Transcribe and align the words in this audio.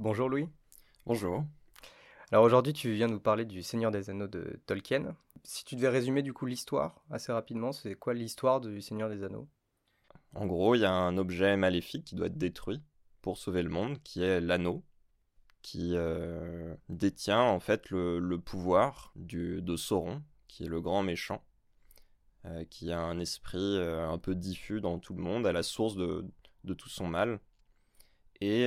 Bonjour 0.00 0.30
Louis. 0.30 0.48
Bonjour. 1.04 1.44
Alors 2.32 2.44
aujourd'hui, 2.44 2.72
tu 2.72 2.90
viens 2.94 3.06
nous 3.06 3.20
parler 3.20 3.44
du 3.44 3.62
Seigneur 3.62 3.90
des 3.90 4.08
Anneaux 4.08 4.28
de 4.28 4.58
Tolkien. 4.64 5.14
Si 5.44 5.62
tu 5.62 5.76
devais 5.76 5.90
résumer 5.90 6.22
du 6.22 6.32
coup 6.32 6.46
l'histoire 6.46 7.04
assez 7.10 7.30
rapidement, 7.32 7.72
c'est 7.72 7.96
quoi 7.96 8.14
l'histoire 8.14 8.62
du 8.62 8.80
Seigneur 8.80 9.10
des 9.10 9.24
Anneaux? 9.24 9.46
En 10.34 10.46
gros, 10.46 10.74
il 10.74 10.80
y 10.80 10.86
a 10.86 10.90
un 10.90 11.18
objet 11.18 11.54
maléfique 11.58 12.06
qui 12.06 12.14
doit 12.14 12.28
être 12.28 12.38
détruit 12.38 12.80
pour 13.20 13.36
sauver 13.36 13.62
le 13.62 13.68
monde, 13.68 14.02
qui 14.02 14.22
est 14.22 14.40
l'anneau, 14.40 14.82
qui 15.60 15.90
euh, 15.96 16.74
détient 16.88 17.42
en 17.42 17.60
fait 17.60 17.90
le, 17.90 18.38
pouvoir 18.38 19.12
du, 19.16 19.60
de 19.60 19.76
Sauron, 19.76 20.22
qui 20.48 20.64
est 20.64 20.68
le 20.68 20.80
grand 20.80 21.02
méchant, 21.02 21.44
euh, 22.46 22.64
qui 22.70 22.90
a 22.90 23.00
un 23.00 23.18
esprit 23.18 23.76
euh, 23.76 24.08
un 24.08 24.16
peu 24.16 24.34
diffus 24.34 24.80
dans 24.80 24.98
tout 24.98 25.12
le 25.12 25.22
monde, 25.22 25.46
à 25.46 25.52
la 25.52 25.62
source 25.62 25.94
de, 25.94 26.24
de 26.64 26.72
tout 26.72 26.88
son 26.88 27.06
mal. 27.06 27.38
Et 28.40 28.66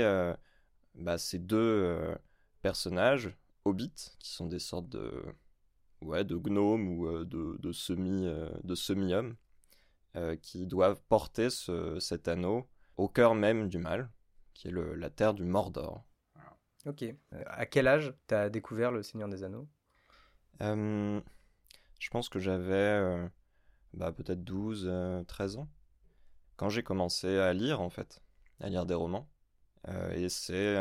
bah, 0.95 1.17
ces 1.17 1.39
deux 1.39 2.15
personnages, 2.61 3.35
hobbits, 3.65 4.11
qui 4.19 4.31
sont 4.31 4.47
des 4.47 4.59
sortes 4.59 4.89
de, 4.89 5.11
ouais, 6.01 6.23
de 6.23 6.35
gnomes 6.37 6.87
ou 6.89 7.25
de, 7.25 7.57
de, 7.59 7.71
semi, 7.71 8.27
de 8.63 8.75
semi-hommes, 8.75 9.35
qui 10.41 10.67
doivent 10.67 11.01
porter 11.09 11.49
ce, 11.49 11.99
cet 11.99 12.27
anneau 12.27 12.67
au 12.97 13.07
cœur 13.09 13.35
même 13.35 13.69
du 13.69 13.79
mal, 13.79 14.11
qui 14.53 14.67
est 14.67 14.71
le, 14.71 14.95
la 14.95 15.09
terre 15.09 15.33
du 15.33 15.43
Mordor. 15.43 16.03
Ok. 16.85 17.03
Euh, 17.03 17.15
à 17.47 17.65
quel 17.65 17.87
âge 17.87 18.13
tu 18.27 18.35
as 18.35 18.49
découvert 18.49 18.91
Le 18.91 19.03
Seigneur 19.03 19.29
des 19.29 19.43
Anneaux? 19.43 19.67
Euh, 20.61 21.21
Je 21.99 22.09
pense 22.09 22.29
que 22.29 22.39
j'avais 22.39 22.73
euh, 22.73 23.27
bah, 23.93 24.11
peut-être 24.13 24.43
12, 24.43 24.91
13 25.27 25.57
ans. 25.57 25.69
Quand 26.57 26.69
j'ai 26.69 26.83
commencé 26.83 27.37
à 27.37 27.53
lire, 27.53 27.81
en 27.81 27.89
fait, 27.89 28.21
à 28.59 28.69
lire 28.69 28.85
des 28.85 28.93
romans. 28.95 29.29
Et 30.15 30.29
c'est 30.29 30.77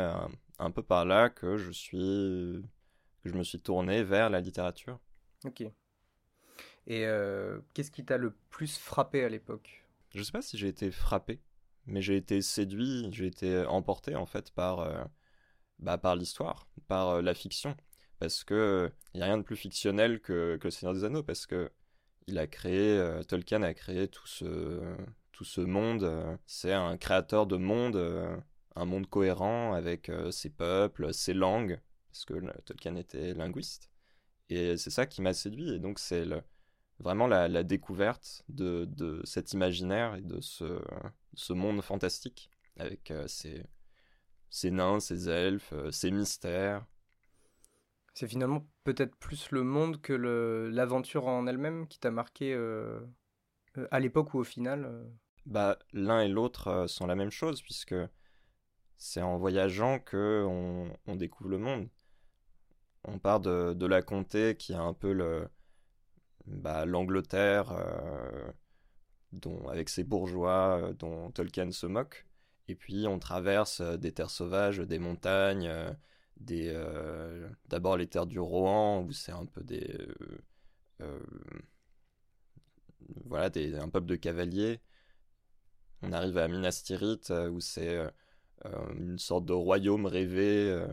un 0.59 0.71
peu 0.71 0.81
par 0.83 1.05
là 1.05 1.29
que 1.29 1.57
je 1.57 1.71
suis 1.71 2.63
que 3.21 3.29
je 3.29 3.33
me 3.33 3.43
suis 3.43 3.59
tourné 3.59 4.03
vers 4.03 4.29
la 4.29 4.39
littérature. 4.39 4.99
Ok. 5.45 5.63
Et 6.87 7.05
qu'est-ce 7.73 7.91
qui 7.91 8.05
t'a 8.05 8.17
le 8.17 8.35
plus 8.49 8.77
frappé 8.77 9.23
à 9.23 9.29
l'époque? 9.29 9.85
Je 10.15 10.23
sais 10.23 10.31
pas 10.31 10.41
si 10.41 10.57
j'ai 10.57 10.67
été 10.67 10.91
frappé, 10.91 11.41
mais 11.85 12.01
j'ai 12.01 12.15
été 12.15 12.41
séduit, 12.41 13.09
j'ai 13.11 13.27
été 13.27 13.65
emporté 13.65 14.15
en 14.15 14.25
fait 14.25 14.51
par 14.51 15.09
bah, 15.83 15.97
par 15.97 16.15
l'histoire, 16.15 16.67
par 16.87 17.09
euh, 17.09 17.21
la 17.21 17.33
fiction. 17.33 17.75
Parce 18.19 18.43
que 18.43 18.91
il 19.13 19.17
n'y 19.17 19.23
a 19.23 19.25
rien 19.25 19.37
de 19.37 19.43
plus 19.43 19.55
fictionnel 19.57 20.21
que, 20.21 20.57
que 20.57 20.67
Le 20.67 20.71
Seigneur 20.71 20.93
des 20.93 21.03
Anneaux, 21.03 21.23
parce 21.23 21.45
que 21.45 21.71
il 22.27 22.37
a 22.39 22.47
créé, 22.47 22.97
euh, 22.97 23.21
Tolkien 23.23 23.63
a 23.63 23.73
créé 23.73 24.07
tout 24.07 24.27
ce, 24.27 24.95
tout 25.33 25.43
ce 25.43 25.61
monde. 25.61 26.03
Euh, 26.03 26.37
c'est 26.45 26.73
un 26.73 26.97
créateur 26.97 27.47
de 27.47 27.57
monde, 27.57 27.97
un 28.75 28.85
monde 28.85 29.07
cohérent 29.07 29.73
avec 29.73 30.11
ses 30.31 30.49
peuples, 30.49 31.13
ses 31.13 31.33
langues, 31.33 31.79
parce 32.11 32.25
que 32.25 32.33
Tolkien 32.61 32.95
était 32.95 33.33
linguiste. 33.33 33.89
Et 34.49 34.77
c'est 34.77 34.89
ça 34.89 35.05
qui 35.05 35.21
m'a 35.21 35.33
séduit. 35.33 35.73
Et 35.73 35.79
donc 35.79 35.99
c'est 35.99 36.25
vraiment 36.99 37.27
la, 37.27 37.47
la, 37.47 37.63
découverte 37.63 38.43
de, 38.49 38.85
de, 38.85 39.21
cet 39.25 39.53
imaginaire 39.53 40.15
et 40.15 40.21
de 40.21 40.39
ce, 40.41 40.79
ce 41.33 41.53
monde 41.53 41.81
fantastique 41.81 42.49
avec 42.77 43.13
ses 43.27 43.63
ces 44.53 44.69
nains, 44.69 44.99
ces 44.99 45.29
elfes, 45.29 45.73
euh, 45.73 46.11
mystères. 46.11 46.85
C'est 48.13 48.27
finalement 48.27 48.67
peut-être 48.83 49.15
plus 49.15 49.49
le 49.49 49.63
monde 49.63 49.99
que 49.99 50.13
l'aventure 50.13 51.25
en 51.25 51.47
elle-même 51.47 51.87
qui 51.87 51.99
t'a 51.99 52.11
marqué 52.11 52.53
euh, 52.53 52.99
euh, 53.79 53.87
à 53.89 53.99
l'époque 53.99 54.35
ou 54.35 54.37
au 54.37 54.43
final 54.43 55.09
Bah, 55.47 55.79
l'un 55.91 56.21
et 56.21 56.27
l'autre 56.27 56.85
sont 56.87 57.07
la 57.07 57.15
même 57.15 57.31
chose 57.31 57.63
puisque 57.63 57.95
c'est 59.03 59.21
en 59.21 59.37
voyageant 59.37 59.99
que 59.99 60.45
on, 61.07 61.15
découvre 61.15 61.49
le 61.49 61.57
monde. 61.57 61.89
On 63.03 63.19
part 63.19 63.41
de, 63.41 63.85
la 63.85 64.01
comté 64.01 64.55
qui 64.55 64.73
a 64.73 64.81
un 64.81 64.93
peu 64.93 65.47
bah, 66.47 66.85
l'Angleterre 66.85 67.73
dont 69.33 69.67
avec 69.67 69.89
ses 69.89 70.03
bourgeois 70.03 70.93
dont 70.99 71.31
Tolkien 71.31 71.71
se 71.71 71.85
moque 71.85 72.25
et 72.67 72.75
puis 72.75 73.07
on 73.07 73.19
traverse 73.19 73.81
euh, 73.81 73.97
des 73.97 74.11
terres 74.13 74.29
sauvages, 74.29 74.79
des 74.79 74.99
montagnes, 74.99 75.67
euh, 75.67 75.91
euh, 76.51 77.49
d'abord 77.67 77.97
les 77.97 78.07
terres 78.07 78.25
du 78.25 78.39
Rohan 78.39 79.03
où 79.03 79.11
c'est 79.11 79.31
un 79.31 79.45
peu 79.45 79.63
des 79.63 79.97
voilà 83.25 83.49
des, 83.49 83.75
un 83.75 83.89
peuple 83.89 84.07
de 84.07 84.15
cavaliers. 84.15 84.79
On 86.01 86.13
arrive 86.13 86.37
à 86.37 86.47
Minas 86.47 86.81
Tirith 86.85 87.31
où 87.51 87.59
c'est 87.59 87.99
une 88.97 89.17
sorte 89.17 89.45
de 89.45 89.53
royaume 89.53 90.05
rêvé 90.05 90.83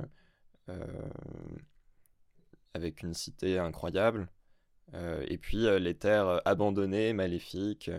avec 2.74 3.02
une 3.02 3.14
cité 3.14 3.58
incroyable. 3.58 4.28
et 4.94 5.38
puis 5.38 5.66
les 5.78 5.94
terres 5.94 6.40
abandonnées, 6.44 7.12
maléfiques. 7.12 7.90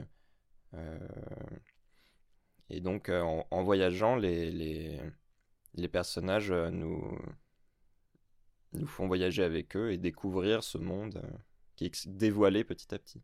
Et 2.71 2.79
donc, 2.79 3.09
euh, 3.09 3.21
en, 3.21 3.63
voyageant, 3.63 4.15
les, 4.15 4.49
les, 4.49 4.97
les 5.75 5.87
personnages 5.89 6.51
euh, 6.51 6.69
nous, 6.69 7.19
nous 8.71 8.87
font 8.87 9.07
voyager 9.07 9.43
avec 9.43 9.75
eux 9.75 9.91
et 9.91 9.97
découvrir 9.97 10.63
ce 10.63 10.77
monde 10.77 11.21
euh, 11.21 11.37
qui 11.75 11.85
est 11.85 12.07
dévoilé 12.07 12.63
petit 12.63 12.93
à 12.95 12.97
petit. 12.97 13.21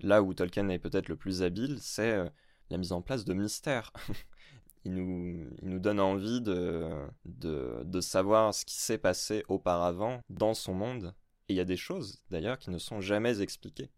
Là 0.00 0.22
où 0.22 0.34
Tolkien 0.34 0.68
est 0.68 0.78
peut-être 0.78 1.08
le 1.08 1.16
plus 1.16 1.42
habile, 1.42 1.78
c'est 1.80 2.30
la 2.68 2.76
mise 2.76 2.92
en 2.92 3.00
place 3.00 3.24
de 3.24 3.32
mystères. 3.32 3.90
il, 4.84 4.94
nous, 4.94 5.48
il 5.62 5.68
nous 5.68 5.78
donne 5.78 6.00
envie 6.00 6.40
de, 6.40 6.88
de, 7.24 7.82
de 7.84 8.00
savoir 8.00 8.54
ce 8.54 8.64
qui 8.64 8.76
s'est 8.76 8.98
passé 8.98 9.44
auparavant 9.48 10.20
dans 10.28 10.54
son 10.54 10.74
monde. 10.74 11.14
Et 11.48 11.54
il 11.54 11.56
y 11.56 11.60
a 11.60 11.64
des 11.64 11.76
choses, 11.76 12.22
d'ailleurs, 12.30 12.58
qui 12.58 12.70
ne 12.70 12.78
sont 12.78 13.00
jamais 13.00 13.40
expliquées 13.40 13.90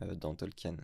dans 0.00 0.34
Tolkien. 0.34 0.76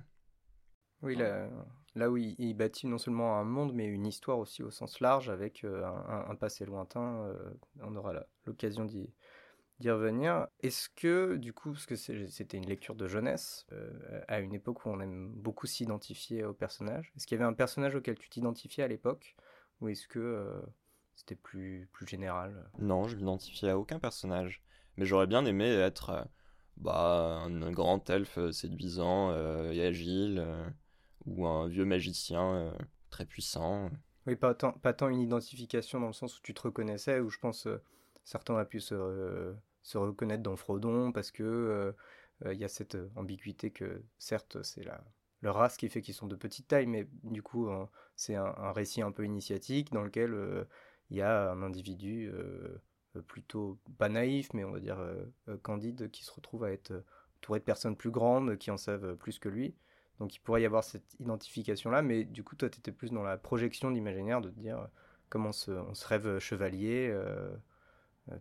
Oui, 1.03 1.17
là, 1.17 1.49
là 1.95 2.11
où 2.11 2.17
il, 2.17 2.55
bâtit 2.55 2.87
non 2.87 2.99
seulement 2.99 3.37
un 3.37 3.45
monde, 3.45 3.73
mais 3.75 3.87
une 3.87 4.07
histoire 4.07 4.39
aussi 4.39 4.63
au 4.63 4.71
sens 4.71 5.01
large, 5.01 5.29
avec 5.29 5.65
euh, 5.65 5.85
un, 5.85 6.35
passé 6.37 6.65
lointain. 6.65 7.27
Euh, 7.27 7.35
on 7.83 7.97
aura 7.97 8.15
l'occasion 8.47 8.85
d'y 8.85 9.13
revenir. 9.91 10.47
Est-ce 10.61 10.89
que, 10.95 11.37
du 11.37 11.53
coup, 11.53 11.73
parce 11.73 11.87
que 11.87 11.97
c'était 11.97 12.57
une 12.57 12.67
lecture 12.67 12.95
de 12.95 13.07
jeunesse, 13.07 13.67
euh, 13.73 14.23
à 14.29 14.41
une 14.41 14.55
époque 14.55 14.85
où 14.85 14.91
on 14.91 15.01
aime 15.01 15.33
beaucoup 15.35 15.67
s'identifier 15.67 16.45
au 16.45 16.55
personnage, 16.55 17.13
est-ce 17.17 17.27
qu'il 17.27 17.39
y 17.39 17.41
avait 17.41 17.49
un 17.49 17.55
personnage 17.55 17.95
auquel 17.95 18.19
tu 18.19 18.29
t'identifiais 18.29 18.85
à 18.85 18.89
l'époque 18.89 19.37
Ou 19.81 19.89
est-ce 19.89 20.07
que 20.07 20.63
c'était 21.15 21.37
plus, 21.37 21.89
plus 21.93 22.07
général? 22.07 22.71
Non, 22.79 23.09
je 23.09 23.17
m'identifiais 23.17 23.71
à 23.71 23.79
aucun 23.79 23.99
personnage. 23.99 24.63
Mais 24.97 25.07
j'aurais 25.07 25.27
bien 25.27 25.45
aimé 25.47 25.67
être 25.67 26.29
bah, 26.77 27.43
un, 27.45 27.73
grand 27.73 28.09
elfe 28.11 28.51
séduisant 28.51 29.35
et 29.71 29.85
agile 29.85 30.45
ou 31.27 31.47
un 31.47 31.69
vieux 31.69 31.85
magicien 31.85 32.55
euh, 32.55 32.73
très 33.11 33.27
puissant. 33.27 33.91
Oui, 34.27 34.37
pas 34.37 34.55
tant, 34.55 34.73
pas 34.73 34.93
tant 34.93 35.09
une 35.09 35.21
identification 35.21 36.01
dans 36.01 36.09
le 36.09 36.13
sens 36.13 36.39
où 36.39 36.43
tu 36.43 36.55
te 36.55 36.63
reconnaissais, 36.63 37.21
où 37.21 37.29
je 37.29 37.39
pense 37.39 37.67
euh, 37.67 37.83
certains 38.25 38.55
ont 38.55 38.65
pu 38.65 38.81
se, 38.81 39.55
se, 39.83 39.99
reconnaître 39.99 40.43
dans 40.43 40.57
Frodon 40.57 41.13
parce 41.13 41.31
que 41.31 41.43
euh, 41.43 42.53
il 42.53 42.59
y 42.59 42.65
a 42.65 42.69
cette 42.69 42.97
ambiguïté 43.17 43.71
que 43.71 44.03
certes 44.19 44.63
c'est 44.63 44.83
la, 44.85 45.03
leur 45.43 45.57
race 45.57 45.77
qui 45.77 45.89
fait 45.89 46.03
qu'ils 46.03 46.15
sont 46.15 46.27
de 46.27 46.37
petite 46.37 46.69
taille, 46.69 46.87
mais 46.87 47.07
du 47.25 47.43
coup 47.43 47.69
c'est 48.17 48.35
un, 48.35 48.73
récit 48.73 49.03
un 49.03 49.13
peu 49.13 49.25
initiatique 49.25 49.93
dans 49.93 50.03
lequel 50.03 50.35
il 51.11 51.17
y 51.17 51.23
a 51.23 51.53
un 51.53 51.63
individu 51.63 52.33
plutôt 53.29 53.79
pas 53.97 54.09
naïf, 54.09 54.53
mais 54.55 54.65
on 54.65 54.73
va 54.73 54.81
dire 54.81 54.99
candide, 55.63 56.11
qui 56.11 56.25
se 56.25 56.33
retrouve 56.33 56.65
à 56.65 56.73
être 56.73 57.05
entouré 57.39 57.61
de 57.61 57.65
personnes 57.65 57.97
plus 57.97 58.11
grandes 58.11 58.59
qui 58.59 58.73
en 58.73 58.77
savent 58.77 59.15
plus 59.17 59.39
que 59.39 59.49
lui. 59.49 59.77
Donc 60.23 60.37
il 60.37 60.39
pourrait 60.39 60.63
y 60.63 60.67
avoir 60.67 60.85
cette 60.85 61.15
identification-là, 61.19 62.01
mais 62.01 62.23
du 62.23 62.45
coup, 62.45 62.55
toi, 62.55 62.71
tu 62.71 62.79
étais 62.79 62.93
plus 62.93 63.11
dans 63.11 63.25
la 63.25 63.37
projection 63.37 63.91
d'imaginaire, 63.91 64.41
de 64.41 64.51
te 64.51 64.61
dire 64.61 64.79
euh, 64.79 64.87
comment 65.29 65.49
on 65.49 65.95
se, 65.95 66.07
rêve 66.07 66.39
chevalier. 66.39 67.09
Euh, 67.11 67.25
euh, 67.25 67.57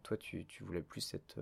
toi, 0.03 0.17
tu, 0.17 0.45
voulais 0.61 0.81
plus 0.81 1.13
être, 1.13 1.39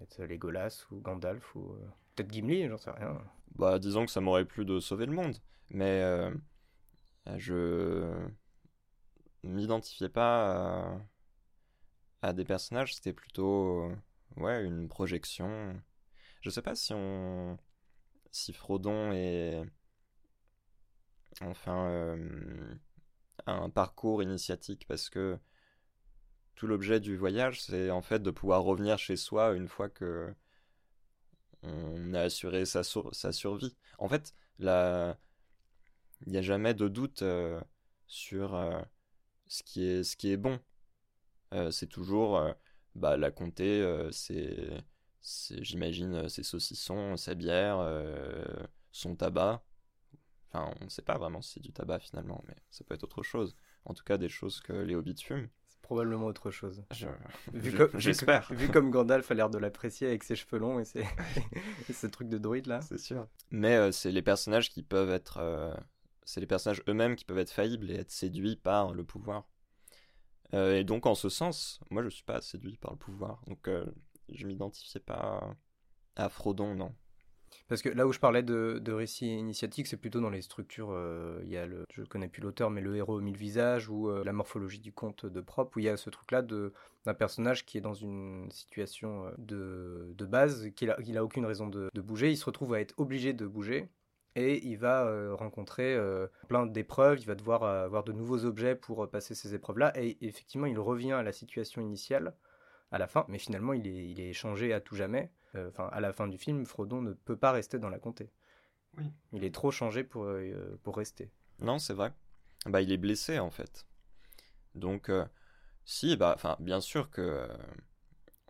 être 0.00 0.22
Legolas 0.24 0.86
ou 0.90 1.00
Gandalf 1.00 1.54
ou 1.54 1.76
peut-être 2.14 2.32
Gimli, 2.32 2.68
j'en 2.68 2.78
sais 2.78 2.90
rien. 2.90 3.22
Bah, 3.54 3.78
disons 3.78 4.06
que 4.06 4.12
ça 4.12 4.20
m'aurait 4.20 4.44
plu 4.44 4.64
de 4.64 4.80
sauver 4.80 5.06
le 5.06 5.12
monde, 5.12 5.36
mais 5.70 6.02
je 7.36 8.28
m'identifiais 9.42 10.08
pas 10.08 11.00
à, 12.22 12.32
des 12.32 12.44
personnages, 12.44 12.94
c'était 12.94 13.12
plutôt 13.12 13.90
ouais, 14.36 14.64
une 14.64 14.88
projection. 14.88 15.80
Je 16.40 16.50
sais 16.50 16.62
pas 16.62 16.74
si 16.74 16.92
on 16.94 17.58
si 18.30 18.52
Frodon 18.52 19.12
est 19.12 19.62
enfin 21.42 21.86
euh, 21.90 22.74
un 23.46 23.68
parcours 23.70 24.22
initiatique 24.22 24.86
parce 24.88 25.10
que 25.10 25.38
tout 26.54 26.66
l'objet 26.66 27.00
du 27.00 27.16
voyage 27.16 27.62
c'est 27.62 27.90
en 27.90 28.02
fait 28.02 28.22
de 28.22 28.30
pouvoir 28.30 28.62
revenir 28.62 28.98
chez 28.98 29.16
soi 29.16 29.52
une 29.54 29.68
fois 29.68 29.88
que 29.88 30.34
on 31.62 32.14
a 32.14 32.22
assuré 32.22 32.64
sa, 32.64 32.82
survie. 32.82 33.76
En 33.98 34.08
fait, 34.08 34.34
il 34.58 34.66
n'y 36.26 36.36
a 36.36 36.42
jamais 36.42 36.74
de 36.74 36.88
doute 36.88 37.22
euh, 37.22 37.60
sur 38.06 38.54
euh, 38.54 38.80
ce, 39.46 39.62
qui 39.62 39.82
est, 39.84 40.36
bon. 40.36 40.58
c'est 41.70 41.88
toujours 41.88 42.42
bah, 42.94 43.16
la 43.16 43.30
comté, 43.30 43.82
j'imagine, 45.22 46.28
ses 46.28 46.42
saucissons, 46.42 47.16
sa 47.16 47.34
bière, 47.34 47.78
son 48.90 49.14
tabac. 49.14 49.64
Enfin, 50.48 50.74
on 50.80 50.84
ne 50.84 50.90
sait 50.90 51.02
pas 51.02 51.16
vraiment 51.16 51.40
si 51.40 51.54
c'est 51.54 51.60
du 51.60 51.72
tabac 51.72 52.00
finalement, 52.00 52.42
mais 52.46 52.56
ça 52.70 52.84
peut 52.84 52.94
être 52.94 53.04
autre 53.04 53.22
chose. 53.22 53.56
En 53.84 53.94
tout 53.94 54.04
cas, 54.04 54.18
des 54.18 54.28
choses 54.28 54.60
que 54.60 54.72
les 54.72 54.94
hobbits 54.94 55.16
fument. 55.16 55.48
Probablement 55.92 56.24
autre 56.24 56.50
chose. 56.50 56.82
J'espère. 57.98 58.50
Vu, 58.50 58.70
comme 58.70 58.90
Gandalf 58.90 59.30
a 59.30 59.34
l'air 59.34 59.50
de 59.50 59.58
l'apprécier 59.58 60.06
avec 60.06 60.24
ses 60.24 60.36
cheveux 60.36 60.56
longs 60.56 60.80
et, 60.80 60.86
ses... 60.86 61.04
ce 61.92 62.06
truc 62.06 62.30
de 62.30 62.38
druide 62.38 62.66
là. 62.66 62.80
C'est 62.80 62.96
sûr. 62.96 63.28
Mais 63.50 63.76
euh, 63.76 63.92
c'est 63.92 64.10
les 64.10 64.22
personnages 64.22 64.70
qui 64.70 64.82
peuvent 64.82 65.10
être. 65.10 65.36
Euh, 65.36 65.74
c'est 66.24 66.40
les 66.40 66.46
personnages 66.46 66.82
eux-mêmes 66.88 67.14
qui 67.14 67.26
peuvent 67.26 67.36
être 67.36 67.50
faillibles 67.50 67.90
et 67.90 67.96
être 67.96 68.10
séduits 68.10 68.56
par 68.56 68.94
le 68.94 69.04
pouvoir. 69.04 69.46
Euh, 70.54 70.78
et 70.78 70.84
donc, 70.84 71.04
en 71.04 71.14
ce 71.14 71.28
sens, 71.28 71.78
moi 71.90 72.02
je 72.02 72.08
suis 72.08 72.24
pas 72.24 72.40
séduit 72.40 72.78
par 72.78 72.92
le 72.92 72.98
pouvoir. 72.98 73.42
Donc, 73.46 73.68
je 74.30 74.46
m'identifiais 74.46 74.98
pas 74.98 75.54
à 76.16 76.30
Frodon, 76.30 76.74
non. 76.74 76.94
Parce 77.68 77.82
que 77.82 77.88
là 77.88 78.06
où 78.06 78.12
je 78.12 78.18
parlais 78.18 78.42
de, 78.42 78.78
de 78.82 78.92
récit 78.92 79.38
initiatique, 79.38 79.86
c'est 79.86 79.96
plutôt 79.96 80.20
dans 80.20 80.30
les 80.30 80.42
structures. 80.42 80.90
Euh, 80.90 81.40
il 81.44 81.50
y 81.50 81.56
a 81.56 81.66
le, 81.66 81.84
je 81.92 82.02
connais 82.02 82.28
plus 82.28 82.42
l'auteur, 82.42 82.70
mais 82.70 82.80
le 82.80 82.96
héros 82.96 83.20
mille 83.20 83.36
visages 83.36 83.88
ou 83.88 84.08
euh, 84.08 84.22
la 84.24 84.32
morphologie 84.32 84.78
du 84.78 84.92
conte 84.92 85.26
de 85.26 85.40
Prop, 85.40 85.74
où 85.74 85.78
il 85.78 85.86
y 85.86 85.88
a 85.88 85.96
ce 85.96 86.10
truc-là 86.10 86.42
d'un 86.42 87.14
personnage 87.14 87.64
qui 87.64 87.78
est 87.78 87.82
dans 87.82 87.94
une 87.94 88.50
situation 88.50 89.26
euh, 89.26 89.30
de, 89.38 90.14
de 90.14 90.26
base, 90.26 90.70
qu'il 90.76 90.90
a, 90.90 90.96
il 91.04 91.16
a 91.16 91.24
aucune 91.24 91.46
raison 91.46 91.66
de, 91.66 91.88
de, 91.92 92.00
bouger, 92.00 92.30
il 92.30 92.36
se 92.36 92.44
retrouve 92.44 92.74
à 92.74 92.80
être 92.80 92.94
obligé 92.98 93.32
de 93.32 93.46
bouger. 93.46 93.88
Et 94.34 94.66
il 94.66 94.78
va 94.78 95.34
rencontrer 95.34 95.94
plein 96.48 96.64
d'épreuves, 96.64 97.20
il 97.20 97.26
va 97.26 97.34
devoir 97.34 97.64
avoir 97.64 98.02
de 98.02 98.12
nouveaux 98.12 98.46
objets 98.46 98.74
pour 98.74 99.10
passer 99.10 99.34
ces 99.34 99.54
épreuves-là. 99.54 99.92
Et 100.00 100.16
effectivement, 100.22 100.64
il 100.64 100.78
revient 100.78 101.12
à 101.12 101.22
la 101.22 101.32
situation 101.32 101.82
initiale 101.82 102.34
à 102.92 102.96
la 102.96 103.08
fin, 103.08 103.26
mais 103.28 103.36
finalement, 103.36 103.74
il 103.74 103.86
est, 103.86 104.06
il 104.08 104.20
est 104.20 104.32
changé 104.32 104.72
à 104.72 104.80
tout 104.80 104.94
jamais. 104.94 105.30
Euh, 105.54 105.68
enfin, 105.68 105.88
à 105.92 106.00
la 106.00 106.12
fin 106.12 106.28
du 106.28 106.38
film, 106.38 106.64
Frodon 106.64 107.02
ne 107.02 107.12
peut 107.12 107.36
pas 107.36 107.52
rester 107.52 107.78
dans 107.78 107.90
la 107.90 107.98
comté. 107.98 108.30
Oui. 108.96 109.04
Il 109.32 109.44
est 109.44 109.54
trop 109.54 109.70
changé 109.70 110.04
pour, 110.04 110.24
euh, 110.24 110.78
pour 110.82 110.96
rester. 110.96 111.30
Non, 111.58 111.78
c'est 111.78 111.94
vrai. 111.94 112.12
Bah, 112.66 112.80
il 112.80 112.92
est 112.92 112.98
blessé 112.98 113.38
en 113.38 113.50
fait. 113.50 113.86
Donc, 114.74 115.08
euh, 115.08 115.24
si, 115.84 116.16
bah, 116.16 116.32
enfin, 116.34 116.56
bien 116.60 116.80
sûr 116.80 117.10
que 117.10 117.48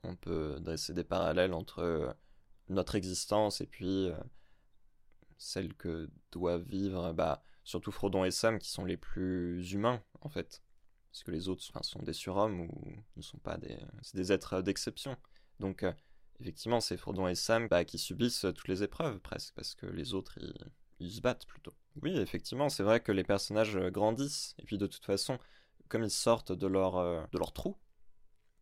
on 0.04 0.16
peut 0.16 0.58
dresser 0.60 0.92
des 0.92 1.04
parallèles 1.04 1.54
entre 1.54 2.16
notre 2.68 2.96
existence 2.96 3.60
et 3.60 3.66
puis 3.66 4.10
celle 5.38 5.74
que 5.74 6.10
doivent 6.32 6.64
vivre, 6.64 7.12
bah, 7.12 7.42
surtout 7.62 7.92
Frodon 7.92 8.24
et 8.24 8.32
Sam 8.32 8.58
qui 8.58 8.68
sont 8.68 8.84
les 8.84 8.96
plus 8.96 9.72
humains 9.72 10.02
en 10.20 10.28
fait, 10.28 10.60
parce 11.10 11.22
que 11.22 11.30
les 11.30 11.48
autres 11.48 11.62
sont 11.62 12.02
des 12.02 12.12
surhommes 12.12 12.62
ou 12.62 12.92
ne 13.16 13.22
sont 13.22 13.38
pas 13.38 13.58
des, 13.58 13.78
c'est 14.02 14.16
des 14.16 14.32
êtres 14.32 14.60
d'exception. 14.60 15.16
Donc 15.60 15.84
effectivement, 16.42 16.80
c'est 16.80 16.96
Frodon 16.96 17.28
et 17.28 17.34
Sam 17.34 17.68
bah, 17.68 17.84
qui 17.84 17.98
subissent 17.98 18.46
toutes 18.54 18.68
les 18.68 18.82
épreuves 18.82 19.20
presque, 19.20 19.54
parce 19.54 19.74
que 19.74 19.86
les 19.86 20.12
autres, 20.12 20.38
ils, 20.98 21.10
se 21.10 21.20
battent 21.20 21.46
plutôt. 21.46 21.72
Oui, 22.02 22.16
effectivement, 22.18 22.68
c'est 22.68 22.82
vrai 22.82 23.00
que 23.00 23.12
les 23.12 23.24
personnages 23.24 23.76
grandissent, 23.76 24.54
et 24.58 24.64
puis 24.64 24.76
de 24.76 24.86
toute 24.86 25.04
façon, 25.04 25.38
comme 25.88 26.02
ils 26.02 26.10
sortent 26.10 26.52
de 26.52 26.66
leur, 26.66 26.96
euh, 26.96 27.22
de 27.32 27.38
leur 27.38 27.52
trou 27.52 27.76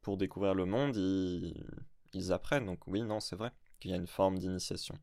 pour 0.02 0.16
découvrir 0.16 0.54
le 0.54 0.66
monde, 0.66 0.96
ils, 0.96 2.32
apprennent. 2.32 2.66
Donc 2.66 2.86
oui, 2.86 3.02
non, 3.02 3.20
c'est 3.20 3.36
vrai 3.36 3.50
qu'il 3.78 3.90
y 3.90 3.94
a 3.94 3.96
une 3.96 4.06
forme 4.06 4.38
d'initiation. 4.38 4.96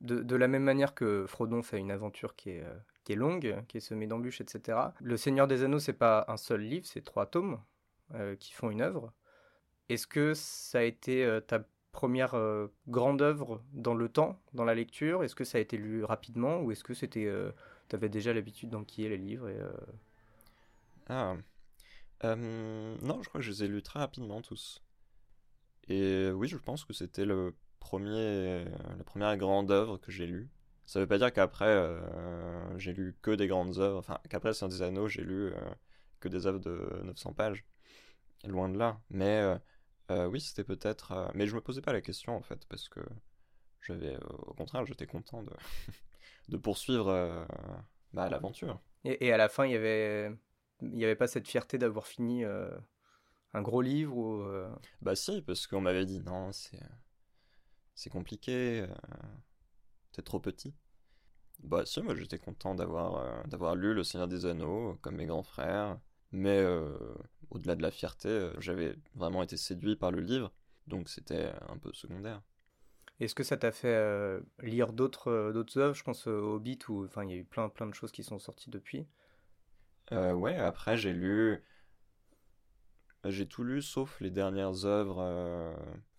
De, 0.00 0.36
la 0.36 0.46
même 0.46 0.62
manière 0.62 0.94
que 0.94 1.26
Frodon 1.26 1.62
fait 1.62 1.78
une 1.78 1.90
aventure 1.90 2.36
qui 2.36 2.50
est, 2.50 2.62
euh, 2.62 2.78
qui 3.04 3.12
est 3.12 3.16
longue, 3.16 3.64
qui 3.68 3.78
est 3.78 3.80
semée 3.80 4.06
d'embûches, 4.06 4.40
etc. 4.40 4.78
Le 5.00 5.16
Seigneur 5.16 5.48
des 5.48 5.64
Anneaux, 5.64 5.80
c'est 5.80 5.92
pas 5.92 6.24
un 6.28 6.36
seul 6.36 6.60
livre, 6.60 6.86
c'est 6.86 7.02
trois 7.02 7.26
tomes 7.26 7.60
euh, 8.14 8.36
qui 8.36 8.52
font 8.52 8.70
une 8.70 8.80
œuvre. 8.80 9.12
Est-ce 9.88 10.06
que 10.06 10.34
ça 10.34 10.78
a 10.78 10.82
été 10.82 11.40
ta 11.46 11.64
première 11.98 12.34
euh, 12.34 12.68
grande 12.86 13.20
œuvre 13.22 13.60
dans 13.72 13.94
le 13.94 14.08
temps, 14.08 14.40
dans 14.54 14.64
la 14.64 14.76
lecture? 14.76 15.24
Est-ce 15.24 15.34
que 15.34 15.42
ça 15.42 15.58
a 15.58 15.60
été 15.60 15.76
lu 15.76 16.04
rapidement 16.04 16.60
ou 16.60 16.70
est-ce 16.70 16.84
que 16.84 16.94
c'était, 16.94 17.26
euh, 17.26 17.50
tu 17.88 17.96
avais 17.96 18.08
déjà 18.08 18.32
l'habitude 18.32 18.70
d'enquiller 18.70 19.08
les 19.08 19.16
livres 19.16 19.48
et, 19.48 19.58
euh? 19.58 19.72
Ah, 21.08 21.34
non, 22.22 23.20
je 23.20 23.28
crois 23.28 23.40
que 23.40 23.44
je 23.44 23.50
les 23.50 23.64
ai 23.64 23.66
lus 23.66 23.82
très 23.82 23.98
rapidement 23.98 24.40
tous. 24.42 24.80
Et 25.88 26.30
oui, 26.30 26.46
je 26.46 26.56
pense 26.56 26.84
que 26.84 26.92
c'était 26.92 27.24
le 27.24 27.56
premier, 27.80 28.64
la 28.96 29.04
première 29.04 29.36
grande 29.36 29.72
œuvre 29.72 29.96
que 29.98 30.12
j'ai 30.12 30.28
lue. 30.28 30.48
Ça 30.86 31.00
veut 31.00 31.06
pas 31.08 31.18
dire 31.18 31.32
qu'après 31.32 31.84
j'ai 32.76 32.92
lu 32.92 33.16
que 33.22 33.32
des 33.32 33.48
grandes 33.48 33.78
œuvres, 33.78 33.98
enfin 33.98 34.20
qu'après 34.30 34.54
Saint 34.54 34.68
des 34.68 34.82
Anneaux 34.82 35.08
j'ai 35.08 35.24
lu 35.24 35.52
que 36.20 36.28
des 36.28 36.46
œuvres 36.46 36.60
de 36.60 37.02
900 37.02 37.32
pages. 37.32 37.64
Loin 38.44 38.68
de 38.68 38.78
là. 38.78 39.00
Mais 39.10 39.58
euh, 40.10 40.26
oui, 40.26 40.40
c'était 40.40 40.64
peut-être. 40.64 41.12
Euh, 41.12 41.28
mais 41.34 41.46
je 41.46 41.54
me 41.54 41.60
posais 41.60 41.82
pas 41.82 41.92
la 41.92 42.00
question 42.00 42.36
en 42.36 42.42
fait, 42.42 42.66
parce 42.68 42.88
que 42.88 43.00
j'avais. 43.80 44.14
Euh, 44.14 44.28
au 44.46 44.54
contraire, 44.54 44.84
j'étais 44.86 45.06
content 45.06 45.42
de, 45.42 45.52
de 46.48 46.56
poursuivre 46.56 47.46
bah, 48.12 48.28
l'aventure. 48.28 48.80
Et, 49.04 49.32
à 49.32 49.36
la 49.36 49.48
fin, 49.48 49.66
il 49.66 49.72
y 49.72 49.76
avait. 49.76 50.32
Il 50.80 50.90
n'y 50.90 51.04
avait 51.04 51.16
pas 51.16 51.26
cette 51.26 51.48
fierté 51.48 51.76
d'avoir 51.76 52.06
fini 52.06 52.44
un 52.44 53.62
gros 53.62 53.82
livre 53.82 54.16
ou. 54.16 54.44
Bah 55.02 55.16
si, 55.16 55.42
parce 55.42 55.66
qu'on 55.66 55.80
m'avait 55.80 56.06
dit 56.06 56.20
non, 56.20 56.52
c'est. 56.52 56.80
C'est 57.94 58.10
compliqué, 58.10 58.86
t'es 60.12 60.22
trop 60.22 60.38
petit. 60.38 60.72
Bah 61.64 61.84
si, 61.84 62.00
moi 62.00 62.14
j'étais 62.14 62.38
content 62.38 62.76
d'avoir 62.76 63.44
d'avoir 63.48 63.74
lu 63.74 63.92
Le 63.92 64.04
Seigneur 64.04 64.28
des 64.28 64.46
Anneaux, 64.46 64.96
comme 65.02 65.16
mes 65.16 65.26
grands 65.26 65.42
frères. 65.42 65.98
Mais 66.32 66.62
au-delà 67.50 67.76
de 67.76 67.82
la 67.82 67.90
fierté, 67.90 68.28
euh, 68.28 68.52
j'avais 68.60 68.96
vraiment 69.14 69.42
été 69.42 69.56
séduit 69.56 69.96
par 69.96 70.10
le 70.10 70.20
livre, 70.20 70.52
donc 70.86 71.08
c'était 71.08 71.52
un 71.68 71.78
peu 71.78 71.92
secondaire. 71.92 72.42
Est-ce 73.20 73.34
que 73.34 73.42
ça 73.42 73.56
t'a 73.56 73.72
fait 73.72 73.94
euh, 73.94 74.40
lire 74.62 74.92
d'autres 74.92 75.30
euh, 75.30 75.52
d'autres 75.52 75.78
œuvres? 75.78 75.94
Je 75.94 76.04
pense 76.04 76.26
au 76.26 76.54
Hobbit, 76.54 76.78
où 76.88 77.04
enfin, 77.04 77.24
il 77.24 77.30
y 77.30 77.32
a 77.32 77.36
eu 77.36 77.44
plein, 77.44 77.68
plein 77.68 77.86
de 77.86 77.94
choses 77.94 78.12
qui 78.12 78.22
sont 78.22 78.38
sorties 78.38 78.70
depuis. 78.70 79.06
ouais, 80.12 80.56
après 80.56 80.96
j'ai 80.96 81.12
lu. 81.12 81.62
J'ai 83.24 83.48
tout 83.48 83.64
lu 83.64 83.82
sauf 83.82 84.20
les 84.20 84.30
dernières 84.30 84.84
œuvres. 84.84 85.20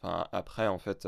Enfin, 0.01 0.27
après, 0.31 0.67
en 0.67 0.79
fait, 0.79 1.07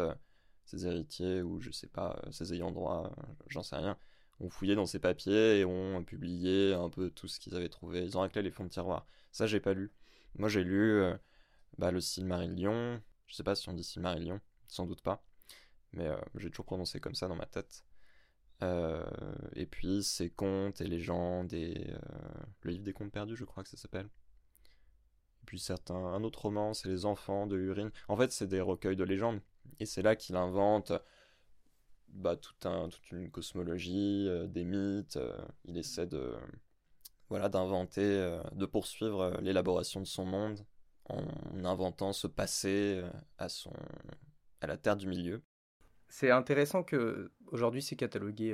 ses 0.65 0.88
héritiers 0.88 1.42
ou 1.42 1.59
je 1.59 1.69
sais 1.71 1.88
pas, 1.88 2.21
ses 2.31 2.54
ayants 2.54 2.71
droit, 2.71 3.12
j'en 3.47 3.62
sais 3.62 3.75
rien, 3.75 3.97
ont 4.42 4.50
fouillé 4.50 4.76
dans 4.76 4.86
ses 4.86 5.00
papiers 5.00 5.60
et 5.60 5.66
ont 5.66 6.04
publié 6.04 6.74
un 6.74 6.90
peu 6.90 7.10
tout 7.10 7.28
ce 7.28 7.40
qu'ils 7.40 7.56
avaient 7.56 7.70
trouvé. 7.70 8.04
Ils 8.04 8.18
ont 8.18 8.22
raclé 8.22 8.42
les 8.42 8.52
fonds 8.52 8.64
de 8.64 8.70
tiroir. 8.70 9.08
Ça, 9.32 9.48
j'ai 9.48 9.60
pas 9.60 9.74
lu. 9.74 9.92
Moi, 10.36 10.50
j'ai 10.50 10.64
lu 10.64 11.02
euh, 11.02 11.16
bah, 11.78 11.92
le 11.92 12.02
Silmarillion. 12.02 13.02
Je 13.28 13.36
sais 13.36 13.44
pas 13.44 13.56
si 13.56 13.69
on 13.69 13.74
dit 13.74 13.83
Silmarillion, 13.83 14.42
sans 14.68 14.86
doute 14.86 15.02
pas. 15.02 15.24
Mais 15.94 16.07
euh, 16.07 16.18
j'ai 16.36 16.50
toujours 16.50 16.66
prononcé 16.66 17.00
comme 17.00 17.16
ça 17.16 17.28
dans 17.28 17.36
ma 17.36 17.45
tête. 17.45 17.83
Euh, 18.64 19.04
et 19.56 19.66
puis, 19.66 20.04
ces 20.04 20.30
contes 20.30 20.81
et 20.81 20.88
légendes 20.88 21.54
et 21.54 21.94
le 22.62 22.71
livre 22.71 22.83
des 22.83 22.94
contes 22.94 23.12
perdus, 23.12 23.36
je 23.36 23.45
crois 23.45 23.64
que 23.64 23.69
ça 23.69 23.78
s'appelle. 23.78 24.10
Puis 25.45 25.60
certains, 25.60 25.95
un 25.95 26.24
autre 26.24 26.44
roman, 26.44 26.74
c'est 26.74 26.88
Les 26.88 27.06
Enfants 27.06 27.48
de 27.48 27.57
Urine. 27.57 27.92
En 28.07 28.16
fait, 28.16 28.31
c'est 28.31 28.48
des 28.48 28.62
recueils 28.62 28.95
de 28.95 29.04
légendes. 29.04 29.42
Et 29.80 29.86
c'est 29.86 30.02
là 30.02 30.16
qu'il 30.16 30.36
invente 30.36 30.92
bah, 32.13 32.35
tout 32.35 32.68
un, 32.68 32.89
toute 32.89 33.11
une 33.11 33.30
cosmologie, 33.30 34.30
des 34.49 34.63
mythes. 34.63 35.19
il 35.65 35.77
essaie 35.77 36.07
de, 36.07 36.35
voilà, 37.31 37.47
d'inventer, 37.47 38.01
euh, 38.03 38.44
de 38.51 38.65
poursuivre 38.65 39.21
euh, 39.21 39.37
l'élaboration 39.39 40.01
de 40.01 40.06
son 40.06 40.25
monde 40.25 40.65
en 41.06 41.23
inventant 41.63 42.11
ce 42.11 42.27
passé 42.27 42.99
euh, 43.01 43.09
à, 43.37 43.47
son, 43.47 43.71
à 44.59 44.68
la 44.68 44.75
Terre 44.75 44.97
du 44.97 45.07
Milieu. 45.07 45.41
C'est 46.09 46.30
intéressant 46.30 46.83
que 46.83 47.31
aujourd'hui 47.47 47.81
c'est 47.81 47.95
catalogué. 47.95 48.53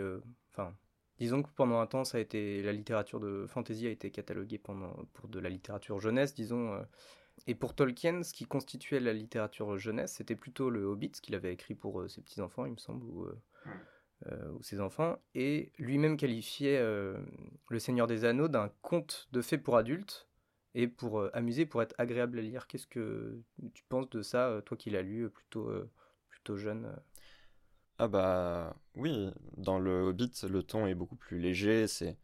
Enfin, 0.52 0.78
disons 1.18 1.42
que 1.42 1.50
pendant 1.56 1.80
un 1.80 1.88
temps, 1.88 2.04
ça 2.04 2.20
a 2.20 2.22
été 2.22 2.62
la 2.62 2.72
littérature 2.72 3.20
de 3.20 3.48
fantasy 3.48 3.88
a 3.88 3.90
été 3.90 4.12
cataloguée 4.12 4.60
pendant 4.60 4.94
pour 5.14 5.28
de 5.28 5.40
la 5.40 5.50
littérature 5.50 6.00
jeunesse, 6.00 6.36
disons. 6.36 6.80
Et 7.46 7.56
pour 7.56 7.76
Tolkien, 7.76 8.24
ce 8.24 8.34
qui 8.34 8.46
constituait 8.46 9.00
la 9.00 9.14
littérature 9.14 9.78
jeunesse, 9.78 10.14
c'était 10.14 10.36
plutôt 10.36 10.70
le 10.70 10.84
Hobbit, 10.86 11.12
ce 11.14 11.22
qu'il 11.22 11.36
avait 11.36 11.54
écrit 11.54 11.76
pour 11.76 12.10
ses 12.10 12.22
petits 12.22 12.42
enfants, 12.42 12.66
il 12.66 12.72
me 12.72 12.78
semble, 12.78 13.04
ou 13.06 13.28
euh, 14.26 14.52
ou 14.54 14.64
ses 14.64 14.82
enfants, 14.82 15.20
et 15.36 15.72
lui-même 15.78 16.18
qualifiait 16.18 16.80
euh, 16.80 17.20
Le 17.70 17.78
Seigneur 17.78 18.08
des 18.08 18.26
Anneaux 18.26 18.48
d'un 18.48 18.72
conte 18.82 19.28
de 19.32 19.44
fées 19.44 19.60
pour 19.60 19.78
adultes 19.78 20.28
et 20.74 20.88
pour 20.88 21.20
euh, 21.20 21.30
amuser, 21.34 21.68
pour 21.68 21.84
être 21.84 21.94
agréable 22.00 22.40
à 22.40 22.42
lire. 22.42 22.66
Qu'est-ce 22.66 22.88
que 22.88 23.40
tu 23.76 23.84
penses 23.84 24.10
de 24.10 24.24
ça, 24.24 24.60
toi 24.66 24.76
qui 24.76 24.90
l'as 24.90 25.04
lu 25.04 25.30
plutôt, 25.30 25.72
plutôt 26.30 26.58
jeune 26.58 26.92
Ah 28.00 28.08
bah 28.08 28.76
oui, 28.96 29.30
dans 29.56 29.78
le 29.78 30.08
Hobbit, 30.08 30.32
le 30.50 30.64
ton 30.64 30.88
est 30.88 30.96
beaucoup 30.96 31.16
plus 31.16 31.38
léger. 31.38 31.86
C'est, 31.86 32.18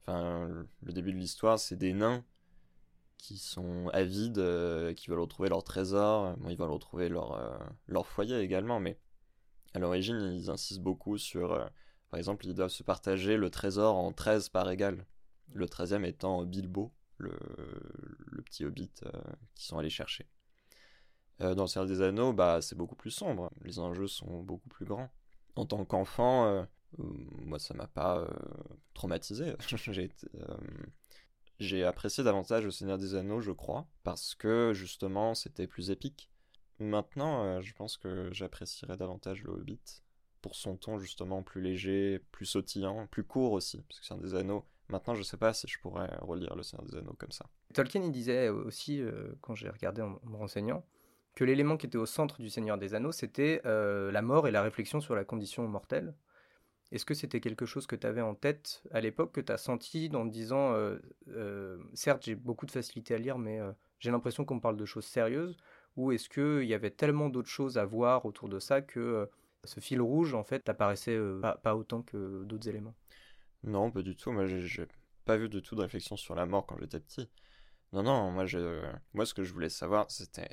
enfin, 0.00 0.48
le 0.82 0.92
début 0.92 1.12
de 1.12 1.18
l'histoire, 1.18 1.60
c'est 1.60 1.76
des 1.76 1.92
nains 1.92 2.24
qui 3.22 3.38
sont 3.38 3.88
avides, 3.92 4.42
qui 4.96 5.08
veulent 5.08 5.20
retrouver 5.20 5.48
leur 5.48 5.64
trésor. 5.64 6.34
ils 6.48 6.56
veulent 6.56 6.70
retrouver 6.70 7.08
leur, 7.08 7.62
leur 7.86 8.06
foyer 8.06 8.38
également, 8.40 8.80
mais 8.80 8.98
à 9.74 9.78
l'origine, 9.78 10.32
ils 10.34 10.50
insistent 10.50 10.82
beaucoup 10.82 11.16
sur, 11.16 11.52
euh, 11.52 11.66
par 12.10 12.18
exemple, 12.18 12.46
ils 12.46 12.54
doivent 12.54 12.70
se 12.70 12.82
partager 12.82 13.36
le 13.36 13.48
trésor 13.48 13.96
en 13.96 14.12
13 14.12 14.50
par 14.50 14.70
égal. 14.70 15.06
Le 15.54 15.66
13e 15.66 16.04
étant 16.04 16.44
Bilbo, 16.44 16.92
le, 17.16 17.32
petit 18.44 18.64
hobbit 18.64 18.90
qu'ils 19.54 19.64
sont 19.64 19.78
allés 19.78 19.90
chercher. 19.90 20.28
dans 21.38 21.62
le 21.62 21.66
Seigneur 21.66 21.88
des 21.88 22.02
Anneaux, 22.02 22.32
bah, 22.32 22.60
c'est 22.60 22.76
beaucoup 22.76 22.96
plus 22.96 23.10
sombre. 23.10 23.50
Les 23.62 23.78
enjeux 23.78 24.08
sont 24.08 24.42
beaucoup 24.42 24.68
plus 24.68 24.84
grands. 24.84 25.10
En 25.54 25.64
tant 25.64 25.84
qu'enfant, 25.84 26.66
moi, 26.98 27.58
ça 27.58 27.74
m'a 27.74 27.86
pas 27.86 28.28
traumatisé. 28.94 29.54
J'ai 29.92 30.10
apprécié 31.86 32.24
davantage 32.24 32.64
le 32.64 32.70
Seigneur 32.70 32.98
des 32.98 33.14
Anneaux, 33.14 33.40
je 33.40 33.52
crois, 33.52 33.86
parce 34.02 34.34
que 34.34 34.72
justement, 34.74 35.34
c'était 35.34 35.66
plus 35.66 35.90
épique. 35.90 36.30
Maintenant, 36.78 37.60
je 37.60 37.72
pense 37.74 37.96
que 37.96 38.28
j'apprécierais 38.32 38.96
davantage 38.96 39.42
le 39.42 39.50
Hobbit 39.50 40.02
pour 40.42 40.56
son 40.56 40.76
ton 40.76 40.98
justement 40.98 41.42
plus 41.42 41.62
léger, 41.62 42.20
plus 42.32 42.46
sautillant, 42.46 43.06
plus 43.06 43.24
court 43.24 43.52
aussi, 43.52 43.80
parce 43.88 44.00
que 44.00 44.06
c'est 44.06 44.14
un 44.14 44.18
des 44.18 44.34
anneaux. 44.34 44.66
Maintenant, 44.88 45.14
je 45.14 45.22
sais 45.22 45.38
pas 45.38 45.54
si 45.54 45.66
je 45.68 45.78
pourrais 45.78 46.10
relire 46.20 46.54
Le 46.54 46.62
Seigneur 46.62 46.86
des 46.86 46.96
Anneaux 46.96 47.14
comme 47.14 47.30
ça. 47.30 47.46
Tolkien, 47.72 48.06
disait 48.08 48.50
aussi, 48.50 49.00
euh, 49.00 49.32
quand 49.40 49.54
j'ai 49.54 49.70
regardé 49.70 50.02
en, 50.02 50.20
me 50.24 50.36
renseignant, 50.36 50.84
que 51.34 51.44
l'élément 51.44 51.78
qui 51.78 51.86
était 51.86 51.96
au 51.96 52.04
centre 52.04 52.42
du 52.42 52.50
Seigneur 52.50 52.76
des 52.76 52.94
Anneaux, 52.94 53.12
c'était 53.12 53.62
euh, 53.64 54.12
la 54.12 54.20
mort 54.20 54.46
et 54.46 54.50
la 54.50 54.60
réflexion 54.60 55.00
sur 55.00 55.14
la 55.14 55.24
condition 55.24 55.66
mortelle. 55.66 56.14
Est-ce 56.92 57.04
que 57.04 57.14
c'était 57.14 57.40
quelque 57.40 57.66
chose 57.66 57.86
que 57.86 57.96
tu 57.96 58.06
avais 58.06 58.20
en 58.20 58.34
tête 58.34 58.82
à 58.92 59.00
l'époque, 59.00 59.32
que 59.32 59.40
tu 59.40 59.50
as 59.50 59.56
senti 59.56 60.10
en 60.14 60.28
te 60.28 60.32
disant, 60.32 60.74
euh, 60.74 61.78
certes, 61.94 62.24
j'ai 62.24 62.34
beaucoup 62.34 62.66
de 62.66 62.70
facilité 62.70 63.14
à 63.14 63.18
lire, 63.18 63.38
mais 63.38 63.60
j'ai 63.98 64.10
l'impression 64.10 64.44
qu'on 64.44 64.60
parle 64.60 64.76
de 64.76 64.84
choses 64.84 65.06
sérieuses, 65.06 65.56
ou 65.96 66.12
est-ce 66.12 66.28
qu'il 66.28 66.68
y 66.68 66.74
avait 66.74 66.90
tellement 66.90 67.28
d'autres 67.28 67.48
choses 67.48 67.78
à 67.78 67.84
voir 67.84 68.26
autour 68.26 68.48
de 68.48 68.58
ça 68.58 68.82
que 68.82 69.28
ce 69.64 69.80
fil 69.80 70.00
rouge, 70.00 70.34
en 70.34 70.44
fait, 70.44 70.60
t'apparaissait 70.60 71.16
euh, 71.16 71.40
pas, 71.62 71.76
autant 71.76 72.02
que 72.02 72.44
d'autres 72.44 72.68
éléments? 72.68 72.94
Non, 73.62 73.90
pas 73.90 74.02
du 74.02 74.16
tout. 74.16 74.32
Moi, 74.32 74.46
j'ai 74.46 74.86
pas 75.24 75.36
vu 75.36 75.48
du 75.48 75.62
tout 75.62 75.76
de 75.76 75.82
réflexion 75.82 76.16
sur 76.16 76.34
la 76.34 76.46
mort 76.46 76.66
quand 76.66 76.76
j'étais 76.80 77.00
petit. 77.00 77.28
Non, 77.92 78.02
non, 78.02 78.30
moi, 78.30 78.44
moi 79.12 79.26
ce 79.26 79.34
que 79.34 79.44
je 79.44 79.52
voulais 79.52 79.68
savoir, 79.68 80.10
c'était 80.10 80.48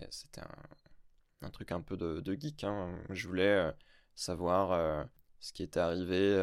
un, 1.42 1.50
truc 1.50 1.72
un 1.72 1.82
peu 1.82 1.98
de, 1.98 2.34
geek. 2.34 2.64
Hein. 2.64 3.00
Je 3.10 3.28
voulais 3.28 3.48
euh, 3.48 3.72
savoir 4.14 4.74
euh, 4.74 5.04
ce 5.40 5.54
qui 5.54 5.64
était 5.64 5.80
arrivé 5.80 6.36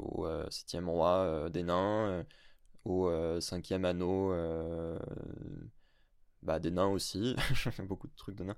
au 0.00 0.26
septième 0.50 0.88
roi 0.88 1.48
des 1.50 1.62
nains, 1.62 2.24
au 2.84 3.10
cinquième 3.40 3.84
anneau 3.84 4.34
bah, 6.42 6.58
des 6.58 6.70
nains 6.70 6.88
aussi. 6.88 7.36
Beaucoup 7.88 8.06
de 8.06 8.16
trucs 8.16 8.36
de 8.36 8.44
nains 8.44 8.56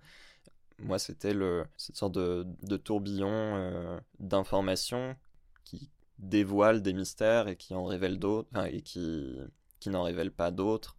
moi, 0.78 0.98
c'était 0.98 1.34
le, 1.34 1.66
cette 1.76 1.96
sorte 1.96 2.14
de, 2.14 2.46
de 2.62 2.76
tourbillon 2.76 3.30
euh, 3.30 3.98
d'informations 4.18 5.16
qui 5.64 5.90
dévoile 6.18 6.82
des 6.82 6.92
mystères 6.92 7.48
et 7.48 7.56
qui 7.56 7.74
en 7.74 7.84
révèle 7.84 8.18
d'autres, 8.18 8.48
et 8.70 8.82
qui, 8.82 9.38
qui 9.80 9.90
n'en 9.90 10.02
révèle 10.02 10.30
pas 10.30 10.50
d'autres. 10.50 10.96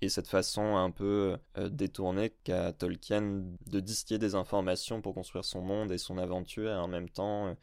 Et 0.00 0.08
cette 0.08 0.26
façon 0.26 0.76
un 0.76 0.90
peu 0.90 1.36
euh, 1.56 1.68
détournée 1.68 2.30
qu'a 2.42 2.72
Tolkien 2.72 3.44
de 3.66 3.80
distiller 3.80 4.18
des 4.18 4.34
informations 4.34 5.00
pour 5.00 5.14
construire 5.14 5.44
son 5.44 5.62
monde 5.62 5.92
et 5.92 5.98
son 5.98 6.18
aventure, 6.18 6.70
et 6.70 6.76
en 6.76 6.88
même 6.88 7.08
temps 7.08 7.48
euh, 7.48 7.54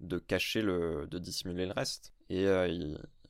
de 0.00 0.18
cacher 0.18 0.62
le, 0.62 1.06
de 1.06 1.18
dissimuler 1.18 1.66
le 1.66 1.72
reste. 1.72 2.12
Et 2.28 2.46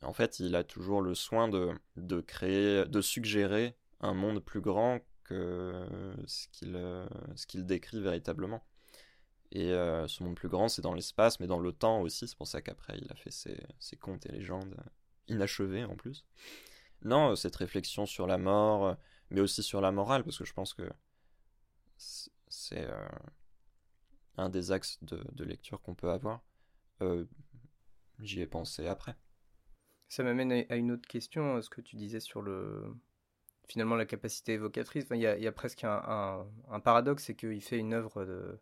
en 0.01 0.13
fait, 0.13 0.39
il 0.39 0.55
a 0.55 0.63
toujours 0.63 1.01
le 1.01 1.15
soin 1.15 1.47
de, 1.47 1.71
de 1.95 2.21
créer, 2.21 2.85
de 2.85 3.01
suggérer 3.01 3.75
un 4.01 4.13
monde 4.13 4.39
plus 4.39 4.61
grand 4.61 4.99
ce 5.29 6.47
qu'il 6.51 6.75
euh, 6.75 7.07
ce 7.35 7.47
qu'il 7.47 7.65
décrit 7.65 8.01
véritablement. 8.01 8.63
Et 9.51 9.71
euh, 9.71 10.07
ce 10.07 10.23
monde 10.23 10.35
plus 10.35 10.49
grand, 10.49 10.67
c'est 10.67 10.81
dans 10.81 10.93
l'espace, 10.93 11.39
mais 11.39 11.47
dans 11.47 11.59
le 11.59 11.71
temps 11.71 12.01
aussi. 12.01 12.27
C'est 12.27 12.37
pour 12.37 12.47
ça 12.47 12.61
qu'après, 12.61 12.97
il 12.99 13.11
a 13.11 13.15
fait 13.15 13.31
ses, 13.31 13.57
ses, 13.79 13.95
contes 13.95 14.25
et 14.25 14.31
légendes 14.31 14.75
inachevés 15.27 15.85
en 15.85 15.95
plus. 15.95 16.25
Non, 17.03 17.35
cette 17.35 17.55
réflexion 17.55 18.05
sur 18.05 18.27
la 18.27 18.37
mort, 18.37 18.97
mais 19.29 19.39
aussi 19.39 19.63
sur 19.63 19.81
la 19.81 19.91
morale, 19.91 20.23
parce 20.23 20.37
que 20.37 20.45
je 20.45 20.53
pense 20.53 20.73
que 20.73 20.89
c'est 21.97 22.85
euh, 22.85 23.07
un 24.37 24.49
des 24.49 24.71
axes 24.71 24.99
de, 25.01 25.21
de 25.31 25.43
lecture 25.45 25.81
qu'on 25.81 25.95
peut 25.95 26.11
avoir. 26.11 26.41
J'y 28.19 28.41
ai 28.41 28.47
pensé 28.47 28.87
après. 28.87 29.15
Ça 30.07 30.23
m'amène 30.23 30.65
à 30.69 30.75
une 30.75 30.91
autre 30.91 31.07
question, 31.07 31.61
ce 31.61 31.69
que 31.69 31.81
tu 31.81 31.95
disais 31.97 32.19
sur 32.19 32.41
le, 32.41 32.95
finalement 33.67 33.95
la 33.95 34.05
capacité 34.05 34.53
évocatrice. 34.53 35.05
Il 35.11 35.17
y, 35.17 35.27
a, 35.27 35.51
presque 35.51 35.83
un, 35.83 36.45
paradoxe, 36.83 37.25
c'est 37.25 37.35
qu'il 37.35 37.61
fait 37.61 37.77
une 37.77 37.93
œuvre 37.93 38.59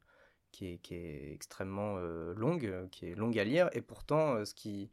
qui, 0.52 0.80
est, 0.92 1.34
extrêmement 1.34 1.98
euh, 1.98 2.34
longue, 2.34 2.88
qui 2.92 3.08
est 3.08 3.16
longue 3.16 3.38
à 3.38 3.44
lire, 3.44 3.70
et 3.74 3.82
pourtant, 3.82 4.36
euh, 4.36 4.46
ce 4.46 4.56
qui, 4.56 4.90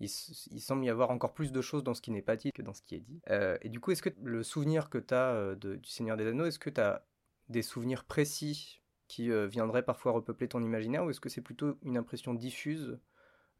il, 0.00 0.08
semble 0.08 0.84
y 0.84 0.90
avoir 0.90 1.10
encore 1.10 1.32
plus 1.32 1.52
de 1.52 1.60
choses 1.60 1.84
dans 1.84 1.94
ce 1.94 2.02
qui 2.02 2.10
n'est 2.10 2.22
pas 2.22 2.36
dit 2.36 2.52
que 2.52 2.62
dans 2.62 2.74
ce 2.74 2.82
qui 2.82 2.96
est 2.96 3.00
dit. 3.00 3.20
Euh, 3.30 3.56
et 3.62 3.68
du 3.68 3.78
coup, 3.78 3.92
est-ce 3.92 4.02
que 4.02 4.10
le 4.22 4.42
souvenir 4.42 4.90
que 4.90 4.98
tu 4.98 5.14
as 5.14 5.54
du 5.54 5.88
Seigneur 5.88 6.16
des 6.16 6.26
Anneaux, 6.26 6.46
est-ce 6.46 6.58
que 6.58 6.70
tu 6.70 6.80
as 6.80 7.06
des 7.48 7.62
souvenirs 7.62 8.04
précis 8.04 8.81
qui 9.12 9.30
viendraient 9.48 9.84
parfois 9.84 10.12
repeupler 10.12 10.48
ton 10.48 10.62
imaginaire, 10.62 11.04
ou 11.04 11.10
est-ce 11.10 11.20
que 11.20 11.28
c'est 11.28 11.42
plutôt 11.42 11.76
une 11.82 11.96
impression 11.96 12.34
diffuse 12.34 12.98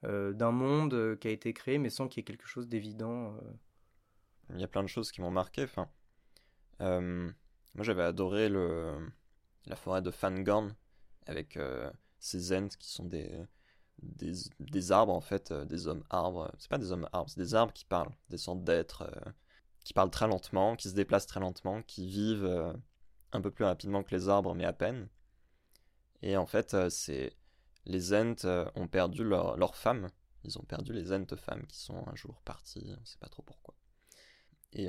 d'un 0.02 0.50
monde 0.50 1.18
qui 1.20 1.28
a 1.28 1.30
été 1.30 1.52
créé, 1.52 1.78
mais 1.78 1.90
sans 1.90 2.08
qu'il 2.08 2.20
y 2.20 2.22
ait 2.22 2.24
quelque 2.24 2.46
chose 2.46 2.68
d'évident 2.68 3.36
il 4.54 4.60
y 4.60 4.64
a 4.64 4.68
plein 4.68 4.82
de 4.82 4.88
choses 4.88 5.12
qui 5.12 5.20
m'ont 5.20 5.30
marqué. 5.30 5.64
Enfin, 5.64 5.88
euh, 6.80 7.30
moi, 7.74 7.84
j'avais 7.84 8.02
adoré 8.02 8.48
le, 8.48 9.10
la 9.66 9.76
forêt 9.76 10.02
de 10.02 10.10
Fangorn 10.10 10.74
avec 11.26 11.56
euh, 11.56 11.90
ces 12.18 12.52
Ents 12.56 12.68
qui 12.78 12.90
sont 12.90 13.04
des, 13.04 13.30
des, 14.02 14.32
des, 14.60 14.92
arbres, 14.92 15.14
en 15.14 15.20
fait, 15.20 15.50
euh, 15.50 15.64
des 15.64 15.86
hommes 15.86 16.04
arbres. 16.10 16.52
C'est 16.58 16.70
pas 16.70 16.78
des 16.78 16.92
hommes 16.92 17.08
arbres, 17.12 17.30
c'est 17.30 17.40
des 17.40 17.54
arbres 17.54 17.72
qui 17.72 17.84
parlent, 17.84 18.14
des 18.28 18.38
sortes 18.38 18.64
d'êtres 18.64 19.10
qui 19.84 19.94
parlent 19.94 20.10
très 20.10 20.28
lentement, 20.28 20.76
qui 20.76 20.88
se 20.88 20.94
déplacent 20.94 21.26
très 21.26 21.40
lentement, 21.40 21.82
qui 21.82 22.06
vivent 22.06 22.74
un 23.32 23.40
peu 23.40 23.50
plus 23.50 23.64
rapidement 23.64 24.04
que 24.04 24.14
les 24.14 24.28
arbres, 24.28 24.54
mais 24.54 24.64
à 24.64 24.72
peine. 24.72 25.08
Et 26.22 26.36
en 26.36 26.46
fait, 26.46 26.76
c'est 26.90 27.36
les 27.84 28.14
Ents 28.14 28.70
ont 28.76 28.88
perdu 28.88 29.24
leur, 29.24 29.56
leur 29.56 29.76
femme. 29.76 30.08
Ils 30.44 30.58
ont 30.58 30.64
perdu 30.64 30.92
les 30.92 31.12
Ents 31.12 31.36
femmes 31.36 31.66
qui 31.66 31.78
sont 31.78 32.06
un 32.06 32.14
jour 32.14 32.40
parties, 32.44 32.94
on 33.00 33.04
sait 33.04 33.18
pas 33.18 33.28
trop 33.28 33.42
pourquoi. 33.42 33.74
Et 34.74 34.88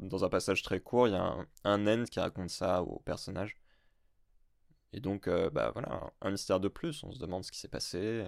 dans 0.00 0.24
un 0.24 0.28
passage 0.28 0.62
très 0.62 0.80
court, 0.80 1.08
il 1.08 1.12
y 1.12 1.16
a 1.16 1.36
un, 1.64 1.86
end 1.86 2.04
qui 2.04 2.18
raconte 2.18 2.50
ça 2.50 2.82
au 2.82 2.98
personnage. 3.00 3.56
Et 4.92 5.00
donc, 5.00 5.28
euh, 5.28 5.50
bah 5.50 5.70
voilà, 5.72 6.10
un 6.20 6.30
mystère 6.30 6.58
de 6.58 6.68
plus, 6.68 7.04
on 7.04 7.12
se 7.12 7.18
demande 7.18 7.44
ce 7.44 7.52
qui 7.52 7.58
s'est 7.58 7.68
passé. 7.68 8.26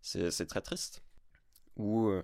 C'est 0.00 0.46
très 0.46 0.62
triste. 0.62 1.02
Ou, 1.76 2.08
euh, 2.08 2.22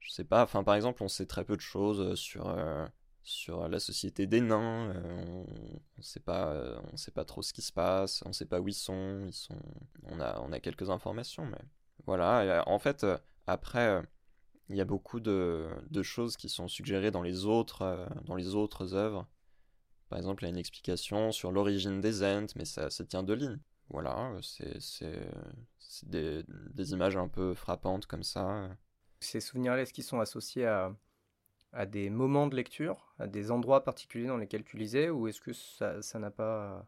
je 0.00 0.10
sais 0.10 0.24
pas, 0.24 0.42
enfin 0.42 0.64
par 0.64 0.74
exemple, 0.74 1.02
on 1.02 1.08
sait 1.08 1.26
très 1.26 1.44
peu 1.44 1.56
de 1.56 1.60
choses 1.60 2.18
sur, 2.18 2.48
euh, 2.48 2.86
sur 3.24 3.68
la 3.68 3.78
société 3.80 4.26
des 4.26 4.40
nains. 4.40 4.92
on, 5.04 5.46
on, 5.98 6.02
sait 6.02 6.20
pas, 6.20 6.80
on 6.92 6.96
sait 6.96 7.10
pas 7.10 7.24
trop 7.24 7.42
ce 7.42 7.52
qui 7.52 7.62
se 7.62 7.72
passe, 7.72 8.22
on 8.26 8.32
sait 8.32 8.46
pas 8.46 8.60
où 8.60 8.68
ils 8.68 8.74
sont. 8.74 9.24
Ils 9.26 9.32
sont 9.32 9.58
on, 10.04 10.20
a, 10.20 10.40
on 10.40 10.52
a 10.52 10.60
quelques 10.60 10.90
informations, 10.90 11.46
mais 11.46 11.60
voilà. 12.06 12.64
en 12.66 12.78
fait, 12.78 13.06
après 13.46 14.02
il 14.72 14.76
y 14.76 14.80
a 14.80 14.84
beaucoup 14.84 15.20
de, 15.20 15.68
choses 16.02 16.36
qui 16.36 16.48
sont 16.48 16.66
suggérées 16.66 17.10
dans 17.10 17.22
les 17.22 17.44
autres, 17.44 17.82
euh, 17.82 18.06
dans 18.24 18.34
les 18.34 18.54
autres 18.54 18.94
œuvres. 18.94 19.26
Par 20.08 20.18
exemple, 20.18 20.42
il 20.42 20.46
y 20.46 20.48
a 20.48 20.50
une 20.50 20.58
explication 20.58 21.32
sur 21.32 21.52
l'origine 21.52 22.00
des 22.00 22.22
Ents, 22.22 22.46
mais 22.56 22.64
ça, 22.64 22.90
ça 22.90 23.04
tient 23.04 23.22
de 23.22 23.34
ligne. 23.34 23.58
Voilà, 23.90 24.34
c'est 24.40 25.18
des, 26.04 26.42
des, 26.72 26.92
images 26.92 27.16
un 27.16 27.28
peu 27.28 27.54
frappantes 27.54 28.06
comme 28.06 28.22
ça. 28.22 28.70
Ces 29.20 29.40
souvenirs-là, 29.40 29.82
est-ce 29.82 29.92
qu'ils 29.92 30.04
sont 30.04 30.20
associés 30.20 30.66
à, 30.66 30.96
à 31.72 31.86
des 31.86 32.10
moments 32.10 32.46
de 32.46 32.56
lecture, 32.56 33.14
à 33.18 33.26
des 33.26 33.50
endroits 33.50 33.84
particuliers 33.84 34.26
dans 34.26 34.36
lesquels 34.36 34.64
tu 34.64 34.76
lisais, 34.76 35.10
ou 35.10 35.26
est-ce 35.28 35.40
que 35.40 35.52
ça 35.52 36.18
n'a 36.18 36.30
pas, 36.30 36.86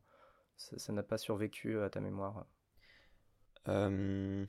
ça 0.57 0.93
n'a 0.93 1.03
pas 1.03 1.19
survécu 1.19 1.81
à 1.81 1.91
ta 1.91 2.01
mémoire? 2.01 2.47
Euh, 3.69 4.47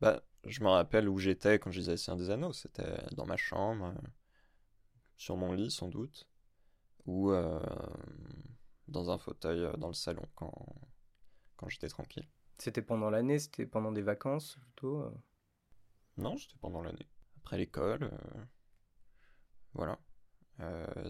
bah, 0.00 0.22
je 0.44 0.62
me 0.62 0.68
rappelle 0.68 1.08
où 1.08 1.18
j'étais 1.18 1.58
quand 1.58 1.70
je 1.70 1.78
lisais 1.78 1.96
Seigneur 1.96 2.18
des 2.18 2.30
Anneaux. 2.30 2.52
C'était 2.52 2.98
dans 3.12 3.26
ma 3.26 3.36
chambre, 3.36 3.86
euh, 3.86 4.08
sur 5.16 5.36
mon 5.36 5.52
lit 5.52 5.70
sans 5.70 5.88
doute, 5.88 6.28
ou 7.06 7.30
euh, 7.30 7.60
dans 8.88 9.10
un 9.10 9.18
fauteuil 9.18 9.64
euh, 9.64 9.72
dans 9.74 9.88
le 9.88 9.94
salon 9.94 10.26
quand, 10.34 10.52
quand 11.56 11.68
j'étais 11.68 11.88
tranquille. 11.88 12.28
C'était 12.58 12.82
pendant 12.82 13.10
l'année? 13.10 13.38
C'était 13.38 13.66
pendant 13.66 13.92
des 13.92 14.02
vacances 14.02 14.58
plutôt 14.62 15.10
Non, 16.18 16.36
c'était 16.36 16.58
pendant 16.60 16.82
l'année. 16.82 17.08
Après 17.38 17.56
l'école. 17.56 18.10
Voilà. 19.74 19.98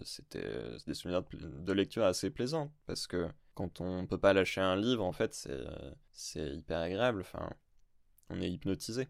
c'était 0.03 0.77
des 0.87 0.93
souvenirs 0.93 1.23
de 1.33 1.73
lecture 1.73 2.03
assez 2.03 2.29
plaisants 2.29 2.71
parce 2.85 3.07
que 3.07 3.29
quand 3.53 3.81
on 3.81 4.07
peut 4.07 4.17
pas 4.17 4.33
lâcher 4.33 4.61
un 4.61 4.75
livre, 4.75 5.03
en 5.03 5.11
fait, 5.11 5.47
c'est 6.13 6.55
hyper 6.55 6.79
agréable. 6.79 7.21
Enfin, 7.21 7.49
on 8.29 8.41
est 8.41 8.49
hypnotisé. 8.49 9.09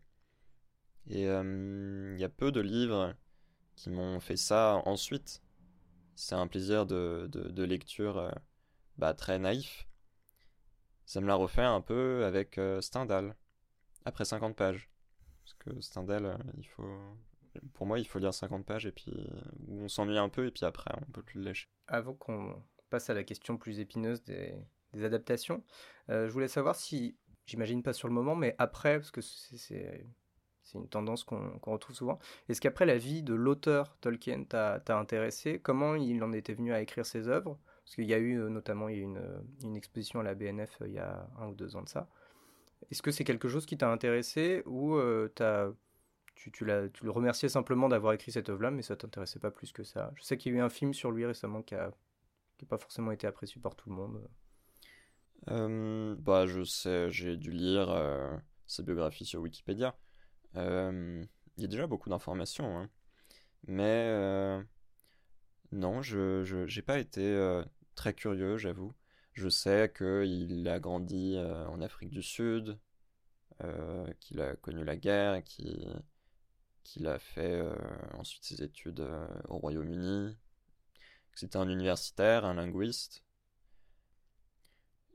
Et 1.08 1.24
il 1.24 1.27
euh, 1.27 2.15
y 2.17 2.24
a 2.24 2.29
peu 2.29 2.51
de 2.51 2.62
livres 2.62 3.15
qui 3.75 3.89
m'ont 3.89 4.20
fait 4.20 4.38
ça 4.38 4.81
ensuite. 4.86 5.41
C'est 6.15 6.36
un 6.36 6.48
plaisir 6.48 6.86
de, 6.86 7.63
lecture 7.63 8.17
euh, 8.17 8.31
bah, 8.98 9.13
très 9.13 9.39
naïf. 9.39 9.88
Ça 11.05 11.22
me 11.22 11.27
l'a 11.27 11.36
refait 11.36 11.63
un 11.63 11.81
peu 11.81 12.25
avec 12.25 12.58
euh, 12.58 12.81
Stendhal, 12.81 13.36
après 14.05 14.25
50 14.25 14.55
pages. 14.55 14.89
Parce 15.43 15.53
que 15.55 15.81
Stendhal, 15.81 16.38
il 16.58 16.67
faut, 16.67 17.17
pour 17.82 17.88
moi, 17.88 17.98
il 17.98 18.06
faut 18.06 18.20
lire 18.20 18.32
50 18.32 18.64
pages 18.64 18.86
et 18.86 18.92
puis 18.92 19.12
on 19.68 19.88
s'ennuie 19.88 20.20
un 20.20 20.30
peu 20.30 20.46
et 20.46 20.52
puis 20.52 20.64
après, 20.66 20.92
on 21.02 21.12
peut 21.12 21.24
plus 21.24 21.40
le 21.40 21.46
lâcher. 21.46 21.68
Avant 21.88 22.14
qu'on 22.14 22.62
passe 22.92 23.10
à 23.10 23.16
la 23.16 23.24
question 23.24 23.58
plus 23.58 23.80
épineuse 23.80 24.22
des, 24.22 24.54
adaptations, 25.04 25.64
je 26.08 26.28
voulais 26.28 26.48
savoir 26.48 26.76
si, 26.76 27.18
j'imagine 27.48 27.82
pas 27.82 27.94
sur 27.94 28.08
le 28.08 28.14
moment, 28.14 28.36
mais 28.36 28.54
après, 28.60 29.00
parce 29.00 29.10
que 29.10 29.22
c'est 29.22 30.06
une 30.76 30.90
tendance 30.90 31.24
qu'on 31.24 31.60
retrouve 31.66 31.96
souvent. 31.96 32.20
Est-ce 32.50 32.62
qu'après 32.62 32.86
la 32.86 33.00
vie 33.00 33.24
de 33.24 33.34
l'auteur 33.34 33.98
Tolkien 33.98 34.44
t'a 34.44 34.80
intéressé? 34.90 35.58
Comment 35.58 35.96
il 35.96 36.24
en 36.24 36.34
était 36.34 36.54
venu 36.54 36.74
à 36.74 36.82
écrire 36.82 37.08
ses 37.08 37.30
œuvres? 37.30 37.58
Parce 37.84 37.96
qu'il 37.96 38.06
y 38.06 38.14
a 38.14 38.20
eu 38.20 38.40
euh, 38.40 38.50
notamment 38.50 38.90
une, 38.90 39.18
euh, 39.18 39.74
exposition 39.74 40.20
à 40.20 40.24
la 40.24 40.36
BNF 40.36 40.78
euh, 40.84 40.88
il 40.88 40.94
y 40.94 41.00
a 41.00 41.28
un 41.40 41.48
ou 41.48 41.56
deux 41.56 41.76
ans 41.76 41.82
de 41.82 41.90
ça. 41.90 42.08
Est-ce 42.92 43.02
que 43.02 43.10
c'est 43.10 43.24
quelque 43.24 43.50
chose 43.50 43.66
qui 43.66 43.76
t'a 43.76 43.92
intéressé 43.92 44.62
ou 44.68 44.98
as, 44.98 45.72
tu, 46.36 46.52
tu, 46.52 46.66
le 46.66 47.12
remerciais 47.12 47.50
simplement 47.50 47.88
d'avoir 47.90 48.14
écrit 48.14 48.32
cette 48.32 48.50
œuvre-là, 48.50 48.72
mais 48.72 48.82
ça 48.82 48.96
t'intéressait 48.96 49.40
pas 49.40 49.52
plus 49.52 49.72
que 49.72 49.84
ça 49.84 50.12
Je 50.16 50.24
sais 50.24 50.38
qu'il 50.38 50.54
y 50.54 50.56
a 50.56 50.60
eu 50.60 50.62
un 50.62 50.70
film 50.70 50.94
sur 50.94 51.12
lui 51.12 51.26
récemment 51.26 51.62
qui 51.62 51.76
n'a 51.76 51.92
pas 52.68 52.78
forcément 52.78 53.12
été 53.12 53.28
apprécié 53.28 53.62
par 53.62 53.76
tout 53.76 53.90
le 53.90 53.96
monde. 53.96 54.28
bah, 56.20 56.46
je 56.48 56.64
sais, 56.64 57.12
j'ai 57.12 57.38
dû 57.38 57.52
lire 57.52 57.90
sa 58.72 58.84
biographie 58.84 59.26
sur 59.26 59.42
Wikipédia. 59.42 59.96
Euh, 60.56 61.24
il 61.58 61.62
y 61.62 61.66
a 61.66 61.68
déjà 61.68 61.88
beaucoup 61.88 62.10
d'informations, 62.10 62.78
hein. 62.78 62.90
mais 63.68 64.08
euh, 64.10 64.62
non, 65.72 66.02
je 66.02 66.66
n'ai 66.76 66.82
pas 66.82 67.00
été 67.00 67.22
euh, 67.22 67.64
très 67.96 68.14
curieux, 68.14 68.58
j'avoue. 68.58 68.94
Je 69.34 69.50
sais 69.50 69.92
qu'il 69.96 70.68
a 70.68 70.80
grandi 70.80 71.38
en 71.38 71.80
Afrique 71.82 72.10
du 72.10 72.22
Sud, 72.22 72.78
qu'il 74.20 74.42
a 74.42 74.56
connu 74.58 74.84
la 74.84 74.98
guerre, 74.98 75.42
qu'il 75.44 75.88
a 77.06 77.20
fait 77.20 77.64
ensuite 78.14 78.44
ses 78.44 78.64
études 78.64 79.08
au 79.48 79.58
Royaume-Uni, 79.58 80.36
c'était 81.36 81.58
un 81.58 81.70
universitaire, 81.70 82.46
un 82.46 82.56
linguiste. 82.56 83.24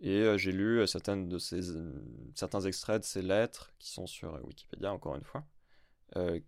Et 0.00 0.23
euh, 0.23 0.37
j'ai 0.37 0.52
lu 0.52 0.80
euh, 0.80 0.87
certains 0.87 2.61
extraits 2.61 3.00
de 3.00 3.06
ses 3.06 3.23
lettres 3.23 3.73
qui 3.78 3.90
sont 3.90 4.06
sur 4.06 4.35
euh, 4.35 4.40
Wikipédia, 4.42 4.92
encore 4.92 5.16
une 5.16 5.25
fois. 5.25 5.46
donc 6.14 6.44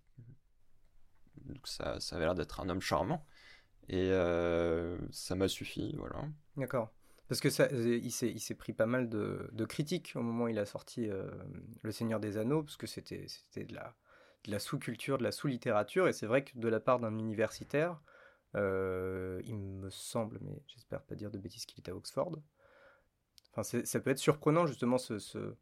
ça, 1.66 1.98
ça 2.00 2.16
avait 2.16 2.26
l'air 2.26 2.34
d'être 2.34 2.60
un 2.60 2.68
homme 2.68 2.80
charmant. 2.80 3.24
Et 3.88 4.10
ça 5.12 5.34
m'a 5.34 5.48
suffi, 5.48 5.94
voilà. 5.96 6.28
D'accord. 6.56 6.92
Parce 7.28 7.40
que 7.40 7.98
il 7.98 8.40
s'est 8.40 8.54
pris 8.54 8.74
pas 8.74 8.86
mal 8.86 9.08
de, 9.08 9.64
critiques 9.66 10.12
au 10.14 10.22
moment 10.22 10.44
où 10.44 10.48
il 10.48 10.58
a 10.58 10.66
sorti 10.66 11.08
Le 11.82 11.92
Seigneur 11.92 12.20
des 12.20 12.36
Anneaux, 12.36 12.62
parce 12.62 12.76
que 12.76 12.86
c'était 12.86 13.26
de 13.56 13.74
la, 13.74 13.96
de 14.44 14.50
la 14.50 14.58
sous-culture, 14.58 15.18
de 15.18 15.24
la 15.24 15.32
sous-littérature, 15.32 16.08
et 16.08 16.12
c'est 16.12 16.26
vrai 16.26 16.44
que 16.44 16.58
de 16.58 16.68
la 16.68 16.80
part 16.80 17.00
d'un 17.00 17.16
universitaire, 17.18 18.00
il 18.54 19.56
me 19.56 19.90
semble, 19.90 20.38
mais 20.40 20.62
j'espère 20.66 21.02
pas 21.02 21.14
dire 21.14 21.30
de 21.30 21.38
bêtises 21.38 21.66
qu'il 21.66 21.82
est 21.84 21.90
à 21.90 21.94
Oxford, 21.94 22.32
ça 23.62 24.00
peut 24.00 24.10
être 24.10 24.18
surprenant 24.18 24.66
justement 24.66 24.98
ce, 24.98 25.54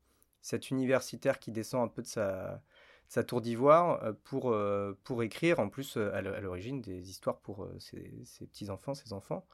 cet 0.42 0.70
universitaire 0.70 1.38
qui 1.38 1.50
descend 1.50 1.84
un 1.84 1.88
peu 1.88 2.02
de 2.02 2.06
sa, 2.06 2.62
sa 3.08 3.24
tour 3.24 3.40
d'ivoire 3.40 4.02
euh, 4.02 4.12
pour, 4.24 4.50
euh, 4.50 4.98
pour 5.04 5.22
écrire 5.22 5.60
en 5.60 5.68
plus 5.68 5.96
euh, 5.96 6.14
à 6.14 6.20
l'origine 6.22 6.80
des 6.80 7.10
histoires 7.10 7.38
pour 7.38 7.68
ses, 7.78 8.24
petits-enfants, 8.46 8.94
ses 8.94 9.12
enfants. 9.12 9.46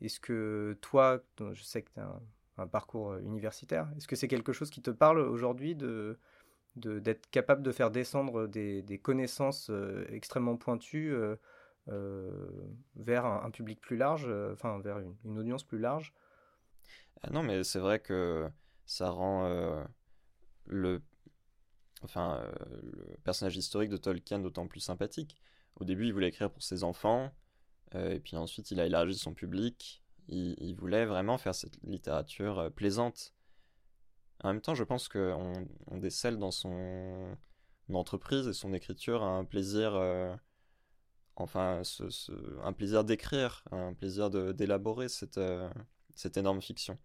Est-ce 0.00 0.20
que 0.20 0.78
toi, 0.80 1.20
je 1.52 1.62
sais 1.62 1.82
que 1.82 1.90
tu 1.92 2.00
as 2.00 2.20
un, 2.58 2.66
parcours 2.66 3.16
universitaire, 3.16 3.88
est-ce 3.96 4.06
que 4.06 4.16
c'est 4.16 4.28
quelque 4.28 4.52
chose 4.52 4.68
qui 4.68 4.82
te 4.82 4.90
parle 4.90 5.18
aujourd'hui 5.18 5.74
de 5.74 6.18
d'être 6.76 7.28
capable 7.30 7.62
de 7.62 7.72
faire 7.72 7.90
descendre 7.90 8.46
des, 8.46 8.82
des 8.82 8.98
connaissances 8.98 9.70
extrêmement 10.10 10.56
pointues 10.56 11.14
vers 12.96 13.26
un, 13.26 13.50
public 13.50 13.80
plus 13.80 13.96
large, 13.96 14.30
enfin 14.52 14.78
vers 14.80 14.98
une 15.24 15.38
audience 15.38 15.64
plus 15.64 15.78
large 15.78 16.14
ah 17.22 17.30
non, 17.30 17.42
mais 17.42 17.64
c'est 17.64 17.78
vrai 17.78 18.00
que 18.00 18.48
ça 18.86 19.10
rend 19.10 19.44
euh, 19.44 19.84
le, 20.66 21.02
enfin, 22.02 22.42
euh, 22.42 22.52
le 22.82 23.16
personnage 23.24 23.56
historique 23.56 23.90
de 23.90 23.96
Tolkien 23.96 24.38
d'autant 24.38 24.66
plus 24.66 24.80
sympathique. 24.80 25.36
Au 25.76 25.84
début, 25.84 26.06
il 26.06 26.12
voulait 26.12 26.28
écrire 26.28 26.50
pour 26.50 26.62
ses 26.62 26.82
enfants, 26.82 27.30
euh, 27.94 28.12
et 28.12 28.20
puis 28.20 28.36
ensuite, 28.36 28.70
il 28.70 28.80
a 28.80 28.86
élargi 28.86 29.16
son 29.16 29.34
public. 29.34 30.02
Il, 30.28 30.74
voulait 30.76 31.06
vraiment 31.06 31.38
faire 31.38 31.56
cette 31.56 31.82
littérature 31.82 32.70
plaisante. 32.76 33.34
En 34.42 34.48
même 34.48 34.60
temps, 34.60 34.74
je 34.74 34.84
pense 34.84 35.08
qu'on 35.08 35.66
on 35.86 35.98
décèle 35.98 36.38
dans 36.38 36.50
son 36.50 37.36
entreprise 37.92 38.46
et 38.46 38.52
son 38.52 38.72
écriture 38.72 39.22
un 39.22 39.44
plaisir, 39.44 40.00
enfin, 41.36 41.82
un 42.62 42.72
plaisir 42.72 43.04
d'écrire, 43.04 43.64
un 43.70 43.92
plaisir 43.92 44.30
d'élaborer 44.30 45.08
cette, 45.08 45.40
cette 46.14 46.36
énorme 46.36 46.62
fiction. 46.62 46.98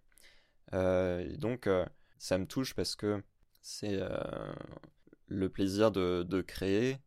Euh, 0.74 1.20
et 1.20 1.38
donc, 1.38 1.68
euh, 1.68 1.86
ça 2.18 2.38
me 2.38 2.46
touche 2.46 2.74
parce 2.74 2.96
que 2.96 3.24
c'est 3.62 3.98
euh, 4.00 4.54
le 5.28 5.50
plaisir 5.50 5.92
de 5.92 6.42
créer, 6.42 6.98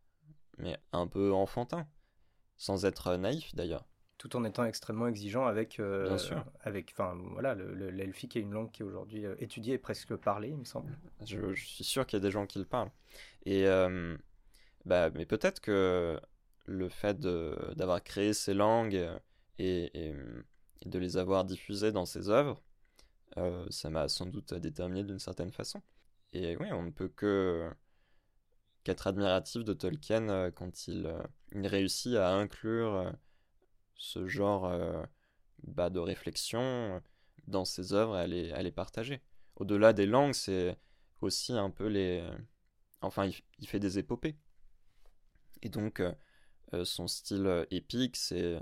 mais 0.59 0.79
un 0.93 1.07
peu 1.07 1.33
enfantin, 1.33 1.87
sans 2.57 2.85
être 2.85 3.17
naïf 3.17 3.55
d'ailleurs 3.55 3.87
tout 4.19 4.37
en 4.37 4.45
étant 4.45 4.65
extrêmement 4.65 5.07
exigeant 5.07 5.47
avec, 5.47 5.81
Bien 5.81 6.19
sûr. 6.19 6.45
avec 6.63 6.91
enfin, 6.93 7.17
voilà, 7.33 7.55
l'elfique 7.55 8.37
est 8.37 8.41
une 8.41 8.53
langue 8.53 8.71
qui 8.71 8.83
est 8.83 8.85
aujourd'hui 8.85 9.25
étudiée 9.39 9.75
et 9.75 9.79
presque 9.79 10.15
parlée, 10.17 10.49
il 10.49 10.59
me 10.59 10.65
semble. 10.65 10.93
Je, 11.25 11.55
suis 11.55 11.85
sûr 11.85 12.05
qu'il 12.07 12.19
y 12.19 12.21
a 12.21 12.25
des 12.25 12.31
gens 12.31 12.47
qui 12.47 12.59
le 12.59 12.65
parlent. 12.65 12.91
Et, 13.47 13.65
bah, 14.85 15.11
mais 15.11 15.25
peut-être 15.25 15.61
que 15.61 16.21
le 16.67 16.89
fait 16.89 17.21
d'avoir 17.21 18.03
créé 18.03 18.33
ces 18.35 18.55
langues 18.55 19.09
et, 19.59 20.09
et, 20.09 20.15
de 20.85 20.99
les 20.99 21.17
avoir 21.17 21.45
diffusées 21.45 21.93
dans 21.93 22.07
ses 22.07 22.29
œuvres, 22.29 22.63
euh, 23.37 23.67
ça 23.71 23.91
m'a 23.91 24.09
sans 24.09 24.27
doute 24.27 24.55
déterminé 24.55 25.05
d'une 25.05 25.19
certaine 25.19 25.53
façon. 25.53 25.83
Et 26.33 26.57
oui, 26.57 26.69
on 26.73 26.83
ne 26.83 26.91
peut 26.91 27.09
que 27.09 27.71
qu'être 28.85 29.07
admiratif 29.07 29.65
de 29.65 29.73
Tolkien 29.73 30.29
euh, 30.29 30.51
quand 30.51 30.87
il, 30.87 31.07
euh, 31.07 31.23
il, 31.53 31.67
réussit 31.67 32.15
à 32.17 32.31
inclure 32.31 33.13
ce 33.99 34.27
genre 34.27 34.73
bah, 35.65 35.91
de 35.91 35.99
réflexion 35.99 37.03
dans 37.47 37.65
ses 37.65 37.93
œuvres 37.93 38.15
à 38.15 38.27
les, 38.27 38.53
à 38.53 38.63
les 38.63 38.73
partager. 38.73 39.21
Au-delà 39.57 39.93
des 39.93 40.07
langues, 40.07 40.35
c'est 40.35 40.79
aussi 41.21 41.53
un 41.53 41.71
peu 41.71 41.87
les... 41.87 42.27
Enfin, 43.01 43.31
il, 43.59 43.69
fait 43.69 43.81
des 43.81 43.99
épopées. 43.99 44.37
Et 45.63 45.69
donc, 45.69 46.03
son 46.85 47.07
style 47.07 47.67
épique, 47.71 48.17
c'est... 48.17 48.61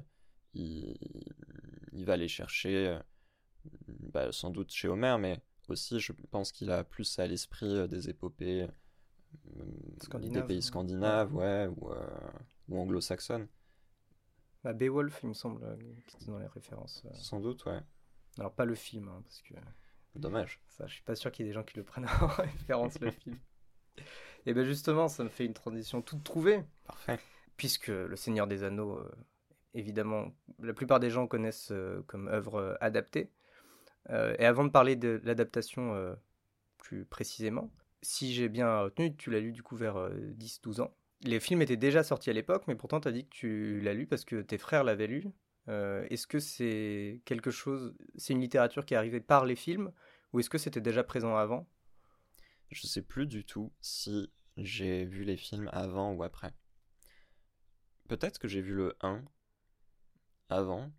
Il, 0.54 0.96
il, 1.92 2.04
va 2.06 2.14
aller 2.14 2.28
chercher 2.28 2.98
bah, 3.88 4.32
sans 4.32 4.50
doute 4.50 4.72
chez 4.72 4.88
Homer, 4.88 5.16
mais 5.18 5.40
aussi 5.68 6.00
je 6.00 6.12
pense 6.30 6.52
qu'il 6.52 6.70
a 6.70 6.84
plus 6.84 7.18
à 7.18 7.26
l'esprit 7.26 7.74
euh, 7.74 7.86
des 7.86 8.08
épopées 8.08 8.68
euh, 9.58 10.18
des 10.18 10.42
pays 10.42 10.62
scandinaves, 10.62 11.34
ouais, 11.34 11.68
ou, 11.76 11.90
euh, 11.90 12.06
ou 12.68 12.78
anglo-saxonnes. 12.78 13.48
Bah, 14.66 14.72
Beowulf, 14.72 15.20
il 15.22 15.28
me 15.28 15.34
semble, 15.34 15.78
qui 16.08 16.16
était 16.16 16.26
dans 16.26 16.38
les 16.38 16.48
références. 16.48 17.06
Sans 17.14 17.38
doute, 17.38 17.64
ouais. 17.66 17.78
Alors 18.36 18.52
pas 18.52 18.64
le 18.64 18.74
film, 18.74 19.08
hein, 19.08 19.20
parce 19.22 19.40
que. 19.42 19.54
Dommage. 20.16 20.60
Ça, 20.66 20.88
je 20.88 20.94
suis 20.94 21.04
pas 21.04 21.14
sûr 21.14 21.30
qu'il 21.30 21.44
y 21.44 21.48
ait 21.48 21.50
des 21.50 21.54
gens 21.54 21.62
qui 21.62 21.76
le 21.76 21.84
prennent 21.84 22.06
en 22.20 22.26
référence 22.26 22.98
le 22.98 23.12
film. 23.12 23.38
Et 24.44 24.54
bien 24.54 24.64
justement, 24.64 25.06
ça 25.06 25.22
me 25.22 25.28
fait 25.28 25.44
une 25.44 25.54
transition 25.54 26.02
toute 26.02 26.24
trouvée. 26.24 26.64
Parfait. 26.84 27.20
Puisque 27.56 27.88
Le 27.88 28.16
Seigneur 28.16 28.48
des 28.48 28.64
Anneaux, 28.64 29.00
évidemment, 29.72 30.32
la 30.58 30.72
plupart 30.72 30.98
des 30.98 31.10
gens 31.10 31.28
connaissent 31.28 31.72
comme 32.08 32.26
œuvre 32.26 32.76
adaptée. 32.80 33.30
Euh, 34.10 34.34
et 34.38 34.44
avant 34.44 34.64
de 34.64 34.70
parler 34.70 34.96
de 34.96 35.20
l'adaptation 35.24 35.94
euh, 35.94 36.14
plus 36.78 37.04
précisément, 37.04 37.70
si 38.02 38.32
j'ai 38.32 38.48
bien 38.48 38.80
retenu, 38.80 39.14
tu 39.16 39.30
l'as 39.30 39.40
lu 39.40 39.52
du 39.52 39.62
coup 39.62 39.76
vers 39.76 39.96
10-12 39.96 40.80
euh, 40.80 40.84
ans. 40.84 40.96
Les 41.22 41.40
films 41.40 41.62
étaient 41.62 41.76
déjà 41.76 42.02
sortis 42.02 42.30
à 42.30 42.32
l'époque, 42.32 42.64
mais 42.68 42.74
pourtant 42.74 43.00
tu 43.00 43.08
as 43.08 43.12
dit 43.12 43.24
que 43.24 43.30
tu 43.30 43.80
l'as 43.80 43.94
lu 43.94 44.06
parce 44.06 44.24
que 44.24 44.42
tes 44.42 44.58
frères 44.58 44.84
l'avaient 44.84 45.06
lu. 45.06 45.24
est-ce 45.68 46.26
que 46.26 46.38
c'est 46.38 47.22
quelque 47.24 47.50
chose, 47.50 47.94
c'est 48.16 48.34
une 48.34 48.40
littérature 48.40 48.84
qui 48.84 48.94
est 48.94 48.96
arrivée 48.96 49.20
par 49.20 49.44
les 49.46 49.56
films, 49.56 49.92
ou 50.32 50.40
est-ce 50.40 50.50
que 50.50 50.58
c'était 50.58 50.80
déjà 50.80 51.02
présent 51.02 51.36
avant? 51.36 51.68
Je 52.70 52.86
sais 52.86 53.02
plus 53.02 53.26
du 53.26 53.44
tout 53.44 53.72
si 53.80 54.30
j'ai 54.56 55.04
vu 55.04 55.24
les 55.24 55.36
films 55.36 55.70
avant 55.72 56.12
ou 56.12 56.22
après. 56.22 56.52
Peut-être 58.08 58.38
que 58.38 58.48
j'ai 58.48 58.60
vu 58.60 58.74
le 58.74 58.96
1 59.00 59.24
avant, 60.48 60.92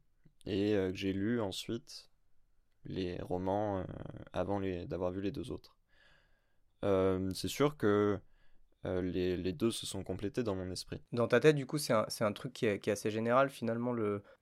et 0.47 0.71
que 0.71 0.93
j'ai 0.93 1.13
lu 1.13 1.41
ensuite 1.41 2.09
les 2.85 3.21
romans 3.21 3.79
euh, 3.79 3.83
avant 4.31 4.61
d'avoir 4.61 5.11
vu 5.11 5.21
les 5.21 5.31
deux 5.31 5.51
autres. 5.51 5.77
Euh, 6.85 7.31
c'est 7.33 7.49
sûr 7.49 7.75
que 7.75 8.19
euh, 8.87 9.01
les, 9.01 9.37
les, 9.37 9.53
deux 9.53 9.71
se 9.71 9.85
sont 9.85 10.03
complétés 10.03 10.43
dans 10.43 10.55
mon 10.55 10.71
esprit. 10.71 11.01
Dans 11.11 11.27
ta 11.27 11.39
tête, 11.39 11.55
du 11.55 11.65
coup, 11.65 11.77
c'est 11.77 11.93
un, 11.93 12.05
un, 12.21 12.33
truc 12.33 12.53
qui 12.53 12.65
est, 12.65 12.79
qui 12.79 12.89
est, 12.89 12.93
assez 12.93 13.11
général. 13.11 13.49
Finalement, 13.49 13.93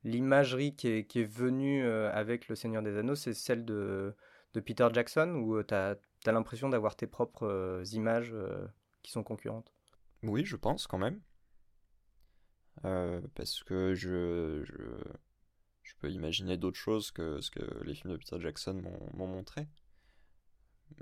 l'imagerie 0.04 0.76
qui 0.76 0.88
est, 0.88 1.06
qui 1.06 1.22
est, 1.22 1.24
venue 1.24 1.86
avec 1.86 2.48
Le 2.48 2.56
Seigneur 2.56 2.84
des 2.84 2.98
Anneaux, 2.98 3.16
c'est 3.16 3.34
celle 3.34 3.66
de, 3.66 4.16
de, 4.54 4.60
Peter 4.60 4.88
Jackson, 4.94 5.30
ou 5.36 5.62
tu 5.64 5.74
as, 5.74 5.98
as 6.26 6.32
l'impression 6.32 6.70
d'avoir 6.70 6.96
tes 6.96 7.08
propres 7.08 7.84
images 7.94 8.36
qui 9.04 9.12
sont 9.12 9.24
concurrentes? 9.24 9.74
Oui, 10.24 10.46
je 10.46 10.56
pense 10.56 10.88
quand 10.88 10.98
même. 10.98 11.20
parce 12.84 13.64
que 13.64 13.96
je, 13.96 14.64
je, 14.64 14.74
je 15.86 15.94
peux 16.00 16.12
imaginer 16.12 16.58
d'autres 16.58 16.80
choses 16.80 17.12
que 17.12 17.40
ce 17.42 17.52
que 17.52 17.84
les 17.84 17.94
films 17.94 18.14
de 18.14 18.18
Peter 18.18 18.38
Jackson 18.40 18.82
m'ont 19.14 19.28
montré. 19.28 19.68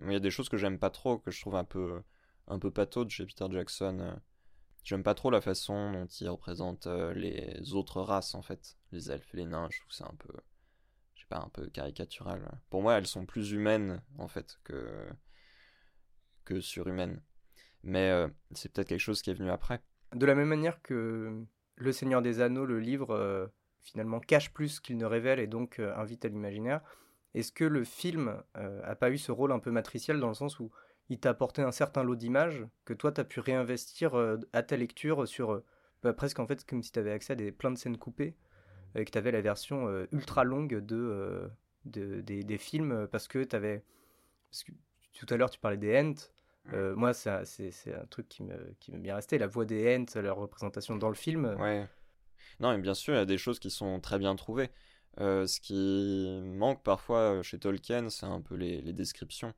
Il 0.02 0.12
y 0.12 0.16
a 0.16 0.20
des 0.20 0.32
choses 0.32 0.50
que 0.50 0.58
j'aime 0.58 0.78
pas 0.78 0.90
trop, 0.90 1.18
que 1.18 1.32
je 1.32 1.40
trouve 1.40 1.56
un 1.56 1.64
peu, 1.64 2.02
un 2.48 2.60
peu 2.60 2.72
de 2.72 3.10
chez 3.10 3.26
Peter 3.26 3.46
Jackson. 3.50 4.20
J'aime 4.84 5.04
pas 5.04 5.16
trop 5.16 5.32
la 5.32 5.42
façon 5.42 5.92
dont 5.92 6.08
il 6.08 6.30
représente 6.30 6.88
les 6.88 7.74
autres 7.74 8.02
races, 8.02 8.36
en 8.36 8.42
fait. 8.42 8.78
Les 8.92 9.12
elfes 9.12 9.34
et 9.34 9.38
les 9.38 9.46
nains, 9.46 9.70
je 9.72 9.80
trouve 9.80 9.92
c'est 9.92 10.04
un 10.04 10.16
peu, 10.18 10.34
je 11.16 11.22
sais 11.22 11.28
pas, 11.30 11.40
un 11.40 11.50
peu 11.50 11.68
caricatural. 11.68 12.60
Pour 12.70 12.82
moi, 12.82 12.98
elles 12.98 13.08
sont 13.08 13.26
plus 13.26 13.52
humaines, 13.52 14.02
en 14.18 14.28
fait, 14.28 14.60
que, 14.64 15.08
que 16.44 16.60
surhumaines. 16.60 17.22
Mais 17.84 18.12
c'est 18.52 18.72
peut-être 18.72 18.90
quelque 18.90 19.00
chose 19.00 19.22
qui 19.22 19.30
est 19.30 19.36
venu 19.36 19.50
après. 19.50 19.82
De 20.14 20.26
la 20.26 20.36
même 20.36 20.50
manière 20.50 20.82
que 20.82 21.46
Le 21.76 21.92
Seigneur 21.92 22.22
des 22.22 22.42
Anneaux, 22.42 22.66
le 22.66 22.80
livre, 22.80 23.52
finalement 23.82 24.20
cache 24.20 24.54
plus 24.54 24.80
qu'il 24.80 24.98
ne 24.98 25.06
révèle 25.06 25.40
et 25.40 25.48
donc 25.48 25.80
invite 25.80 26.26
à 26.26 26.28
l'imaginaire, 26.28 26.82
est-ce 27.34 27.52
que 27.52 27.64
le 27.64 27.84
film 27.84 28.42
euh, 28.58 28.82
a 28.84 28.96
pas 28.96 29.10
eu 29.10 29.18
ce 29.18 29.32
rôle 29.32 29.52
un 29.52 29.60
peu 29.60 29.72
matriciel 29.72 30.20
dans 30.20 30.28
le 30.28 30.34
sens 30.34 30.60
où 30.60 30.72
il 31.10 31.20
t'a 31.20 31.30
apporté 31.30 31.62
un 31.62 31.72
certain 31.72 32.04
lot 32.04 32.16
d'images 32.16 32.66
que 32.86 32.94
toi 32.94 33.12
tu 33.12 33.22
as 33.22 33.24
pu 33.24 33.40
réinvestir 33.40 34.18
euh, 34.18 34.38
à 34.54 34.64
ta 34.64 34.78
lecture 34.78 35.28
sur 35.28 35.52
euh, 35.52 35.64
bah, 36.02 36.14
presque 36.14 36.40
en 36.40 36.48
fait 36.48 36.66
comme 36.66 36.84
si 36.84 36.92
tu 36.92 37.00
avais 37.00 37.12
accès 37.12 37.34
à 37.34 37.36
des, 37.36 37.52
plein 37.52 37.72
de 37.72 37.78
scènes 37.78 37.98
coupées 37.98 38.36
et 38.96 39.06
que 39.06 39.12
tu 39.12 39.18
avais 39.18 39.32
la 39.32 39.42
version 39.42 39.88
ultra 40.12 40.44
longue 40.44 40.80
de, 40.80 41.50
des, 41.86 42.58
films 42.60 43.08
parce 43.12 43.28
que 43.28 43.44
tu 43.44 43.56
avais. 43.56 43.84
tout 45.14 45.26
à 45.32 45.38
l'heure 45.38 45.50
tu 45.50 45.60
parlais 45.60 45.78
des 45.78 46.00
Ents. 46.00 46.30
moi, 46.96 47.12
c'est 47.16 47.32
un 47.32 48.06
truc 48.12 48.30
qui 48.30 48.44
me, 48.44 48.76
qui 48.80 48.92
bien 48.92 49.16
resté. 49.16 49.40
La 49.40 49.48
voix 49.48 49.66
des 49.66 49.98
Ents, 49.98 50.22
leur 50.22 50.38
représentation 50.38 50.96
dans 50.96 51.10
le 51.10 51.16
film. 51.16 51.56
Ouais. 51.60 51.88
Non, 52.60 52.72
mais 52.72 52.82
bien 52.82 52.94
sûr, 52.94 53.16
il 53.16 53.18
y 53.18 53.20
a 53.20 53.26
des 53.26 53.40
choses 53.40 53.58
qui 53.58 53.72
sont 53.72 54.00
très 54.00 54.20
bien 54.20 54.36
trouvées. 54.36 54.70
Euh, 55.20 55.46
ce 55.46 55.60
qui 55.60 56.42
manque 56.44 56.84
parfois 56.84 57.20
euh, 57.20 57.44
chez 57.44 57.60
Tolkien, 57.60 58.10
c'est 58.10 58.26
un 58.26 58.42
peu 58.42 58.56
les, 58.56 58.82
descriptions. 58.94 59.54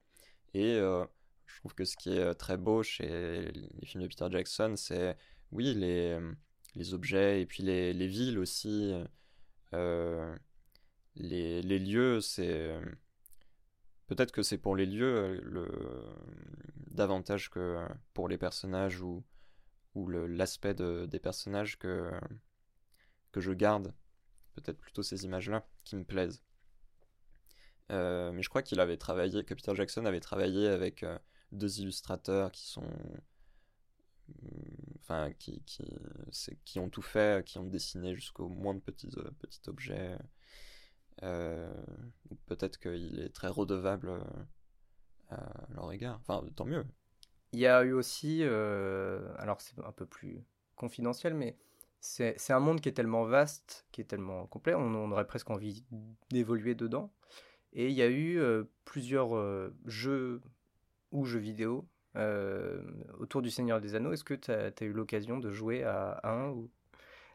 Et 0.53 0.75
euh, 0.75 1.05
je 1.47 1.59
trouve 1.59 1.73
que 1.75 1.85
ce 1.85 1.95
qui 1.95 2.11
est 2.17 2.33
très 2.35 2.57
beau 2.57 2.83
chez 2.83 3.51
les 3.51 3.85
films 3.85 4.03
de 4.03 4.07
Peter 4.07 4.27
Jackson, 4.31 4.75
c'est, 4.77 5.17
oui, 5.51 5.73
les, 5.73 6.19
les 6.75 6.93
objets 6.93 7.41
et 7.41 7.45
puis 7.45 7.63
les, 7.63 7.93
les 7.93 8.07
villes 8.07 8.39
aussi. 8.39 8.93
les, 11.15 11.61
les, 11.61 11.79
lieux, 11.79 12.21
c'est. 12.21 12.75
Peut-être 14.07 14.31
que 14.31 14.43
c'est 14.43 14.57
pour 14.57 14.75
les 14.75 14.85
lieux 14.85 15.39
le... 15.43 15.67
davantage 16.91 17.49
que 17.49 17.77
pour 18.13 18.27
les 18.27 18.37
personnages 18.37 19.01
ou, 19.01 19.23
ou 19.95 20.07
l'aspect 20.09 20.75
des 20.75 21.19
personnages 21.19 21.77
que, 21.79 22.11
que 23.31 23.41
je 23.41 23.51
garde 23.51 23.93
peut-être 24.55 24.79
plutôt 24.79 25.03
ces 25.03 25.25
images-là 25.25 25.67
qui 25.83 25.95
me 25.95 26.03
plaisent. 26.03 26.43
Euh, 27.91 28.31
mais 28.31 28.41
je 28.41 28.49
crois 28.49 28.63
qu'il 28.63 28.79
avait 28.79 28.97
travaillé, 28.97 29.43
que 29.43 29.53
Peter 29.53 29.75
Jackson 29.75 30.05
avait 30.05 30.19
travaillé 30.19 30.67
avec 30.67 31.03
euh, 31.03 31.17
deux 31.51 31.79
illustrateurs 31.79 32.51
qui 32.51 32.67
sont. 32.67 32.89
Mm, 34.27 34.97
enfin, 34.99 35.31
qui, 35.37 35.61
qui, 35.63 35.85
qui, 36.65 36.79
ont 36.79 36.89
tout 36.89 37.01
fait, 37.01 37.45
qui 37.45 37.57
ont 37.59 37.67
dessiné 37.67 38.15
jusqu'au 38.15 38.47
moins 38.47 38.73
de 38.73 38.79
petits, 38.79 39.09
euh, 39.17 39.29
petits 39.39 39.61
objets. 39.67 40.17
Peut-être 42.47 42.79
qu'il 42.79 43.19
est 43.19 43.33
très 43.33 43.47
redevable 43.47 44.11
à 45.29 45.67
leur 45.73 45.91
égard. 45.91 46.19
Enfin, 46.21 46.45
tant 46.55 46.65
mieux. 46.65 46.85
Il 47.53 47.59
y 47.59 47.67
a 47.67 47.83
eu 47.83 47.93
aussi, 47.93 48.43
alors 48.43 49.61
c'est 49.61 49.79
un 49.79 49.91
peu 49.91 50.05
plus 50.05 50.43
confidentiel, 50.75 51.33
mais 51.33 51.57
c'est 52.05 52.53
un 52.53 52.59
monde 52.59 52.81
qui 52.81 52.89
est 52.89 52.93
tellement 52.93 53.25
vaste, 53.25 53.87
qui 53.91 54.01
est 54.01 54.05
tellement 54.05 54.45
complet, 54.47 54.75
on, 54.75 55.11
aurait 55.11 55.25
presque 55.25 55.49
envie 55.49 55.83
d'évoluer 56.29 56.75
dedans. 56.75 57.11
Et 57.73 57.87
il 57.89 57.93
y 57.93 58.01
a 58.01 58.07
eu 58.07 58.39
euh, 58.39 58.63
plusieurs 58.85 59.35
euh, 59.35 59.75
jeux 59.85 60.41
ou 61.15 61.25
jeux 61.25 61.39
vidéo 61.39 61.87
euh, 62.15 62.81
autour 63.19 63.41
du 63.41 63.49
Seigneur 63.49 63.81
des 63.81 63.95
Anneaux. 63.95 64.13
Est-ce 64.13 64.23
que 64.23 64.33
tu 64.33 64.51
as, 64.51 64.71
eu 64.81 64.91
l'occasion 64.91 65.39
de 65.39 65.51
jouer 65.51 65.83
à, 65.83 66.19
un 66.23 66.49
ou... 66.49 66.69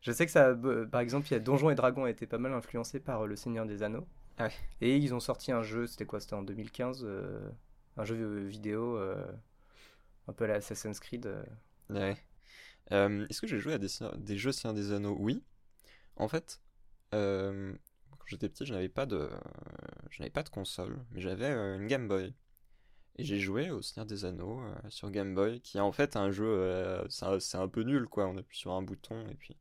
Je 0.03 0.12
sais 0.12 0.25
que 0.25 0.33
ça, 0.33 0.57
par 0.90 1.01
exemple, 1.01 1.27
il 1.29 1.33
y 1.33 1.37
a 1.37 1.40
Donjons 1.40 1.71
et 1.71 1.75
Dragons 1.75 2.05
a 2.05 2.11
été 2.11 2.27
pas 2.27 2.38
mal 2.38 2.53
influencé 2.55 3.01
par 3.01 3.27
le 3.27 3.37
Seigneur 3.37 3.66
des 3.66 3.83
Anneaux. 3.83 4.07
Ah 4.38 4.49
et 4.81 4.97
ils 4.97 5.12
ont 5.12 5.21
sorti 5.21 5.53
un 5.53 5.62
jeu, 5.62 5.87
c'était 5.87 6.07
quoi? 6.07 6.21
C'était 6.21 6.35
en 6.35 6.43
2015, 6.43 7.07
un 7.99 8.05
jeu 8.05 8.47
vidéo 8.47 8.99
un 10.27 10.33
peu 10.33 10.45
à 10.45 10.49
l'Assassin's 10.49 11.01
Creed. 11.01 11.31
Ouais. 11.90 12.16
Euh, 12.93 13.27
est-ce 13.29 13.40
que 13.40 13.47
j'ai 13.47 13.59
joué 13.59 13.75
à 13.75 13.79
des, 13.79 14.37
jeux 14.37 14.53
Seigneur 14.53 14.75
des 14.75 14.93
Anneaux? 14.93 15.16
Oui. 15.19 15.43
En 16.16 16.29
fait, 16.29 16.61
euh, 17.14 17.73
quand 18.11 18.27
j'étais 18.27 18.49
petit, 18.49 18.66
je 18.66 18.73
n'avais 18.73 18.88
pas 18.88 19.07
de, 19.07 19.31
je 20.11 20.21
n'avais 20.21 20.31
pas 20.31 20.43
de 20.43 20.49
console, 20.49 20.99
mais 21.12 21.21
j'avais 21.21 21.51
euh, 21.51 21.77
une 21.77 21.87
Game 21.87 22.09
Boy. 22.09 22.35
Et 23.16 23.25
j'ai 23.25 23.38
joué 23.38 23.70
au 23.70 23.83
Seigneur 23.83 24.07
des 24.07 24.25
Anneaux 24.25 24.62
sur 24.88 25.11
Game 25.11 25.35
Boy, 25.35 25.61
qui 25.61 25.77
est 25.77 25.81
en 25.81 25.92
fait 25.92 26.16
un 26.16 26.31
jeu, 26.31 27.05
c'est 27.09 27.57
un, 27.57 27.68
peu 27.68 27.83
nul 27.83 28.07
quoi. 28.07 28.27
On 28.27 28.37
appuie 28.37 28.59
sur 28.59 28.73
un 28.73 28.83
bouton 28.83 29.29
et 29.29 29.35
puis 29.35 29.57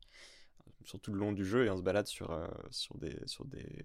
sur 0.84 0.98
tout 1.00 1.12
le 1.12 1.18
long 1.18 1.32
du 1.32 1.44
jeu 1.44 1.66
et 1.66 1.70
on 1.70 1.76
se 1.76 1.82
balade 1.82 2.06
sur, 2.06 2.34
sur 2.70 2.96
des, 2.96 3.18
sur 3.26 3.44
des, 3.44 3.84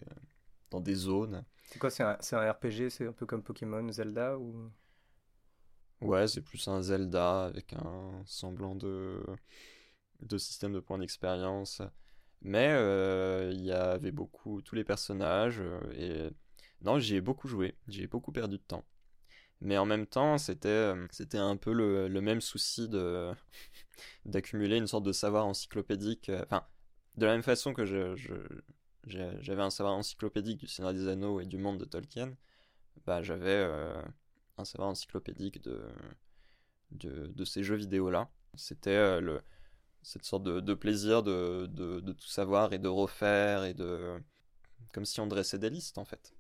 dans 0.72 0.80
des 0.80 0.96
zones. 0.96 1.44
C'est 1.64 1.80
quoi 1.80 1.90
C'est 1.90 2.04
un, 2.04 2.18
un, 2.32 2.52
RPG 2.52 2.90
C'est 2.90 3.08
un 3.08 3.12
peu 3.12 3.26
comme 3.26 3.44
Pokémon, 3.44 3.92
Zelda 3.92 4.38
ou? 4.38 4.72
Ouais, 6.02 6.28
c'est 6.28 6.42
plus 6.42 6.68
un 6.68 6.82
Zelda 6.82 7.46
avec 7.46 7.74
un 7.74 8.22
semblant 8.26 8.76
de, 8.76 9.24
de 10.22 10.38
système 10.38 10.74
de 10.74 10.80
points 10.80 11.00
d'expérience. 11.00 11.82
Mais 12.42 12.70
euh, 12.72 13.52
il 13.54 13.62
y 13.62 13.72
avait 13.72 14.12
beaucoup, 14.12 14.62
tous 14.62 14.76
les 14.76 14.84
personnages, 14.84 15.60
euh, 15.60 15.80
et 15.94 16.30
non, 16.82 17.00
j'y 17.00 17.16
ai 17.16 17.22
beaucoup 17.22 17.48
joué, 17.48 17.76
j'y 17.88 18.04
ai 18.04 18.08
beaucoup 18.08 18.32
perdu 18.32 18.58
de 18.58 18.64
temps. 18.64 18.86
Mais 19.62 19.78
en 19.78 19.86
même 19.86 20.06
temps, 20.06 20.38
c'était, 20.38 20.68
euh, 20.68 21.08
un 21.34 21.58
peu 21.58 21.74
le, 21.74 22.22
même 22.22 22.42
souci 22.42 22.90
de, 22.90 23.32
d'accumuler 24.26 24.78
une 24.78 24.88
sorte 24.88 25.04
de 25.06 25.14
savoir 25.14 25.46
encyclopédique. 25.46 26.30
Enfin, 26.44 26.66
de 27.18 27.26
la 27.26 27.34
même 27.34 27.44
façon 27.44 27.74
que 27.74 27.86
j'avais 29.06 29.62
un 29.62 29.70
savoir 29.70 29.96
encyclopédique 29.96 30.60
du 30.60 30.68
Seigneur 30.68 30.94
des 30.94 31.08
Anneaux 31.08 31.40
et 31.40 31.46
du 31.46 31.58
monde 31.58 31.80
de 31.80 31.86
Tolkien, 31.86 32.36
bah, 33.06 33.22
j'avais 33.22 33.68
un 34.58 34.66
savoir 34.66 34.90
encyclopédique 34.90 35.62
de, 35.62 35.82
de, 36.92 37.46
ces 37.46 37.64
jeux 37.64 37.76
vidéo-là. 37.76 38.30
C'était 38.56 38.92
euh, 38.92 39.40
cette 40.02 40.26
sorte 40.26 40.44
de, 40.44 40.74
plaisir 40.74 41.24
de, 41.24 41.68
de, 41.68 42.12
tout 42.14 42.28
savoir 42.28 42.74
et 42.74 42.80
de 42.80 42.88
refaire 42.88 43.64
et 43.64 43.74
de 43.74 44.20
comme 44.94 45.06
si 45.06 45.20
on 45.20 45.28
dressait 45.28 45.60
des 45.60 45.70
listes 45.70 45.98
en 45.98 46.06
fait. 46.06 46.34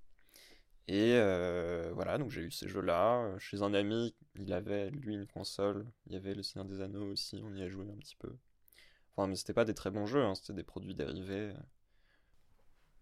Et 0.88 1.14
euh, 1.16 1.92
voilà, 1.94 2.18
donc 2.18 2.30
j'ai 2.30 2.42
eu 2.42 2.52
ces 2.52 2.68
jeux-là. 2.68 3.38
Chez 3.40 3.64
un 3.64 3.74
ami, 3.74 4.16
il 4.36 4.54
avait 4.54 4.92
lui 4.92 5.16
une 5.16 5.28
console. 5.28 5.86
Il 6.06 6.14
y 6.14 6.16
avait 6.16 6.36
le 6.36 6.44
Seigneur 6.44 6.66
des 6.66 6.82
Anneaux 6.82 7.12
aussi, 7.12 7.42
on 7.44 7.56
y 7.56 7.64
a 7.64 7.70
joué 7.70 7.86
un 7.90 7.98
petit 7.98 8.16
peu. 8.16 8.36
Enfin, 9.16 9.28
mais 9.28 9.36
c'était 9.36 9.54
pas 9.54 9.66
des 9.66 9.74
très 9.74 9.92
bons 9.92 10.06
jeux, 10.06 10.24
hein, 10.24 10.36
c'était 10.36 10.54
des 10.54 10.64
produits 10.64 10.94
dérivés. 10.94 11.54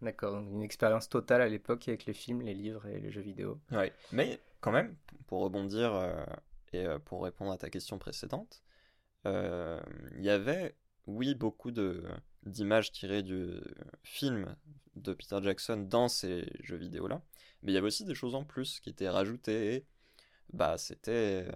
D'accord, 0.02 0.39
une 0.39 0.62
expérience 0.62 1.10
totale 1.10 1.41
à 1.41 1.48
l'époque 1.48 1.88
avec 1.88 2.06
les 2.06 2.13
films, 2.13 2.41
les 2.41 2.54
livres 2.54 2.86
et 2.88 3.00
les 3.00 3.12
jeux 3.12 3.22
vidéo. 3.22 3.60
Oui, 3.72 3.91
mais 4.12 4.39
quand 4.60 4.72
même, 4.72 4.96
pour 5.28 5.41
rebondir 5.41 5.93
euh, 5.93 6.24
et 6.74 6.86
pour 7.06 7.24
répondre 7.24 7.52
à 7.52 7.58
ta 7.58 7.69
question 7.69 7.98
précédente, 7.98 8.63
euh, 9.26 9.82
il 10.15 10.24
y 10.24 10.30
avait, 10.30 10.76
oui, 11.08 11.36
beaucoup 11.36 11.72
de 11.72 12.04
d'images 12.45 12.91
tirées 12.91 13.23
du 13.23 13.62
film 14.03 14.56
de 14.95 15.13
Peter 15.13 15.39
Jackson 15.41 15.77
dans 15.89 16.08
ces 16.08 16.45
jeux 16.62 16.77
vidéo-là, 16.77 17.21
mais 17.62 17.71
il 17.71 17.75
y 17.75 17.77
avait 17.77 17.88
aussi 17.88 18.06
des 18.06 18.15
choses 18.15 18.36
en 18.36 18.43
plus 18.43 18.79
qui 18.79 18.89
étaient 18.89 19.10
rajoutées 19.10 19.86
bah 20.51 20.77
c'était 20.77 21.47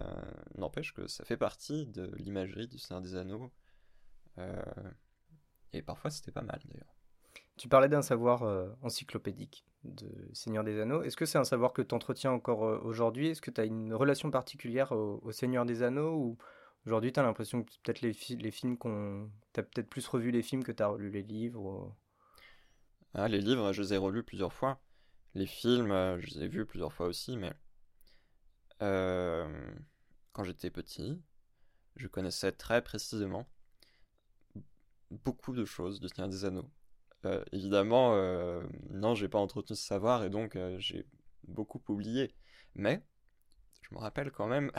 n'empêche 0.56 0.92
que 0.92 1.06
ça 1.06 1.24
fait 1.24 1.36
partie 1.36 1.86
de 1.86 2.10
l'imagerie 2.16 2.66
du 2.66 2.78
Seigneur 2.78 3.00
des 3.00 3.14
Anneaux 3.14 3.52
et 5.72 5.82
parfois 5.82 6.10
c'était 6.10 6.32
pas 6.32 6.42
mal 6.42 6.60
d'ailleurs. 6.64 6.98
Tu 7.58 7.68
parlais 7.68 7.88
d'un 7.88 8.02
savoir 8.02 8.44
euh, 8.44 8.68
encyclopédique 8.82 9.66
de 9.82 10.08
Seigneur 10.32 10.62
des 10.62 10.80
Anneaux. 10.80 11.02
Est-ce 11.02 11.16
que 11.16 11.26
c'est 11.26 11.38
un 11.38 11.44
savoir 11.44 11.72
que 11.72 11.82
tu 11.82 11.92
entretiens 11.94 12.30
encore 12.30 12.64
euh, 12.64 12.78
aujourd'hui? 12.84 13.28
Est-ce 13.28 13.42
que 13.42 13.50
tu 13.50 13.60
as 13.60 13.64
une 13.64 13.92
relation 13.92 14.30
particulière 14.30 14.92
au, 14.92 15.32
Seigneur 15.32 15.66
des 15.66 15.82
Anneaux 15.82 16.14
ou 16.14 16.38
aujourd'hui 16.88 17.12
tu 17.12 17.20
as 17.20 17.22
l'impression 17.22 17.62
que 17.62 17.70
peut-être 17.82 18.00
les, 18.00 18.12
films 18.12 18.76
qu'on. 18.76 19.30
Tu 19.52 19.60
as 19.60 19.62
peut-être 19.62 19.88
plus 19.88 20.06
revu 20.08 20.30
les 20.30 20.42
films 20.42 20.64
que 20.64 20.72
tu 20.72 20.82
as 20.82 20.88
relu 20.88 21.10
les 21.10 21.22
livres 21.22 21.94
ah, 23.14 23.28
Les 23.28 23.40
livres, 23.40 23.72
je 23.72 23.82
les 23.82 23.94
ai 23.94 23.96
relus 23.96 24.22
plusieurs 24.22 24.52
fois. 24.52 24.80
Les 25.34 25.46
films, 25.46 25.92
euh, 25.92 26.18
je 26.20 26.26
les 26.34 26.44
ai 26.44 26.48
vus 26.48 26.66
plusieurs 26.66 26.92
fois 26.92 27.06
aussi, 27.06 27.36
mais. 27.36 27.52
quand 30.32 30.44
j'étais 30.44 30.70
petit, 30.70 31.20
je 31.96 32.08
connaissais 32.08 32.52
très 32.52 32.82
précisément 32.82 33.48
beaucoup 35.10 35.54
de 35.54 35.64
choses 35.64 36.00
du 36.00 36.08
Seigneur 36.08 36.28
des 36.28 36.44
Anneaux 36.44 36.70
euh, 37.24 37.44
évidemment, 37.52 38.14
euh, 38.14 38.62
non, 38.90 39.14
j'ai 39.14 39.28
pas 39.28 39.38
entretenu 39.38 39.76
ce 39.76 39.82
savoir 39.82 40.24
et 40.24 40.30
donc 40.30 40.56
euh, 40.56 40.78
j'ai 40.78 41.06
beaucoup 41.44 41.82
oublié. 41.88 42.32
Mais 42.74 43.02
je 43.82 43.94
me 43.94 44.00
rappelle 44.00 44.30
quand 44.30 44.46
même 44.46 44.70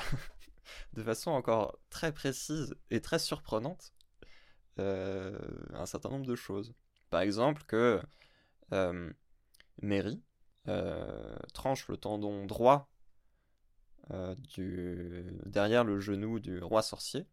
de 0.94 1.04
façon 1.04 1.32
encore 1.32 1.78
très 1.90 2.12
précise 2.12 2.76
et 2.90 3.02
très 3.02 3.20
surprenante 3.20 3.94
un 4.78 5.86
certain 5.86 6.10
nombre 6.10 6.26
de 6.26 6.36
choses. 6.36 6.74
Par 7.10 7.22
exemple 7.22 7.64
que 7.66 8.02
Mary 9.82 10.24
tranche 11.54 11.88
le 11.88 11.98
tendon 11.98 12.46
droit 12.46 12.90
du, 14.38 15.26
derrière 15.46 15.84
le 15.84 16.00
genou 16.00 16.40
du 16.40 16.60
roi 16.60 16.82
sorcier 16.82 17.28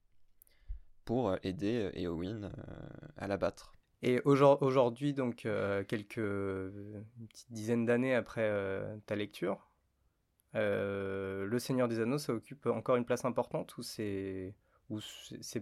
pour 1.04 1.36
aider 1.42 1.90
Eowyn 1.94 2.50
à 3.16 3.28
l'abattre. 3.28 3.72
Et 4.02 4.20
aujourd'hui, 4.24 5.14
donc 5.14 5.48
quelques 5.88 6.16
une 6.16 7.28
petite 7.28 7.52
dizaine 7.52 7.86
d'années 7.86 8.14
après 8.14 8.52
ta 9.06 9.14
lecture, 9.14 9.70
le 10.56 11.58
Seigneur 11.58 11.88
des 11.88 12.00
Anneaux, 12.00 12.18
ça 12.18 12.32
occupe 12.32 12.66
encore 12.66 12.96
une 12.96 13.04
place 13.04 13.24
importante 13.24 13.76
ou 13.78 13.82
c'est 13.82 14.54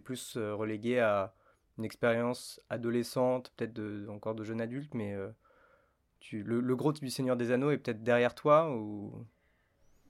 plus 0.03 0.37
relégué 0.37 1.01
à 1.01 1.35
une 1.79 1.85
expérience 1.85 2.61
adolescente, 2.71 3.53
peut-être 3.57 4.09
encore 4.09 4.35
de 4.35 4.45
jeune 4.45 4.61
adulte, 4.61 4.95
mais 4.95 5.17
tu, 6.21 6.43
le, 6.43 6.77
gros 6.77 6.93
du 6.93 7.11
Seigneur 7.11 7.37
des 7.37 7.51
Anneaux 7.51 7.71
est 7.71 7.79
peut-être 7.79 8.03
derrière 8.03 8.35
toi 8.35 8.71
ou? 8.77 9.27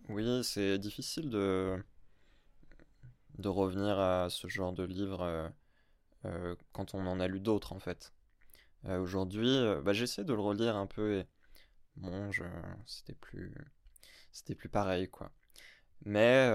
Oui, 0.09 0.45
c'est 0.45 0.79
difficile 0.79 1.31
de 1.31 1.83
de 3.39 3.49
revenir 3.49 3.99
à 3.99 4.29
ce 4.31 4.47
genre 4.49 4.73
de 4.73 4.85
livre 4.85 5.53
quand 6.73 6.95
on 6.95 7.07
en 7.07 7.21
a 7.21 7.27
lu 7.27 7.41
d'autres 7.41 7.73
en 7.73 7.81
fait. 7.81 8.13
Aujourd'hui, 8.85 9.59
bah, 9.83 9.93
j'essaie 9.93 10.25
de 10.25 10.35
le 10.35 10.41
relire 10.41 10.77
un 10.77 10.87
peu 10.87 11.21
et 11.21 11.27
bon, 11.97 12.31
c'était 12.87 13.15
plus 13.15 13.53
c'était 14.35 14.55
plus 14.55 14.69
pareil 14.69 15.09
quoi. 15.11 15.33
Mais 16.05 16.49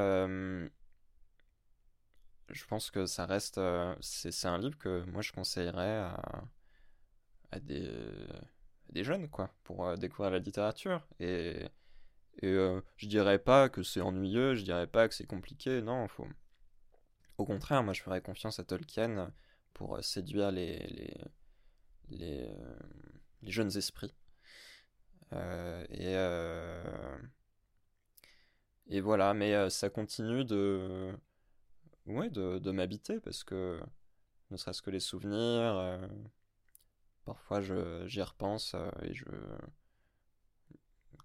je 2.50 2.66
pense 2.66 2.92
que 2.92 3.06
ça 3.06 3.26
reste 3.26 3.60
c'est 4.02 4.46
un 4.46 4.58
livre 4.58 4.78
que 4.78 5.04
moi 5.06 5.22
je 5.22 5.32
conseillerais 5.32 5.98
à, 5.98 6.44
à 7.52 7.60
des 7.60 7.90
des 8.90 9.04
jeunes 9.04 9.30
quoi 9.30 9.52
pour 9.64 9.98
découvrir 9.98 10.32
la 10.32 10.40
littérature 10.40 11.08
et 11.20 11.68
et 12.42 12.56
je 12.98 13.08
dirais 13.08 13.40
pas 13.40 13.70
que 13.70 13.84
c'est 13.84 14.02
ennuyeux, 14.02 14.56
je 14.56 14.64
dirais 14.64 14.88
pas 14.88 15.10
que 15.10 15.16
c'est 15.16 15.28
compliqué, 15.28 15.82
non, 15.82 16.08
faut 16.08 16.28
au 17.40 17.46
contraire, 17.46 17.84
moi 17.84 17.94
je 17.94 18.02
ferais 18.04 18.22
confiance 18.22 18.60
à 18.60 18.64
Tolkien 18.64 19.32
pour 19.74 20.04
séduire 20.04 20.52
les 20.52 20.78
les, 20.88 21.18
les, 22.10 22.50
les 23.42 23.52
jeunes 23.52 23.76
esprits. 23.78 24.14
et 25.32 26.16
et 28.90 29.02
voilà, 29.02 29.34
mais 29.34 29.54
euh, 29.54 29.70
ça 29.70 29.90
continue 29.90 30.44
de, 30.44 31.14
ouais, 32.08 32.30
de, 32.30 32.58
de 32.58 32.72
m'habiter 32.72 33.20
parce 33.20 33.44
que 33.44 33.80
ne 34.50 34.58
serait-ce 34.58 34.82
que 34.82 34.90
les 34.90 35.00
souvenirs, 35.00 35.78
euh, 35.78 36.08
parfois 37.24 37.62
j'y 37.62 38.22
repense 38.22 38.74
euh, 38.74 38.90
et 39.04 39.14
je, 39.14 39.26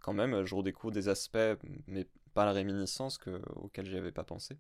quand 0.01 0.13
même, 0.13 0.45
je 0.45 0.55
redécouvre 0.55 0.93
des 0.93 1.09
aspects, 1.09 1.39
mais 1.87 2.07
pas 2.35 2.45
la 2.45 2.53
réminiscence 2.53 3.17
que, 3.17 3.41
auxquels 3.57 3.87
j'y 3.87 3.97
avais 3.97 4.13
pas 4.13 4.25
pensé. 4.25 4.59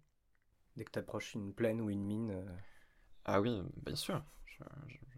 Dès 0.76 0.84
que 0.84 0.90
tu 0.90 0.98
approches 0.98 1.34
une 1.34 1.52
plaine 1.52 1.82
ou 1.82 1.90
une 1.90 2.04
mine. 2.04 2.44
Ah 3.26 3.40
oui, 3.40 3.60
bien 3.84 3.96
sûr. 3.96 4.24
Je, 4.46 4.64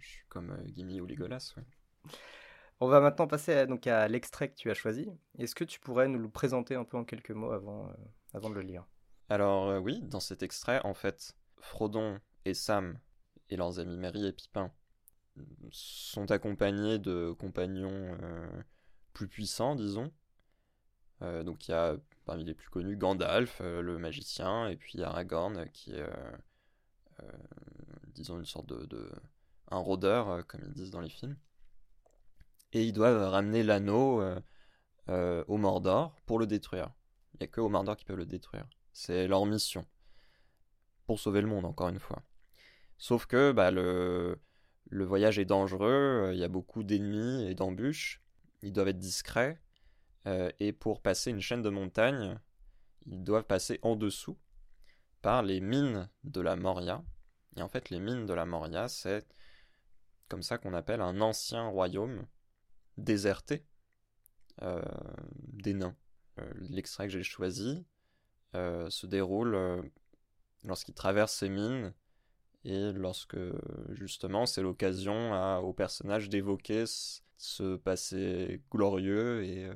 suis 0.02 0.24
comme 0.28 0.56
Gimli 0.74 1.00
ou 1.00 1.06
Legolas. 1.06 1.54
Ouais. 1.56 2.10
On 2.80 2.88
va 2.88 3.00
maintenant 3.00 3.26
passer 3.26 3.54
à, 3.54 3.66
donc 3.66 3.86
à 3.86 4.06
l'extrait 4.06 4.50
que 4.50 4.54
tu 4.54 4.70
as 4.70 4.74
choisi. 4.74 5.08
Est-ce 5.38 5.54
que 5.54 5.64
tu 5.64 5.80
pourrais 5.80 6.08
nous 6.08 6.18
le 6.18 6.28
présenter 6.28 6.74
un 6.74 6.84
peu 6.84 6.98
en 6.98 7.04
quelques 7.04 7.30
mots 7.30 7.52
avant, 7.52 7.88
euh, 8.34 8.40
de 8.40 8.54
le 8.54 8.60
lire? 8.60 8.86
Alors 9.30 9.68
euh, 9.68 9.78
oui, 9.78 10.02
dans 10.02 10.20
cet 10.20 10.42
extrait, 10.42 10.80
en 10.84 10.92
fait, 10.92 11.34
Frodon 11.58 12.20
et 12.44 12.52
Sam 12.52 12.98
et 13.48 13.56
leurs 13.56 13.78
amis 13.78 13.96
Mary 13.96 14.26
et 14.26 14.32
Pipin 14.32 14.70
sont 15.70 16.30
accompagnés 16.30 16.98
de 16.98 17.34
compagnons 17.38 18.16
euh, 18.22 18.62
plus 19.12 19.28
puissants, 19.28 19.74
disons. 19.74 20.10
donc 21.20 21.68
il 21.68 21.70
y 21.70 21.74
a 21.74 21.96
parmi 22.26 22.44
les 22.44 22.54
plus 22.54 22.68
connus 22.68 22.96
Gandalf, 22.96 23.60
le 23.60 23.98
magicien, 23.98 24.68
et 24.68 24.76
puis 24.76 25.02
Aragorn 25.02 25.68
qui 25.72 25.92
est, 25.92 26.06
disons, 28.14 28.38
une 28.38 28.46
sorte 28.46 28.66
de 28.66 29.10
un 29.70 29.78
rôdeur, 29.78 30.46
comme 30.46 30.62
ils 30.64 30.72
disent 30.72 30.90
dans 30.90 31.00
les 31.00 31.08
films 31.08 31.36
et 32.72 32.84
ils 32.84 32.92
doivent 32.92 33.30
ramener 33.30 33.62
l'anneau 33.62 34.20
euh, 34.20 34.40
euh, 35.08 35.44
au 35.48 35.56
Mordor 35.56 36.16
pour 36.26 36.38
le 36.38 36.46
détruire. 36.46 36.90
Il 37.34 37.38
n'y 37.40 37.44
a 37.44 37.46
que 37.48 37.60
au 37.60 37.68
Mordor 37.68 37.96
qui 37.96 38.04
peuvent 38.04 38.16
le 38.16 38.26
détruire. 38.26 38.66
C'est 38.92 39.28
leur 39.28 39.44
mission. 39.46 39.86
Pour 41.06 41.20
sauver 41.20 41.40
le 41.40 41.46
monde, 41.46 41.64
encore 41.64 41.88
une 41.88 42.00
fois. 42.00 42.22
Sauf 42.98 43.26
que 43.26 43.52
bah, 43.52 43.70
le, 43.70 44.40
voyage 44.90 45.38
est 45.38 45.44
dangereux, 45.44 46.30
il 46.32 46.38
y 46.38 46.44
a 46.44 46.48
beaucoup 46.48 46.82
d'ennemis 46.82 47.46
et 47.46 47.54
d'embûches, 47.54 48.22
ils 48.62 48.72
doivent 48.72 48.88
être 48.88 48.98
discrets, 48.98 49.60
euh, 50.26 50.50
et 50.58 50.72
pour 50.72 51.00
passer 51.00 51.30
une 51.30 51.40
chaîne 51.40 51.62
de 51.62 51.70
montagnes, 51.70 52.38
ils 53.06 53.22
doivent 53.22 53.44
passer 53.44 53.78
en 53.82 53.94
dessous 53.94 54.36
par 55.22 55.42
les 55.42 55.60
mines 55.60 56.08
de 56.24 56.40
la 56.40 56.56
Moria. 56.56 57.04
Et 57.56 57.62
en 57.62 57.68
fait, 57.68 57.90
les 57.90 58.00
mines 58.00 58.26
de 58.26 58.34
la 58.34 58.46
Moria, 58.46 58.88
c'est 58.88 59.26
comme 60.28 60.42
ça 60.42 60.58
qu'on 60.58 60.74
appelle 60.74 61.00
un 61.00 61.20
ancien 61.20 61.68
royaume 61.68 62.26
déserté 62.96 63.64
euh, 64.62 64.80
des 65.42 65.74
nains. 65.74 65.96
Euh, 66.38 66.50
l'extrait 66.70 67.06
que 67.06 67.12
j'ai 67.12 67.22
choisi 67.22 67.84
euh, 68.54 68.88
se 68.90 69.06
déroule 69.06 69.90
lorsqu'il 70.64 70.94
traverse 70.94 71.34
ces 71.34 71.48
mines 71.48 71.92
et 72.64 72.92
lorsque 72.92 73.38
justement 73.90 74.46
c'est 74.46 74.62
l'occasion 74.62 75.58
au 75.58 75.72
personnage 75.72 76.28
d'évoquer 76.28 76.84
ce 77.36 77.76
passé 77.76 78.62
glorieux 78.72 79.44
et 79.44 79.70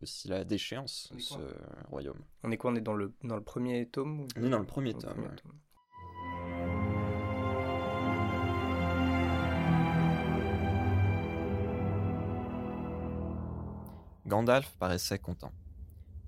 aussi 0.00 0.28
la 0.28 0.44
déchéance 0.44 1.10
de 1.12 1.18
ce 1.18 1.38
royaume. 1.88 2.20
On 2.42 2.50
est 2.52 2.56
quoi 2.56 2.70
On 2.70 2.76
est 2.76 2.80
dans 2.80 2.94
le, 2.94 3.12
dans 3.22 3.36
le 3.36 3.42
premier 3.42 3.88
tome 3.88 4.26
On 4.36 4.44
est 4.44 4.50
dans 4.50 4.58
le 4.58 4.66
premier 4.66 4.94
tome. 4.94 5.28
Gandalf 14.26 14.74
paraissait 14.80 15.20
content. 15.20 15.52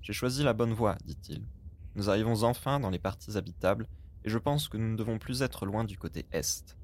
J'ai 0.01 0.13
choisi 0.13 0.41
la 0.43 0.53
bonne 0.53 0.73
voie, 0.73 0.95
dit-il. 1.03 1.43
Nous 1.95 2.09
arrivons 2.09 2.43
enfin 2.43 2.79
dans 2.79 2.89
les 2.89 2.99
parties 2.99 3.37
habitables, 3.37 3.87
et 4.23 4.29
je 4.29 4.37
pense 4.37 4.69
que 4.69 4.77
nous 4.77 4.89
ne 4.89 4.95
devons 4.95 5.19
plus 5.19 5.41
être 5.41 5.65
loin 5.65 5.83
du 5.83 5.97
côté 5.97 6.25
est. 6.31 6.77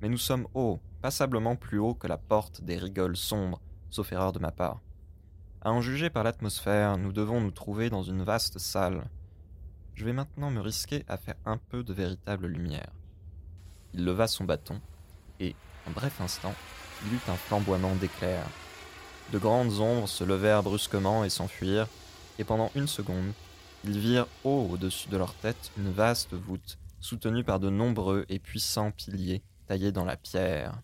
Mais 0.00 0.08
nous 0.08 0.16
sommes 0.16 0.48
hauts, 0.54 0.80
passablement 1.02 1.56
plus 1.56 1.78
haut 1.78 1.94
que 1.94 2.06
la 2.06 2.16
porte 2.16 2.62
des 2.62 2.78
rigoles 2.78 3.18
sombres, 3.18 3.60
sauf 3.90 4.12
erreur 4.12 4.32
de 4.32 4.38
ma 4.38 4.50
part. 4.50 4.80
À 5.60 5.72
en 5.72 5.82
juger 5.82 6.08
par 6.08 6.24
l'atmosphère, 6.24 6.96
nous 6.96 7.12
devons 7.12 7.40
nous 7.42 7.50
trouver 7.50 7.90
dans 7.90 8.02
une 8.02 8.22
vaste 8.22 8.58
salle. 8.58 9.10
Je 9.94 10.06
vais 10.06 10.14
maintenant 10.14 10.50
me 10.50 10.60
risquer 10.60 11.04
à 11.06 11.18
faire 11.18 11.36
un 11.44 11.58
peu 11.58 11.84
de 11.84 11.92
véritable 11.92 12.46
lumière. 12.46 12.92
Il 13.92 14.06
leva 14.06 14.26
son 14.26 14.44
bâton, 14.44 14.80
et, 15.38 15.54
en 15.86 15.90
bref 15.90 16.18
instant, 16.22 16.54
il 17.04 17.12
eut 17.12 17.20
un 17.28 17.36
flamboiement 17.36 17.94
d'éclairs 17.96 18.48
de 19.32 19.38
grandes 19.38 19.80
ombres 19.80 20.08
se 20.08 20.24
levèrent 20.24 20.62
brusquement 20.62 21.24
et 21.24 21.30
s'enfuirent, 21.30 21.88
et 22.38 22.44
pendant 22.44 22.70
une 22.74 22.86
seconde, 22.86 23.32
ils 23.84 23.98
virent 23.98 24.28
haut 24.44 24.68
au-dessus 24.70 25.08
de 25.08 25.16
leur 25.16 25.34
tête 25.34 25.70
une 25.76 25.90
vaste 25.90 26.34
voûte, 26.34 26.78
soutenue 27.00 27.44
par 27.44 27.60
de 27.60 27.70
nombreux 27.70 28.24
et 28.28 28.38
puissants 28.38 28.90
piliers 28.90 29.42
taillés 29.66 29.92
dans 29.92 30.04
la 30.04 30.16
pierre. 30.16 30.80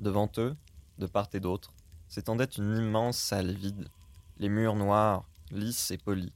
Devant 0.00 0.30
eux, 0.38 0.56
de 0.98 1.06
part 1.06 1.28
et 1.32 1.40
d'autre, 1.40 1.72
s'étendait 2.08 2.44
une 2.44 2.76
immense 2.76 3.18
salle 3.18 3.52
vide. 3.52 3.88
Les 4.38 4.48
murs 4.48 4.76
noirs, 4.76 5.24
lisses 5.50 5.90
et 5.90 5.98
polis, 5.98 6.32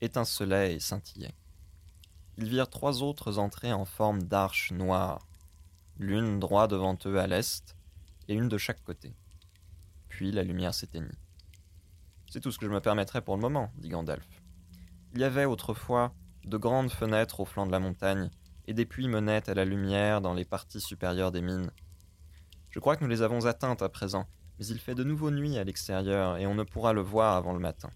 étincelaient 0.00 0.74
et 0.74 0.80
scintillaient. 0.80 1.34
Ils 2.38 2.48
virent 2.48 2.68
trois 2.68 3.02
autres 3.02 3.38
entrées 3.38 3.72
en 3.72 3.84
forme 3.84 4.22
d'arches 4.22 4.72
noires, 4.72 5.26
l'une 5.98 6.38
droit 6.38 6.68
devant 6.68 6.98
eux 7.06 7.18
à 7.18 7.26
l'est, 7.26 7.74
et 8.28 8.34
une 8.34 8.48
de 8.48 8.58
chaque 8.58 8.84
côté. 8.84 9.14
Puis 10.16 10.32
la 10.32 10.44
lumière 10.44 10.72
s'éteignit. 10.72 11.12
C'est 12.30 12.40
tout 12.40 12.50
ce 12.50 12.56
que 12.56 12.64
je 12.64 12.70
me 12.70 12.80
permettrai 12.80 13.20
pour 13.20 13.36
le 13.36 13.42
moment, 13.42 13.70
dit 13.76 13.90
Gandalf. 13.90 14.26
Il 15.12 15.20
y 15.20 15.24
avait 15.24 15.44
autrefois 15.44 16.14
de 16.46 16.56
grandes 16.56 16.90
fenêtres 16.90 17.40
au 17.40 17.44
flanc 17.44 17.66
de 17.66 17.70
la 17.70 17.80
montagne, 17.80 18.30
et 18.66 18.72
des 18.72 18.86
puits 18.86 19.08
menaient 19.08 19.46
à 19.50 19.52
la 19.52 19.66
lumière 19.66 20.22
dans 20.22 20.32
les 20.32 20.46
parties 20.46 20.80
supérieures 20.80 21.32
des 21.32 21.42
mines. 21.42 21.70
Je 22.70 22.80
crois 22.80 22.96
que 22.96 23.04
nous 23.04 23.10
les 23.10 23.20
avons 23.20 23.44
atteintes 23.44 23.82
à 23.82 23.90
présent, 23.90 24.26
mais 24.58 24.64
il 24.64 24.78
fait 24.78 24.94
de 24.94 25.04
nouveau 25.04 25.30
nuit 25.30 25.58
à 25.58 25.64
l'extérieur, 25.64 26.38
et 26.38 26.46
on 26.46 26.54
ne 26.54 26.62
pourra 26.62 26.94
le 26.94 27.02
voir 27.02 27.36
avant 27.36 27.52
le 27.52 27.60
matin. 27.60 27.90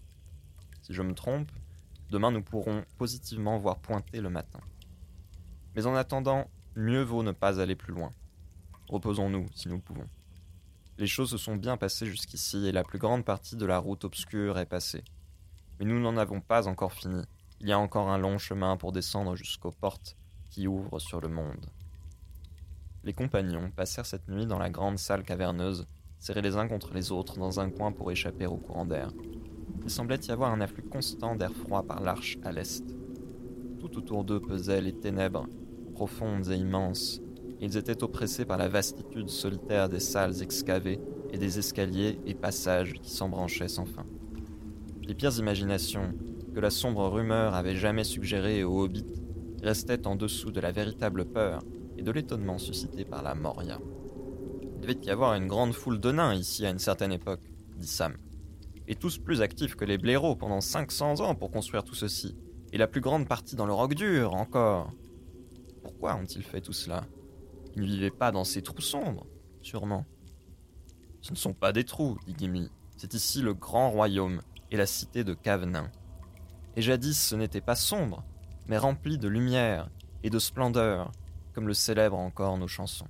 Si 0.83 0.93
je 0.93 1.01
me 1.01 1.15
trompe, 1.15 1.51
demain 2.11 2.29
nous 2.29 2.43
pourrons 2.43 2.85
positivement 2.99 3.57
voir 3.57 3.79
pointer 3.79 4.21
le 4.21 4.29
matin. 4.29 4.59
Mais 5.73 5.87
en 5.87 5.95
attendant, 5.95 6.51
mieux 6.75 7.01
vaut 7.01 7.23
ne 7.23 7.31
pas 7.31 7.59
aller 7.59 7.75
plus 7.75 7.95
loin. 7.95 8.11
Reposons-nous 8.89 9.47
si 9.55 9.69
nous 9.69 9.79
pouvons. 9.79 10.07
Les 11.01 11.07
choses 11.07 11.31
se 11.31 11.37
sont 11.39 11.55
bien 11.55 11.77
passées 11.77 12.05
jusqu'ici 12.05 12.67
et 12.67 12.71
la 12.71 12.83
plus 12.83 12.99
grande 12.99 13.25
partie 13.25 13.55
de 13.55 13.65
la 13.65 13.79
route 13.79 14.03
obscure 14.03 14.59
est 14.59 14.67
passée. 14.67 15.03
Mais 15.79 15.85
nous 15.87 15.99
n'en 15.99 16.15
avons 16.15 16.41
pas 16.41 16.67
encore 16.67 16.93
fini. 16.93 17.23
Il 17.59 17.67
y 17.67 17.71
a 17.71 17.79
encore 17.79 18.09
un 18.11 18.19
long 18.19 18.37
chemin 18.37 18.77
pour 18.77 18.91
descendre 18.91 19.35
jusqu'aux 19.35 19.71
portes 19.71 20.15
qui 20.51 20.67
ouvrent 20.67 20.99
sur 20.99 21.19
le 21.19 21.27
monde. 21.27 21.65
Les 23.03 23.13
compagnons 23.13 23.71
passèrent 23.75 24.05
cette 24.05 24.27
nuit 24.27 24.45
dans 24.45 24.59
la 24.59 24.69
grande 24.69 24.99
salle 24.99 25.23
caverneuse, 25.23 25.87
serrés 26.19 26.43
les 26.43 26.55
uns 26.55 26.67
contre 26.67 26.93
les 26.93 27.11
autres 27.11 27.39
dans 27.39 27.59
un 27.59 27.71
coin 27.71 27.91
pour 27.91 28.11
échapper 28.11 28.45
au 28.45 28.57
courant 28.57 28.85
d'air. 28.85 29.09
Il 29.83 29.89
semblait 29.89 30.23
y 30.27 30.29
avoir 30.29 30.51
un 30.51 30.61
afflux 30.61 30.83
constant 30.83 31.35
d'air 31.35 31.51
froid 31.51 31.81
par 31.81 32.01
l'arche 32.01 32.37
à 32.43 32.51
l'est. 32.51 32.85
Tout 33.79 33.97
autour 33.97 34.23
d'eux 34.23 34.39
pesaient 34.39 34.81
les 34.81 34.93
ténèbres, 34.93 35.47
profondes 35.95 36.47
et 36.49 36.57
immenses. 36.57 37.21
Ils 37.61 37.77
étaient 37.77 38.03
oppressés 38.03 38.43
par 38.43 38.57
la 38.57 38.67
vastitude 38.67 39.29
solitaire 39.29 39.87
des 39.87 39.99
salles 39.99 40.41
excavées 40.41 40.99
et 41.31 41.37
des 41.37 41.59
escaliers 41.59 42.19
et 42.25 42.33
passages 42.33 42.93
qui 42.93 43.11
s'embranchaient 43.11 43.67
sans 43.67 43.85
fin. 43.85 44.05
Les 45.03 45.13
pires 45.13 45.37
imaginations 45.37 46.13
que 46.55 46.59
la 46.59 46.71
sombre 46.71 47.07
rumeur 47.07 47.53
avait 47.53 47.75
jamais 47.75 48.03
suggérées 48.03 48.63
aux 48.63 48.83
hobbits 48.83 49.05
restaient 49.61 50.07
en 50.07 50.15
dessous 50.15 50.51
de 50.51 50.59
la 50.59 50.71
véritable 50.71 51.25
peur 51.25 51.61
et 51.97 52.01
de 52.01 52.11
l'étonnement 52.11 52.57
suscité 52.57 53.05
par 53.05 53.21
la 53.21 53.35
Moria. 53.35 53.79
Il 54.73 54.81
devait 54.81 55.05
y 55.05 55.11
avoir 55.11 55.35
une 55.35 55.47
grande 55.47 55.73
foule 55.73 55.99
de 55.99 56.11
nains 56.11 56.33
ici 56.33 56.65
à 56.65 56.71
une 56.71 56.79
certaine 56.79 57.11
époque, 57.11 57.43
dit 57.77 57.87
Sam. 57.87 58.17
Et 58.87 58.95
tous 58.95 59.19
plus 59.19 59.41
actifs 59.41 59.75
que 59.75 59.85
les 59.85 59.99
blaireaux 59.99 60.35
pendant 60.35 60.61
500 60.61 61.19
ans 61.19 61.35
pour 61.35 61.51
construire 61.51 61.83
tout 61.83 61.93
ceci. 61.93 62.35
Et 62.73 62.79
la 62.79 62.87
plus 62.87 63.01
grande 63.01 63.27
partie 63.27 63.55
dans 63.55 63.67
le 63.67 63.73
roc 63.73 63.93
dur, 63.93 64.33
encore. 64.33 64.91
Pourquoi 65.83 66.15
ont-ils 66.15 66.43
fait 66.43 66.61
tout 66.61 66.73
cela? 66.73 67.03
Ils 67.75 67.81
ne 67.81 67.87
vivaient 67.87 68.11
pas 68.11 68.31
dans 68.31 68.43
ces 68.43 68.61
trous 68.61 68.81
sombres, 68.81 69.25
sûrement. 69.61 70.05
Ce 71.21 71.31
ne 71.31 71.37
sont 71.37 71.53
pas 71.53 71.71
des 71.71 71.83
trous, 71.83 72.17
dit 72.25 72.35
Gimli. 72.37 72.69
C'est 72.97 73.13
ici 73.13 73.41
le 73.41 73.53
grand 73.53 73.89
royaume 73.89 74.41
et 74.71 74.77
la 74.77 74.85
cité 74.85 75.23
de 75.23 75.33
Cavenin. 75.33 75.89
Et 76.75 76.81
jadis 76.81 77.19
ce 77.19 77.35
n'était 77.35 77.61
pas 77.61 77.75
sombre, 77.75 78.23
mais 78.67 78.77
rempli 78.77 79.17
de 79.17 79.27
lumière 79.27 79.89
et 80.23 80.29
de 80.29 80.39
splendeur, 80.39 81.11
comme 81.53 81.67
le 81.67 81.73
célèbrent 81.73 82.19
encore 82.19 82.57
nos 82.57 82.67
chansons. 82.67 83.07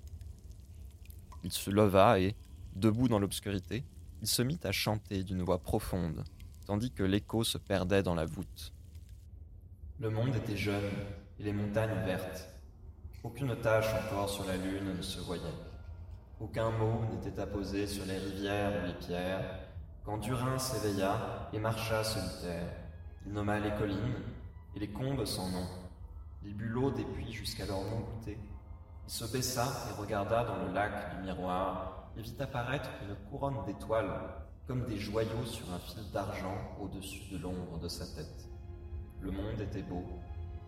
Il 1.43 1.51
se 1.51 1.69
leva 1.69 2.19
et, 2.19 2.35
debout 2.75 3.07
dans 3.07 3.19
l'obscurité, 3.19 3.83
il 4.21 4.27
se 4.27 4.41
mit 4.41 4.59
à 4.63 4.71
chanter 4.71 5.23
d'une 5.23 5.41
voix 5.41 5.59
profonde, 5.59 6.23
tandis 6.65 6.91
que 6.91 7.03
l'écho 7.03 7.43
se 7.43 7.57
perdait 7.57 8.03
dans 8.03 8.15
la 8.15 8.25
voûte. 8.25 8.73
Le 9.99 10.09
monde 10.09 10.35
était 10.35 10.57
jeune 10.57 10.91
et 11.39 11.43
les 11.43 11.53
montagnes 11.53 12.05
vertes. 12.05 12.49
Aucune 13.23 13.55
tache 13.57 13.93
encore 13.93 14.27
sur 14.27 14.47
la 14.47 14.57
lune 14.57 14.95
ne 14.97 15.01
se 15.03 15.19
voyait. 15.19 15.43
Aucun 16.39 16.71
mot 16.71 17.05
n'était 17.11 17.39
apposé 17.39 17.85
sur 17.85 18.03
les 18.07 18.17
rivières 18.17 18.81
ou 18.81 18.87
les 18.87 18.95
pierres, 18.95 19.59
quand 20.03 20.17
Durin 20.17 20.57
s'éveilla 20.57 21.47
et 21.53 21.59
marcha 21.59 22.03
solitaire. 22.03 22.67
Il 23.27 23.33
nomma 23.33 23.59
les 23.59 23.69
collines 23.77 24.15
et 24.75 24.79
les 24.79 24.87
combes 24.87 25.23
sans 25.25 25.51
nom. 25.51 25.67
Il 26.43 26.55
but 26.55 26.69
l'eau 26.69 26.89
des 26.89 27.03
puits 27.03 27.31
jusqu'alors 27.31 27.83
non 27.85 27.99
goûtée. 27.99 28.39
Il 29.05 29.11
se 29.13 29.31
baissa 29.31 29.67
et 29.91 30.01
regarda 30.01 30.43
dans 30.43 30.65
le 30.65 30.73
lac 30.73 31.15
du 31.15 31.21
miroir 31.21 32.11
et 32.17 32.23
vit 32.23 32.35
apparaître 32.39 32.89
une 33.03 33.15
couronne 33.29 33.63
d'étoiles, 33.67 34.19
comme 34.65 34.87
des 34.87 34.97
joyaux 34.97 35.45
sur 35.45 35.71
un 35.71 35.77
fil 35.77 36.09
d'argent 36.11 36.57
au-dessus 36.81 37.31
de 37.31 37.37
l'ombre 37.37 37.77
de 37.79 37.87
sa 37.87 38.07
tête. 38.15 38.49
Le 39.19 39.29
monde 39.29 39.61
était 39.61 39.83
beau, 39.83 40.03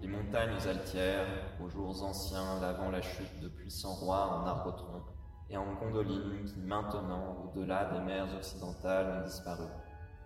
les 0.03 0.09
montagnes 0.09 0.67
altières, 0.67 1.25
aux 1.61 1.69
jours 1.69 2.03
anciens 2.03 2.59
lavant 2.59 2.91
la 2.91 3.01
chute 3.01 3.39
de 3.39 3.47
puissants 3.47 3.95
rois 3.95 4.27
en 4.27 4.45
argotron, 4.45 5.01
et 5.49 5.55
en 5.55 5.75
gondolines 5.75 6.43
qui 6.43 6.59
maintenant, 6.59 7.45
au-delà 7.45 7.85
des 7.85 8.01
mers 8.01 8.35
occidentales, 8.35 9.21
ont 9.21 9.25
disparu. 9.25 9.65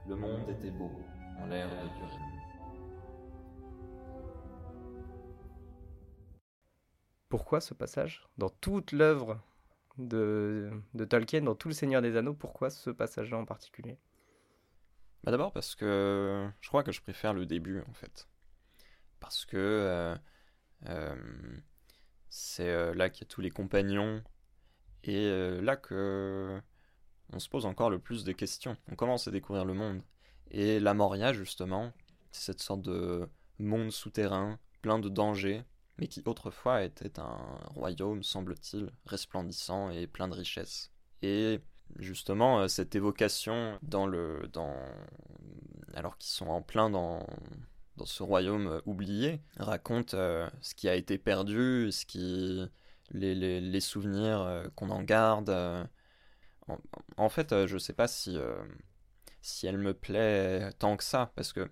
Le 0.07 0.15
monde 0.15 0.49
était 0.49 0.71
beau, 0.71 0.91
en 1.39 1.45
l'air 1.45 1.69
de 1.69 1.87
Durin. 1.99 2.21
Pourquoi 7.29 7.61
ce 7.61 7.75
passage 7.75 8.27
Dans 8.39 8.49
toute 8.49 8.93
l'œuvre 8.93 9.39
de, 9.99 10.71
de, 10.95 11.05
Tolkien, 11.05 11.41
dans 11.41 11.55
tout 11.55 11.67
le 11.67 11.75
Seigneur 11.75 12.01
des 12.01 12.15
Anneaux, 12.15 12.33
pourquoi 12.33 12.71
ce 12.71 12.89
passage-là 12.89 13.37
en 13.37 13.45
particulier? 13.45 13.99
Bah 15.23 15.29
D'abord 15.31 15.51
parce 15.51 15.75
que 15.75 16.49
je 16.61 16.67
crois 16.67 16.81
que 16.81 16.91
je 16.91 17.01
préfère 17.01 17.33
le 17.35 17.45
début, 17.45 17.83
en 17.87 17.93
fait. 17.93 18.27
Parce 19.19 19.45
que 19.45 19.57
euh, 19.57 20.15
euh, 20.87 21.15
c'est 22.29 22.69
euh, 22.69 22.93
là 22.93 23.09
qu'il 23.09 23.25
y 23.25 23.27
a 23.27 23.29
tous 23.29 23.41
les 23.41 23.51
compagnons, 23.51 24.23
et 25.03 25.29
là 25.61 25.77
que 25.77 26.59
on 27.31 27.39
se 27.39 27.49
pose 27.49 27.65
encore 27.65 27.89
le 27.89 27.99
plus 27.99 28.23
de 28.23 28.31
questions. 28.33 28.75
On 28.91 28.95
commence 28.95 29.27
à 29.27 29.31
découvrir 29.31 29.63
le 29.63 29.73
monde. 29.73 30.01
Et 30.51 30.79
la 30.79 30.93
Moria, 30.93 31.33
justement, 31.33 31.93
c'est 32.31 32.51
cette 32.51 32.61
sorte 32.61 32.81
de 32.81 33.29
monde 33.59 33.91
souterrain, 33.91 34.59
plein 34.81 34.99
de 34.99 35.07
dangers, 35.07 35.63
mais 35.97 36.07
qui 36.07 36.21
autrefois 36.25 36.83
était 36.83 37.19
un 37.19 37.37
royaume, 37.67 38.23
semble-t-il, 38.23 38.91
resplendissant 39.05 39.89
et 39.91 40.07
plein 40.07 40.27
de 40.27 40.33
richesses. 40.33 40.91
Et 41.21 41.61
justement, 41.99 42.67
cette 42.67 42.95
évocation 42.95 43.79
dans 43.83 44.07
le. 44.07 44.49
Dans, 44.51 44.75
alors 45.93 46.17
qu'ils 46.17 46.31
sont 46.31 46.47
en 46.47 46.61
plein 46.61 46.89
dans, 46.89 47.25
dans 47.97 48.05
ce 48.05 48.23
royaume 48.23 48.67
euh, 48.67 48.81
oublié, 48.85 49.41
raconte 49.57 50.11
ce 50.11 50.75
qui 50.75 50.87
a 50.87 50.95
été 50.95 51.17
perdu, 51.17 51.91
ce 51.91 52.05
qui 52.05 52.69
les, 53.11 53.79
souvenirs 53.79 54.41
euh, 54.41 54.67
qu'on 54.75 54.89
en 54.89 55.03
garde. 55.03 55.49
Euh. 55.49 55.85
En, 57.17 57.29
fait, 57.29 57.51
euh, 57.53 57.67
je 57.67 57.77
sais 57.77 57.93
pas 57.93 58.07
si, 58.07 58.37
si 59.41 59.67
elle 59.67 59.77
me 59.77 59.93
plaît 59.93 60.69
tant 60.79 60.97
que 60.97 61.03
ça, 61.03 61.31
parce 61.35 61.53
que 61.53 61.69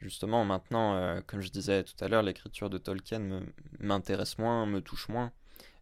justement 0.00 0.44
maintenant, 0.44 1.22
comme 1.26 1.40
je 1.40 1.50
disais 1.50 1.82
tout 1.84 1.94
à 2.04 2.08
l'heure, 2.08 2.22
l'écriture 2.22 2.68
de 2.68 2.76
Tolkien 2.76 3.42
m'intéresse 3.78 4.36
moins, 4.36 4.66
me 4.66 4.82
touche 4.82 5.08
moins, 5.08 5.32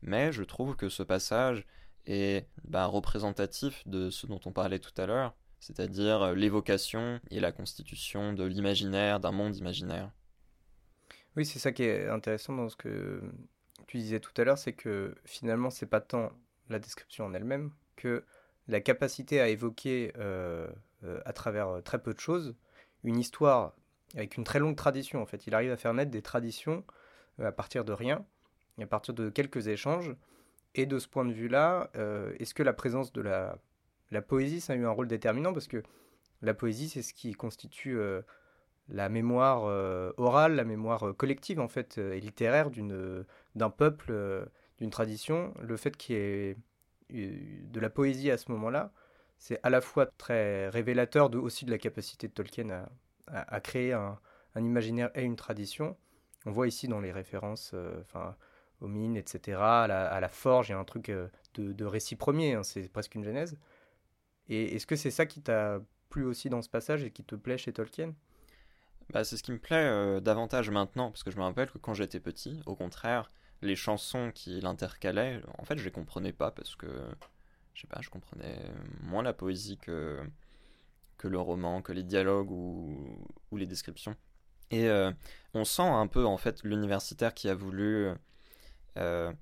mais 0.02 0.30
je 0.30 0.44
trouve 0.44 0.76
que 0.76 0.88
ce 0.88 1.02
passage 1.02 1.66
est 2.06 2.46
bah, 2.64 2.86
représentatif 2.86 3.82
de 3.86 4.10
ce 4.10 4.28
dont 4.28 4.40
on 4.44 4.52
parlait 4.52 4.78
tout 4.78 4.94
à 4.96 5.06
l'heure, 5.06 5.34
c'est-à-dire 5.60 6.34
l'évocation 6.34 7.20
et 7.30 7.38
la 7.38 7.52
constitution 7.52 8.32
de 8.32 8.44
l'imaginaire, 8.44 9.20
d'un 9.20 9.32
monde 9.32 9.56
imaginaire. 9.56 10.10
Oui, 11.36 11.46
c'est 11.46 11.58
ça 11.58 11.72
qui 11.72 11.84
est 11.84 12.08
intéressant 12.08 12.54
dans 12.54 12.68
ce 12.68 12.76
que 12.76 13.22
tu 13.86 13.98
disais 13.98 14.20
tout 14.20 14.32
à 14.36 14.44
l'heure, 14.44 14.58
c'est 14.58 14.72
que 14.72 15.14
finalement, 15.24 15.70
c'est 15.70 15.86
pas 15.86 16.00
tant 16.00 16.32
la 16.68 16.78
description 16.78 17.26
en 17.26 17.34
elle-même 17.34 17.72
que 17.96 18.24
la 18.68 18.80
capacité 18.80 19.40
à 19.40 19.48
évoquer 19.48 20.12
euh, 20.18 20.68
euh, 21.04 21.20
à 21.24 21.32
travers 21.32 21.68
euh, 21.68 21.80
très 21.80 22.00
peu 22.00 22.14
de 22.14 22.20
choses 22.20 22.54
une 23.02 23.18
histoire 23.18 23.74
avec 24.14 24.36
une 24.36 24.44
très 24.44 24.58
longue 24.58 24.76
tradition. 24.76 25.22
En 25.22 25.26
fait, 25.26 25.46
il 25.46 25.54
arrive 25.54 25.70
à 25.70 25.76
faire 25.76 25.94
naître 25.94 26.10
des 26.10 26.22
traditions 26.22 26.84
à 27.42 27.52
partir 27.52 27.84
de 27.84 27.92
rien, 27.92 28.24
à 28.80 28.86
partir 28.86 29.14
de 29.14 29.30
quelques 29.30 29.68
échanges. 29.68 30.14
Et 30.74 30.86
de 30.86 30.98
ce 30.98 31.08
point 31.08 31.24
de 31.24 31.32
vue-là, 31.32 31.90
est-ce 32.38 32.54
que 32.54 32.62
la 32.62 32.72
présence 32.72 33.12
de 33.12 33.22
la, 33.22 33.56
la 34.10 34.22
poésie, 34.22 34.60
ça 34.60 34.72
a 34.72 34.76
eu 34.76 34.84
un 34.84 34.90
rôle 34.90 35.08
déterminant 35.08 35.52
Parce 35.52 35.68
que 35.68 35.82
la 36.42 36.54
poésie, 36.54 36.88
c'est 36.88 37.02
ce 37.02 37.14
qui 37.14 37.32
constitue 37.32 37.98
la 38.90 39.08
mémoire 39.08 39.64
euh, 39.64 40.12
orale, 40.16 40.56
la 40.56 40.64
mémoire 40.64 41.08
euh, 41.08 41.12
collective 41.12 41.60
en 41.60 41.68
fait 41.68 41.98
euh, 41.98 42.14
et 42.14 42.20
littéraire 42.20 42.70
d'une 42.70 43.24
d'un 43.54 43.70
peuple, 43.70 44.48
d'une 44.78 44.90
tradition, 44.90 45.54
le 45.60 45.76
fait 45.76 45.96
qu'il 45.96 46.16
y 46.16 46.18
ait 46.18 46.56
de 47.10 47.80
la 47.80 47.90
poésie 47.90 48.30
à 48.30 48.36
ce 48.36 48.52
moment-là, 48.52 48.92
c'est 49.38 49.58
à 49.64 49.70
la 49.70 49.80
fois 49.80 50.06
très 50.06 50.68
révélateur 50.68 51.30
de, 51.30 51.38
aussi 51.38 51.64
de 51.64 51.70
la 51.70 51.78
capacité 51.78 52.28
de 52.28 52.32
Tolkien 52.32 52.70
à, 53.26 53.54
à, 53.54 53.60
créer 53.60 53.92
un, 53.92 54.18
un, 54.54 54.64
imaginaire 54.64 55.10
et 55.16 55.22
une 55.22 55.34
tradition. 55.34 55.96
On 56.46 56.52
voit 56.52 56.68
ici 56.68 56.86
dans 56.86 57.00
les 57.00 57.10
références 57.10 57.74
enfin, 58.02 58.36
aux 58.80 58.86
mines, 58.86 59.16
etc., 59.16 59.58
à 59.60 59.86
la, 60.20 60.28
forge, 60.28 60.68
il 60.68 60.72
y 60.72 60.74
a 60.74 60.78
un 60.78 60.84
truc 60.84 61.10
de, 61.10 61.72
de 61.72 61.84
récit 61.84 62.14
premier, 62.14 62.54
hein, 62.54 62.62
c'est 62.62 62.88
presque 62.88 63.16
une 63.16 63.24
genèse. 63.24 63.56
Et 64.50 64.74
est-ce 64.74 64.86
que 64.86 64.96
c'est 64.96 65.12
ça 65.12 65.24
qui 65.24 65.40
t'a 65.40 65.80
plu 66.10 66.24
aussi 66.24 66.50
dans 66.50 66.60
ce 66.60 66.68
passage 66.68 67.04
et 67.04 67.10
qui 67.10 67.24
te 67.24 67.36
plaît 67.36 67.56
chez 67.56 67.72
Tolkien? 67.72 68.14
Bah, 69.10 69.24
c'est 69.24 69.36
ce 69.36 69.42
qui 69.42 69.52
me 69.52 69.58
plaît 69.58 69.76
euh, 69.76 70.20
davantage 70.20 70.70
maintenant, 70.70 71.10
parce 71.10 71.22
que 71.22 71.30
je 71.30 71.36
me 71.36 71.42
rappelle 71.42 71.70
que 71.70 71.78
quand 71.78 71.94
j'étais 71.94 72.20
petit, 72.20 72.60
au 72.66 72.74
contraire, 72.74 73.30
les 73.62 73.76
chansons 73.76 74.32
qu'il 74.34 74.66
intercalait, 74.66 75.40
en 75.58 75.64
fait, 75.64 75.78
je 75.78 75.84
les 75.84 75.90
comprenais 75.92 76.32
pas 76.32 76.50
parce 76.50 76.74
que, 76.74 76.88
je 77.74 77.82
sais 77.82 77.86
pas, 77.86 78.00
je 78.02 78.10
comprenais 78.10 78.58
moins 79.02 79.22
la 79.22 79.32
poésie 79.32 79.78
que, 79.78 80.20
que 81.16 81.28
le 81.28 81.38
roman, 81.38 81.80
que 81.80 81.92
les 81.92 82.02
dialogues 82.02 82.50
ou, 82.50 83.24
ou 83.52 83.56
les 83.56 83.66
descriptions. 83.66 84.16
Et 84.72 84.88
euh, 84.88 85.12
on 85.54 85.64
sent 85.64 85.82
un 85.82 86.06
peu, 86.06 86.24
en 86.24 86.36
fait, 86.36 86.62
l'universitaire 86.64 87.34
qui 87.34 87.48
a 87.48 87.54
voulu 87.54 88.08
euh, 88.96 89.32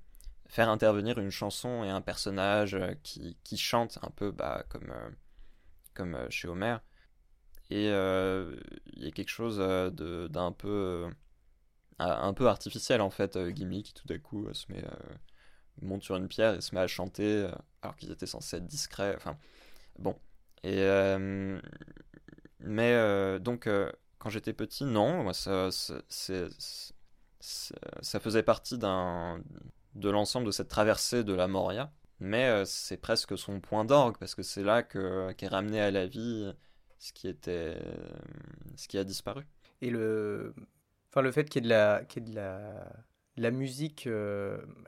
faire 0.49 0.69
intervenir 0.69 1.19
une 1.19 1.31
chanson 1.31 1.85
et 1.85 1.91
un 1.91 2.01
personnage 2.01 2.77
qui, 3.03 3.37
qui 3.45 3.57
chante 3.57 3.99
un 4.03 4.11
peu 4.11 4.31
bah, 4.31 4.65
comme, 4.69 4.93
comme 5.95 6.17
chez 6.31 6.49
Homer. 6.49 6.79
Et 7.71 7.91
euh, 7.91 8.57
il 8.87 9.05
y 9.05 9.09
a 9.09 9.11
quelque 9.11 9.29
chose 9.29 9.59
euh, 9.61 10.29
d'un 10.29 10.53
peu, 10.53 10.69
euh, 10.69 11.11
un 11.99 12.33
peu 12.33 12.49
artificiel 12.49 13.01
en 13.01 13.11
fait. 13.11 13.39
Gimli 13.55 13.83
qui 13.83 13.93
tout 13.93 14.11
à 14.11 14.19
coup 14.19 14.53
se 14.55 14.73
met, 14.73 14.83
monte 15.83 16.03
sur 16.03 16.17
une 16.17 16.29
pierre 16.29 16.55
et 16.55 16.61
se 16.61 16.75
met 16.75 16.81
à 16.81 16.87
chanter 16.87 17.49
alors 17.83 17.97
qu'ils 17.97 18.11
étaient 18.11 18.27
censés 18.27 18.57
être 18.57 18.67
discrets. 18.67 19.15
Enfin, 19.17 19.37
bon. 19.99 20.19
Et 20.65 20.83
mais 22.61 23.39
donc 23.41 23.69
quand 24.19 24.31
j'étais 24.31 24.53
petit, 24.55 24.85
non, 24.85 25.33
ça, 25.33 25.69
ça 27.41 28.21
faisait 28.21 28.43
partie 28.43 28.79
d'un 28.79 29.43
de 29.95 30.11
l'ensemble 30.11 30.47
de 30.47 30.51
cette 30.51 30.69
traversée 30.69 31.25
de 31.25 31.33
la 31.35 31.49
Moria, 31.49 31.93
mais 32.21 32.65
c'est 32.65 32.97
presque 32.97 33.37
son 33.39 33.61
point 33.61 33.85
d'orgue, 33.85 34.17
parce 34.19 34.35
que 34.35 34.43
c'est 34.43 34.63
là 34.63 34.83
qu'est 34.83 35.49
ramené 35.49 35.81
à 35.81 35.91
la 35.91 36.07
vie 36.07 36.53
ce 36.99 37.13
qui, 37.13 37.29
était, 37.29 37.79
ce 38.77 38.89
qui 38.89 38.99
a 38.99 39.05
disparu. 39.05 39.47
Et 39.81 39.91
le, 39.91 40.55
enfin, 41.11 41.23
le 41.23 41.31
fait 41.31 41.49
qu'il 41.49 41.63
y 41.63 41.65
ait 41.65 41.69
de 41.69 41.75
la, 41.75 42.03
y 42.03 42.19
ait 42.19 42.21
de 42.21 42.35
la, 42.35 42.93
la 43.37 43.51
musique 43.51 44.09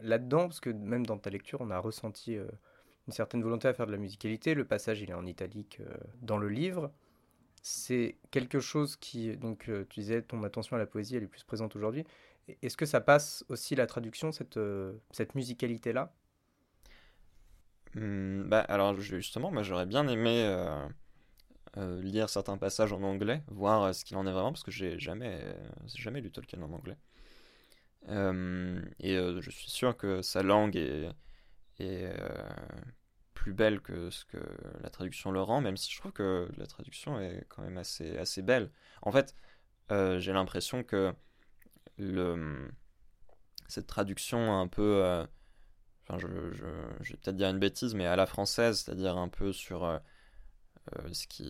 là-dedans, 0.03 0.49
parce 0.49 0.61
que 0.61 0.71
même 0.71 1.07
dans 1.07 1.19
ta 1.19 1.31
lecture, 1.31 1.61
on 1.61 1.71
a 1.71 1.79
ressenti 1.79 2.35
une 2.35 3.13
certaine 3.13 3.43
volonté 3.43 3.69
à 3.69 3.75
faire 3.75 3.87
de 3.87 3.93
la 3.93 3.99
musicalité. 3.99 4.55
Le 4.55 4.65
passage, 4.65 5.01
il 5.01 5.11
est 5.11 5.15
en 5.15 5.27
italique 5.27 5.81
dans 6.23 6.39
le 6.39 6.49
livre 6.49 6.91
c'est 7.63 8.17
quelque 8.31 8.61
chose 8.61 8.97
qui, 8.97 9.37
donc 9.37 9.69
euh, 9.69 9.85
tu 9.91 10.01
disais, 10.01 10.23
ton 10.23 10.43
attention 10.45 10.77
à 10.77 10.79
la 10.79 10.87
poésie, 10.87 11.17
elle 11.17 11.25
est 11.25 11.29
plus 11.29 11.45
présente 11.45 11.77
aujourd'hui. 11.77 12.05
Est-ce 12.63 12.77
que 12.77 12.87
ça 12.87 13.01
passe 13.01 13.45
aussi 13.49 13.75
la 13.75 13.87
traduction, 13.87 14.33
cette, 14.33 14.57
euh, 14.57 14.93
cette 15.11 15.35
musicalité-là? 15.35 16.13
Mmh, 17.95 18.45
bah, 18.45 18.61
Alors 18.61 18.99
justement, 19.01 19.51
moi 19.51 19.63
j'aurais 19.63 19.87
bien 19.87 20.07
aimé 20.09 20.45
euh, 21.77 22.03
lire 22.03 22.29
certains 22.29 22.59
passages 22.59 22.93
en 22.93 23.03
anglais, 23.03 23.43
voir 23.49 23.95
ce 23.95 24.05
qu'il 24.05 24.17
en 24.17 24.27
est 24.27 24.33
vraiment, 24.33 24.53
parce 24.53 24.65
que 24.65 24.71
j'ai 24.71 24.99
jamais, 24.99 25.41
jamais 25.87 26.21
lu 26.21 26.31
Tolkien 26.31 26.63
en 26.63 26.73
anglais. 26.73 26.97
et 28.09 29.17
je 29.17 29.51
suis 29.51 29.71
sûr 29.71 29.97
que 29.97 30.23
sa 30.23 30.43
langue 30.43 30.77
est, 30.77 31.09
est 31.79 32.13
plus 33.41 33.55
belle 33.55 33.81
que 33.81 34.11
ce 34.11 34.27
que 34.27 34.39
la 34.83 34.91
traduction 34.91 35.31
le 35.31 35.41
rend, 35.41 35.63
même 35.63 35.79
si 35.79 35.91
je 35.91 35.99
trouve 35.99 36.13
que 36.13 36.47
la 36.59 36.67
traduction 36.67 37.19
est 37.21 37.47
quand 37.49 37.63
même 37.63 37.79
assez, 37.79 38.19
assez 38.19 38.43
belle. 38.43 38.71
En 39.01 39.13
fait, 39.13 39.35
euh, 39.91 40.19
j'ai 40.19 40.35
l'impression 40.35 40.85
que 40.85 41.15
cette 43.69 43.87
traduction 43.87 44.59
un 44.59 44.67
peu... 44.67 45.05
Euh, 45.05 45.25
enfin, 46.09 46.19
je, 46.19 46.27
vais 46.27 47.17
peut-être 47.17 47.37
dire 47.37 47.49
une 47.49 47.59
bêtise, 47.59 47.95
mais 47.95 48.07
à 48.07 48.17
la 48.17 48.27
française, 48.27 48.81
c'est-à-dire 48.81 49.17
un 49.17 49.29
peu 49.29 49.53
sur... 49.53 49.85
Euh, 49.85 49.99
ce 51.13 51.27
qui 51.27 51.47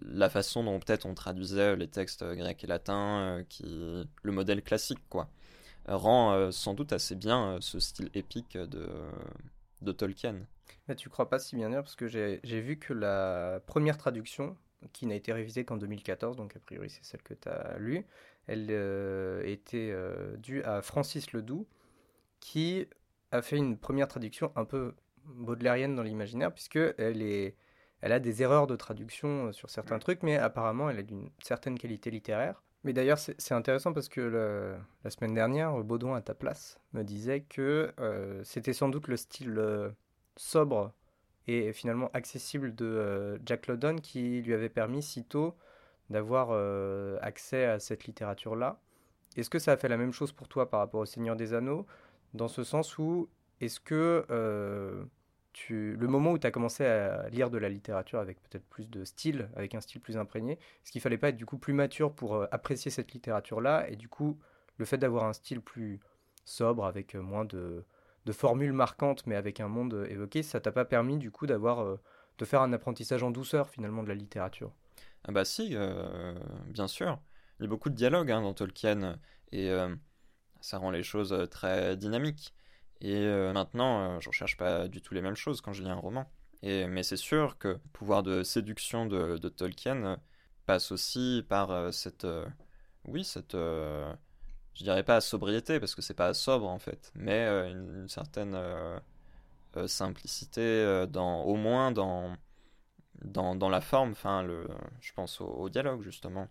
la 0.00 0.30
façon 0.30 0.62
dont 0.62 0.78
peut-être 0.78 1.04
on 1.04 1.14
traduisait 1.14 1.76
les 1.76 1.88
textes 1.88 2.24
grecs 2.24 2.62
et 2.62 2.66
latins 2.66 3.44
qui 3.48 3.64
le 4.22 4.32
modèle 4.32 4.62
classique 4.62 5.00
quoi 5.10 5.28
rend 5.86 6.50
sans 6.52 6.74
doute 6.74 6.92
assez 6.92 7.16
bien 7.16 7.58
ce 7.60 7.80
style 7.80 8.08
épique 8.14 8.56
de 8.56 8.88
de 9.82 9.92
Tolkien. 9.92 10.46
Mais 10.86 10.96
tu 10.96 11.08
crois 11.08 11.28
pas 11.28 11.38
si 11.38 11.56
bien 11.56 11.68
dire 11.68 11.82
parce 11.82 11.96
que 11.96 12.06
j'ai 12.06 12.60
vu 12.60 12.78
que 12.78 12.92
la 12.92 13.60
première 13.66 13.98
traduction, 13.98 14.56
qui 14.92 15.06
n'a 15.06 15.14
été 15.14 15.32
révisée 15.32 15.64
qu'en 15.64 15.76
2014, 15.76 16.36
donc 16.36 16.56
a 16.56 16.60
priori 16.60 16.88
c'est 16.88 17.04
celle 17.04 17.22
que 17.22 17.34
tu 17.34 17.48
as 17.48 17.76
lue, 17.78 18.06
elle 18.48 18.66
euh, 18.70 19.42
était 19.44 19.90
euh, 19.92 20.36
due 20.36 20.62
à 20.64 20.82
Francis 20.82 21.32
Ledoux, 21.32 21.66
qui 22.40 22.86
a 23.30 23.42
fait 23.42 23.56
une 23.56 23.76
première 23.76 24.08
traduction 24.08 24.52
un 24.56 24.64
peu 24.64 24.94
baudelairienne 25.24 25.94
dans 25.94 26.02
l'imaginaire, 26.02 26.52
puisque 26.52 26.78
elle, 26.98 27.22
est, 27.22 27.56
elle 28.00 28.12
a 28.12 28.20
des 28.20 28.42
erreurs 28.42 28.66
de 28.66 28.76
traduction 28.76 29.52
sur 29.52 29.70
certains 29.70 29.98
trucs, 29.98 30.22
mais 30.22 30.36
apparemment 30.36 30.90
elle 30.90 30.98
est 30.98 31.04
d'une 31.04 31.30
certaine 31.42 31.78
qualité 31.78 32.10
littéraire. 32.10 32.62
Mais 32.84 32.92
d'ailleurs, 32.92 33.18
c'est 33.18 33.52
intéressant 33.52 33.92
parce 33.92 34.08
que 34.08 34.78
la 35.04 35.10
semaine 35.10 35.34
dernière, 35.34 35.72
Baudouin 35.82 36.16
à 36.16 36.22
ta 36.22 36.34
place 36.34 36.78
me 36.92 37.02
disait 37.02 37.40
que 37.40 37.92
euh, 37.98 38.42
c'était 38.44 38.72
sans 38.72 38.88
doute 38.88 39.08
le 39.08 39.16
style 39.16 39.58
euh, 39.58 39.90
sobre 40.36 40.92
et 41.48 41.72
finalement 41.72 42.10
accessible 42.12 42.74
de 42.74 42.84
euh, 42.84 43.38
Jack 43.44 43.66
London 43.66 43.96
qui 43.96 44.42
lui 44.42 44.54
avait 44.54 44.68
permis 44.68 45.02
si 45.02 45.24
d'avoir 46.10 46.50
accès 47.22 47.64
à 47.64 47.78
cette 47.78 48.04
littérature-là. 48.04 48.80
Est-ce 49.36 49.50
que 49.50 49.58
ça 49.58 49.72
a 49.72 49.76
fait 49.76 49.88
la 49.88 49.96
même 49.96 50.12
chose 50.12 50.32
pour 50.32 50.48
toi 50.48 50.70
par 50.70 50.80
rapport 50.80 51.00
au 51.00 51.06
Seigneur 51.06 51.36
des 51.36 51.54
Anneaux? 51.54 51.86
Dans 52.34 52.48
ce 52.48 52.64
sens 52.64 52.98
où, 52.98 53.28
est-ce 53.60 53.80
que 53.80 54.24
le 55.68 56.06
moment 56.06 56.32
où 56.32 56.38
tu 56.38 56.46
as 56.46 56.50
commencé 56.50 56.84
à 56.84 57.28
lire 57.30 57.50
de 57.50 57.58
la 57.58 57.68
littérature 57.68 58.20
avec 58.20 58.40
peut-être 58.42 58.64
plus 58.68 58.88
de 58.88 59.04
style, 59.04 59.48
avec 59.56 59.74
un 59.74 59.80
style 59.80 60.00
plus 60.00 60.16
imprégné, 60.16 60.52
est-ce 60.52 60.92
qu'il 60.92 61.00
fallait 61.00 61.18
pas 61.18 61.30
être 61.30 61.36
du 61.36 61.46
coup 61.46 61.58
plus 61.58 61.72
mature 61.72 62.12
pour 62.12 62.36
euh, 62.36 62.46
apprécier 62.52 62.90
cette 62.90 63.12
littérature-là? 63.12 63.88
Et 63.88 63.96
du 63.96 64.08
coup, 64.08 64.38
le 64.76 64.84
fait 64.84 64.98
d'avoir 64.98 65.24
un 65.24 65.32
style 65.32 65.60
plus 65.60 66.00
sobre, 66.44 66.84
avec 66.84 67.14
euh, 67.14 67.20
moins 67.20 67.44
de, 67.44 67.84
formules 68.30 68.74
marquantes, 68.74 69.26
mais 69.26 69.36
avec 69.36 69.58
un 69.58 69.68
monde 69.68 69.94
euh, 69.94 70.06
évoqué, 70.06 70.42
ça 70.42 70.60
t'a 70.60 70.72
pas 70.72 70.84
permis 70.84 71.16
du 71.16 71.30
coup 71.30 71.46
d'avoir 71.46 71.98
de 72.38 72.44
faire 72.44 72.60
un 72.60 72.72
apprentissage 72.72 73.22
en 73.22 73.30
douceur 73.30 73.70
finalement 73.70 74.02
de 74.02 74.08
la 74.08 74.14
littérature? 74.14 74.70
Ah 75.28 75.32
bah 75.32 75.44
si, 75.44 75.76
bien 76.66 76.88
sûr. 76.88 77.20
Il 77.60 77.64
y 77.64 77.66
a 77.66 77.68
beaucoup 77.68 77.90
de 77.90 77.94
dialogues 77.94 78.30
hein, 78.30 78.42
dans 78.42 78.54
Tolkien 78.54 79.18
et 79.52 79.70
ça 80.60 80.78
rend 80.78 80.90
les 80.90 81.02
choses 81.02 81.48
très 81.50 81.96
dynamiques. 81.96 82.54
Et 83.00 83.14
euh, 83.16 83.52
maintenant, 83.52 84.16
euh, 84.16 84.20
je 84.20 84.28
recherche 84.28 84.56
pas 84.56 84.88
du 84.88 85.00
tout 85.00 85.14
les 85.14 85.22
mêmes 85.22 85.36
choses 85.36 85.60
quand 85.60 85.72
je 85.72 85.82
lis 85.82 85.90
un 85.90 85.94
roman. 85.94 86.30
Et, 86.62 86.86
mais 86.86 87.02
c'est 87.02 87.16
sûr 87.16 87.58
que 87.58 87.68
le 87.68 87.80
pouvoir 87.92 88.22
de 88.22 88.42
séduction 88.42 89.06
de, 89.06 89.36
Tolkien 89.48 90.04
euh, 90.04 90.16
passe 90.66 90.90
aussi 90.92 91.44
par 91.48 91.92
cette. 91.94 92.26
oui, 93.04 93.24
cette. 93.24 93.54
je 93.54 94.14
dirais 94.74 95.04
pas 95.04 95.20
sobriété, 95.20 95.80
parce 95.80 95.94
que 95.94 96.02
c'est 96.02 96.14
pas 96.14 96.34
sobre 96.34 96.66
en 96.68 96.78
fait, 96.78 97.12
mais 97.14 97.46
une, 97.70 98.08
certaine 98.08 98.56
simplicité, 99.86 101.06
dans, 101.08 101.42
au 101.42 101.54
moins 101.56 101.92
dans, 101.92 102.36
dans, 103.24 103.68
la 103.68 103.80
forme, 103.80 104.12
enfin, 104.12 104.42
le, 104.42 104.68
je 105.00 105.12
pense 105.12 105.40
au, 105.40 105.68
dialogue 105.68 106.02
justement. 106.02 106.48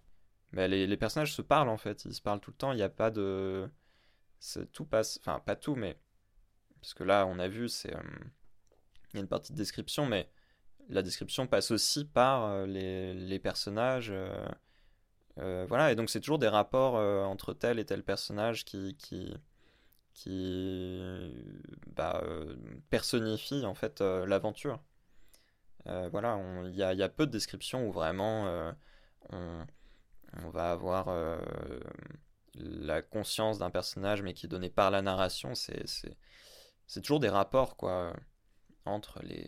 Mais 0.51 0.68
les, 0.68 0.97
personnages 0.97 1.34
se 1.34 1.41
parlent 1.41 1.70
en 1.70 1.78
fait, 1.78 2.05
ils 2.05 2.13
se 2.13 2.22
parlent 2.22 2.39
tout 2.39 2.51
le 2.51 2.57
temps, 2.57 2.72
il 2.72 2.78
n'y 2.78 2.82
a 2.82 2.89
pas 2.89 3.11
de. 3.11 3.70
Tout 4.72 4.86
passe. 4.86 5.20
Enfin, 5.22 5.39
pas 5.39 5.55
tout, 5.55 5.76
mais 5.76 5.97
parce 6.82 6.93
que 6.93 7.03
là, 7.03 7.26
on 7.26 7.39
a 7.39 7.47
vu, 7.47 7.70
c'est 7.70 7.93
euh, 7.95 8.01
il 9.13 9.15
y 9.15 9.18
a 9.18 9.22
une 9.22 9.28
partie 9.28 9.51
de 9.51 9.57
description, 9.57 10.05
mais 10.05 10.30
la 10.89 11.01
description 11.01 11.47
passe 11.47 11.72
aussi 11.72 12.05
par 12.05 12.45
euh, 12.45 12.65
les, 12.65 13.39
personnages. 13.39 14.11
Euh, 15.38 15.65
voilà, 15.68 15.91
et 15.91 15.95
donc 15.95 16.09
c'est 16.09 16.20
toujours 16.20 16.39
des 16.39 16.47
rapports 16.47 16.95
entre 16.95 17.53
tel 17.53 17.80
et 17.80 17.86
tel 17.86 18.03
personnage 18.03 18.65
qui, 18.65 18.95
qui, 18.97 19.34
qui 20.13 20.99
bah, 21.95 22.24
personnifie 22.89 23.65
en 23.65 23.76
fait 23.76 24.01
l'aventure. 24.01 24.80
Voilà, 26.12 26.40
il 26.66 26.76
y 26.76 26.84
a, 26.84 27.10
peu 27.10 27.26
de 27.26 27.32
descriptions 27.32 27.88
où 27.88 27.92
vraiment 27.92 28.74
on, 29.30 29.66
on, 30.44 30.50
va 30.50 30.72
avoir 30.72 31.08
la 32.56 33.02
conscience 33.02 33.60
d'un 33.60 33.70
personnage 33.70 34.22
mais 34.22 34.34
qui 34.34 34.46
est 34.46 34.50
donné 34.50 34.70
par 34.70 34.92
la 34.92 35.02
narration. 35.02 35.54
C'est 35.56 37.02
toujours 37.02 37.20
des 37.20 37.30
rapports 37.30 37.78
quoi 37.78 38.14
entre 38.86 39.22
les 39.24 39.48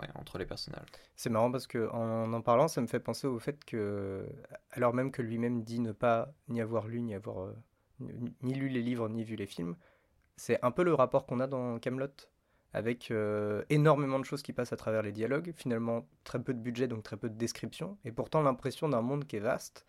ouais, 0.00 0.08
entre 0.14 0.38
les 0.38 0.46
personnages. 0.46 0.88
C'est 1.14 1.30
marrant 1.30 1.50
parce 1.50 1.66
que 1.66 1.88
en 1.90 2.32
en 2.32 2.42
parlant, 2.42 2.68
ça 2.68 2.80
me 2.80 2.86
fait 2.86 3.00
penser 3.00 3.26
au 3.26 3.38
fait 3.38 3.64
que 3.64 4.26
alors 4.70 4.94
même 4.94 5.10
que 5.10 5.22
lui-même 5.22 5.62
dit 5.62 5.80
ne 5.80 5.92
pas 5.92 6.32
ni 6.48 6.60
avoir 6.60 6.86
lu 6.86 7.02
ni 7.02 7.14
avoir 7.14 7.46
euh, 7.46 7.54
ni 8.42 8.54
lu 8.54 8.68
les 8.68 8.82
livres 8.82 9.08
ni 9.08 9.24
vu 9.24 9.36
les 9.36 9.46
films, 9.46 9.76
c'est 10.36 10.62
un 10.64 10.70
peu 10.70 10.84
le 10.84 10.94
rapport 10.94 11.26
qu'on 11.26 11.40
a 11.40 11.46
dans 11.46 11.78
Camelot 11.78 12.08
avec 12.76 13.10
euh, 13.10 13.64
énormément 13.70 14.18
de 14.18 14.24
choses 14.26 14.42
qui 14.42 14.52
passent 14.52 14.74
à 14.74 14.76
travers 14.76 15.00
les 15.00 15.10
dialogues, 15.10 15.54
finalement 15.56 16.06
très 16.24 16.38
peu 16.38 16.52
de 16.52 16.58
budget 16.58 16.88
donc 16.88 17.02
très 17.02 17.16
peu 17.16 17.30
de 17.30 17.34
description 17.34 17.96
et 18.04 18.12
pourtant 18.12 18.42
l'impression 18.42 18.86
d'un 18.86 19.00
monde 19.00 19.26
qui 19.26 19.36
est 19.36 19.40
vaste 19.40 19.86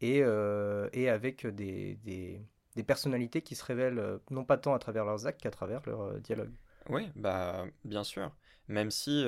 et, 0.00 0.20
euh, 0.22 0.88
et 0.92 1.08
avec 1.08 1.44
des, 1.44 1.96
des 2.04 2.82
personnalités 2.84 3.42
qui 3.42 3.56
se 3.56 3.64
révèlent 3.64 3.98
euh, 3.98 4.18
non 4.30 4.44
pas 4.44 4.58
tant 4.58 4.74
à 4.74 4.78
travers 4.78 5.04
leurs 5.04 5.26
actes 5.26 5.40
qu'à 5.42 5.50
travers 5.50 5.82
leurs 5.86 6.20
dialogues. 6.20 6.54
Oui, 6.88 7.10
bah 7.16 7.64
bien 7.84 8.04
sûr. 8.04 8.30
Même 8.68 8.92
si 8.92 9.26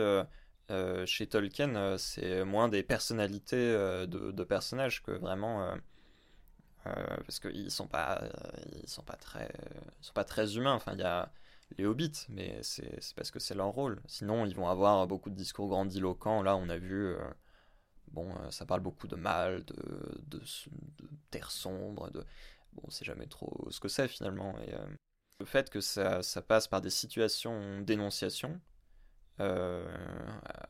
chez 1.05 1.27
Tolkien, 1.27 1.99
c'est 1.99 2.45
moins 2.45 2.69
des 2.69 2.85
personnalités 2.85 3.73
de, 4.07 4.45
personnages 4.45 5.03
que 5.03 5.11
vraiment. 5.11 5.75
parce 6.85 7.41
qu'ils 7.41 7.73
sont 7.73 7.89
pas, 7.89 8.23
ils 8.81 8.89
sont 8.89 9.03
pas 9.03 9.17
très, 9.17 9.51
sont 10.01 10.13
pas 10.13 10.25
très 10.25 10.57
humains. 10.57 10.75
Enfin, 10.75 10.93
il 10.95 11.01
y 11.01 11.03
a 11.03 11.33
les 11.79 11.87
hobbits, 11.87 12.27
mais 12.29 12.59
c'est 12.63 13.15
parce 13.17 13.31
que 13.31 13.39
c'est 13.39 13.55
leur 13.55 13.69
rôle. 13.69 14.01
Sinon, 14.07 14.47
ils 14.47 14.55
vont 14.55 14.69
avoir 14.69 15.07
beaucoup 15.07 15.31
de 15.31 15.35
discours 15.35 15.69
grandiloquents. 15.69 16.43
Là, 16.43 16.57
on 16.57 16.69
a 16.69 16.77
vu, 16.79 17.15
bon, 18.09 18.33
ça 18.51 18.67
parle 18.67 18.81
beaucoup 18.81 19.09
de 19.09 19.17
mal, 19.17 19.65
de, 19.65 20.43
terre 21.31 21.51
sombre, 21.51 22.11
de 22.11 22.25
bon, 22.73 22.83
on 22.85 22.91
sait 22.91 23.05
jamais 23.05 23.27
trop 23.27 23.69
ce 23.71 23.81
que 23.81 23.89
c'est 23.89 24.09
finalement. 24.09 24.59
Et 24.61 24.75
euh, 24.75 24.87
le 25.41 25.47
fait 25.47 25.71
que 25.71 25.81
ça, 25.81 26.23
passe 26.47 26.69
par 26.69 26.81
des 26.81 26.91
situations 26.91 27.81
d'énonciation 27.81 28.61
euh, 29.41 29.85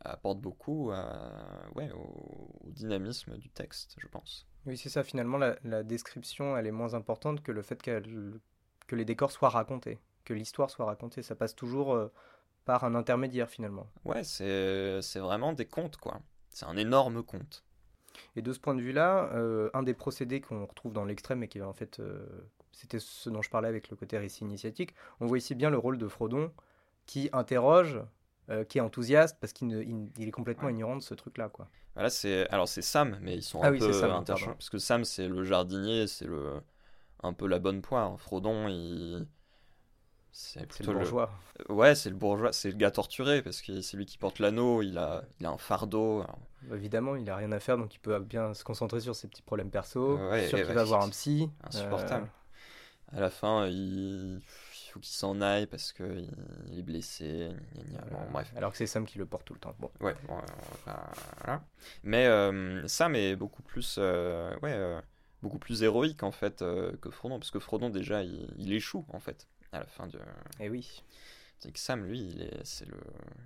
apporte 0.05 0.41
beaucoup 0.41 0.93
au, 0.93 2.71
dynamisme 2.71 3.37
du 3.37 3.51
texte, 3.51 3.97
je 3.99 4.07
pense. 4.09 4.47
Oui, 4.67 4.77
c'est 4.77 4.89
ça. 4.89 5.03
Finalement, 5.03 5.39
la, 5.39 5.83
description, 5.83 6.57
elle 6.57 6.67
est 6.67 6.73
moins 6.73 6.95
importante 6.95 7.43
que 7.43 7.53
le 7.53 7.63
fait 7.63 7.83
que 7.83 8.97
les 8.97 9.05
décors 9.05 9.33
soient 9.33 9.51
racontés, 9.51 9.99
que 10.25 10.35
l'histoire 10.35 10.71
soit 10.71 10.87
racontée. 10.87 11.23
Ça 11.23 11.35
passe 11.35 11.55
toujours 11.55 11.95
euh, 11.95 12.13
par 12.65 12.85
un 12.85 12.95
intermédiaire, 12.95 13.49
finalement. 13.49 13.87
Ouais, 14.05 14.25
c'est 14.25 15.19
vraiment 15.19 15.53
des 15.53 15.67
contes, 15.67 15.97
quoi. 15.97 16.21
C'est 16.51 16.67
un 16.67 16.77
énorme 16.77 17.23
conte. 17.23 17.65
Et 18.37 18.43
de 18.43 18.53
ce 18.53 18.61
point 18.61 18.75
de 18.75 18.83
vue-là, 18.83 19.31
euh, 19.35 19.71
un 19.75 19.83
des 19.83 19.95
procédés 19.95 20.41
qu'on 20.41 20.67
retrouve 20.67 20.93
dans 20.93 21.05
l'extrême 21.05 21.43
et 21.43 21.49
qui 21.49 21.61
en 21.61 21.73
fait 21.73 22.01
euh, 22.01 22.27
c'était 22.73 22.99
ce 22.99 23.31
dont 23.31 23.43
je 23.43 23.51
parlais 23.51 23.69
avec 23.69 23.91
le 23.91 23.97
côté 23.97 24.19
récit 24.19 24.45
initiatique. 24.45 24.95
On 25.21 25.27
voit 25.27 25.39
ici 25.39 25.55
bien 25.55 25.71
le 25.71 25.79
rôle 25.79 25.99
de 25.99 26.09
Frodon 26.09 26.53
qui 27.07 27.29
interroge, 27.33 28.01
euh, 28.51 28.65
qui 28.65 28.79
est 28.79 28.81
enthousiaste 28.81 29.39
parce 29.41 29.53
qu'il 29.53 30.11
est 30.19 30.31
complètement 30.31 30.69
ignorant 30.69 30.97
de 30.97 31.03
ce 31.03 31.15
truc-là, 31.15 31.49
quoi. 31.49 31.69
Voilà, 31.95 32.09
c'est 32.09 32.49
alors 32.49 32.69
c'est 32.69 32.83
Sam, 32.83 33.19
mais 33.21 33.35
ils 33.35 33.43
sont 33.43 33.61
ah 33.63 33.69
un 33.69 33.79
peu 33.79 33.93
Sam, 33.93 34.25
parce 34.25 34.71
que 34.71 34.79
Sam 34.79 35.05
c'est 35.05 35.29
le 35.29 35.45
jardinier, 35.45 36.07
c'est 36.07 36.27
le 36.27 36.61
un 37.23 37.35
peu 37.35 37.47
la 37.47 37.59
bonne 37.59 37.83
poire. 37.83 38.19
Frodon, 38.19 38.67
il 38.69 39.27
c'est 40.33 40.67
plutôt 40.67 40.95
le 40.95 41.01
bourgeois. 41.01 41.31
Ouais, 41.69 41.95
c'est 41.95 42.09
le 42.09 42.17
bourgeois, 42.17 42.53
c'est 42.53 42.71
le 42.71 42.77
gars 42.77 42.91
torturé 42.91 43.43
parce 43.43 43.61
que 43.61 43.83
c'est 43.83 43.99
lui 43.99 44.07
qui 44.07 44.17
porte 44.17 44.39
l'anneau, 44.39 44.81
il 44.81 44.97
a, 44.97 45.25
il 45.39 45.47
a 45.47 45.51
un 45.51 45.59
fardeau. 45.59 46.25
Évidemment, 46.73 47.17
il 47.17 47.29
a 47.29 47.37
rien 47.37 47.53
à 47.53 47.61
faire 47.61 47.77
donc 47.77 47.95
il 47.95 47.99
peut 47.99 48.19
bien 48.19 48.55
se 48.55 48.65
concentrer 48.65 49.01
sur 49.01 49.15
ses 49.15 49.29
petits 49.29 49.43
problèmes 49.43 49.71
perso, 49.71 50.19
sur 50.49 50.59
qu'il 50.59 50.75
va 50.75 50.85
voir 50.85 51.03
un 51.03 51.11
psy. 51.11 51.51
Insupportable. 51.65 52.29
Euh, 53.13 53.19
à 53.19 53.21
la 53.21 53.29
fin, 53.29 53.67
il, 53.67 54.41
faut 54.91 55.01
qu'il 55.01 55.13
s'en 55.13 55.43
aille 55.43 55.67
parce 55.67 55.93
qu'il 55.93 56.31
il 56.71 56.79
est 56.79 56.83
blessé. 56.83 57.51
bref. 58.33 58.51
Alors 58.57 58.73
que 58.73 58.79
c'est 58.79 58.87
Sam 58.87 59.05
qui 59.05 59.19
le 59.19 59.27
porte 59.27 59.45
tout 59.45 59.55
le 59.55 59.61
temps. 59.61 59.75
Bon. 59.79 59.91
Ouais, 60.01 60.15
voilà. 60.87 61.63
Mais 62.05 62.27
euh, 62.27 62.89
Sam 62.89 63.15
est 63.17 63.37
beaucoup 63.37 63.63
plus, 63.63 63.97
euh, 63.99 64.57
ouais, 64.63 65.03
beaucoup 65.43 65.59
plus 65.59 65.83
héroïque 65.83 66.23
en 66.23 66.33
fait 66.33 66.65
que 67.03 67.11
Frodon 67.11 67.39
parce 67.39 67.51
que 67.51 67.59
Frodon 67.59 67.91
déjà 67.91 68.23
il, 68.23 68.51
il 68.57 68.73
échoue 68.73 69.05
en 69.13 69.21
fait 69.21 69.47
à 69.73 69.81
la 69.81 69.87
fin 69.87 70.07
du. 70.07 70.17
Eh 70.61 70.69
oui. 70.69 71.03
C'est 71.59 71.71
que 71.71 71.79
Sam, 71.79 72.05
lui, 72.05 72.21
il 72.21 72.43
est, 72.43 72.61
c'est 72.65 72.89
le, 72.89 72.99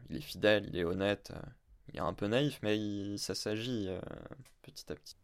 il 0.08 0.16
est 0.16 0.22
fidèle, 0.22 0.66
il 0.68 0.78
est 0.78 0.84
honnête, 0.84 1.32
euh, 1.34 1.48
il 1.92 1.96
est 1.96 2.00
un 2.00 2.14
peu 2.14 2.26
naïf, 2.26 2.58
mais 2.62 2.78
il, 2.78 3.18
ça 3.18 3.34
s'agit 3.34 3.88
euh, 3.88 4.00
petit 4.62 4.90
à 4.90 4.94
petit. 4.94 5.16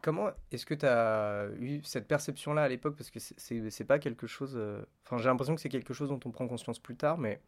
Comment 0.00 0.30
est-ce 0.50 0.64
que 0.64 0.72
tu 0.72 0.86
as 0.86 1.48
eu 1.58 1.82
cette 1.82 2.08
perception-là 2.08 2.62
à 2.62 2.68
l'époque? 2.68 2.96
Parce 2.96 3.10
que 3.10 3.18
c'est, 3.18 3.70
c'est 3.70 3.84
pas 3.84 3.98
quelque 3.98 4.26
chose. 4.26 4.54
Euh, 4.56 4.82
enfin, 5.04 5.18
j'ai 5.18 5.28
l'impression 5.28 5.54
que 5.54 5.60
c'est 5.60 5.68
quelque 5.68 5.92
chose 5.92 6.08
dont 6.08 6.20
on 6.24 6.30
prend 6.30 6.48
conscience 6.48 6.78
plus 6.78 6.96
tard, 6.96 7.18
mais 7.18 7.42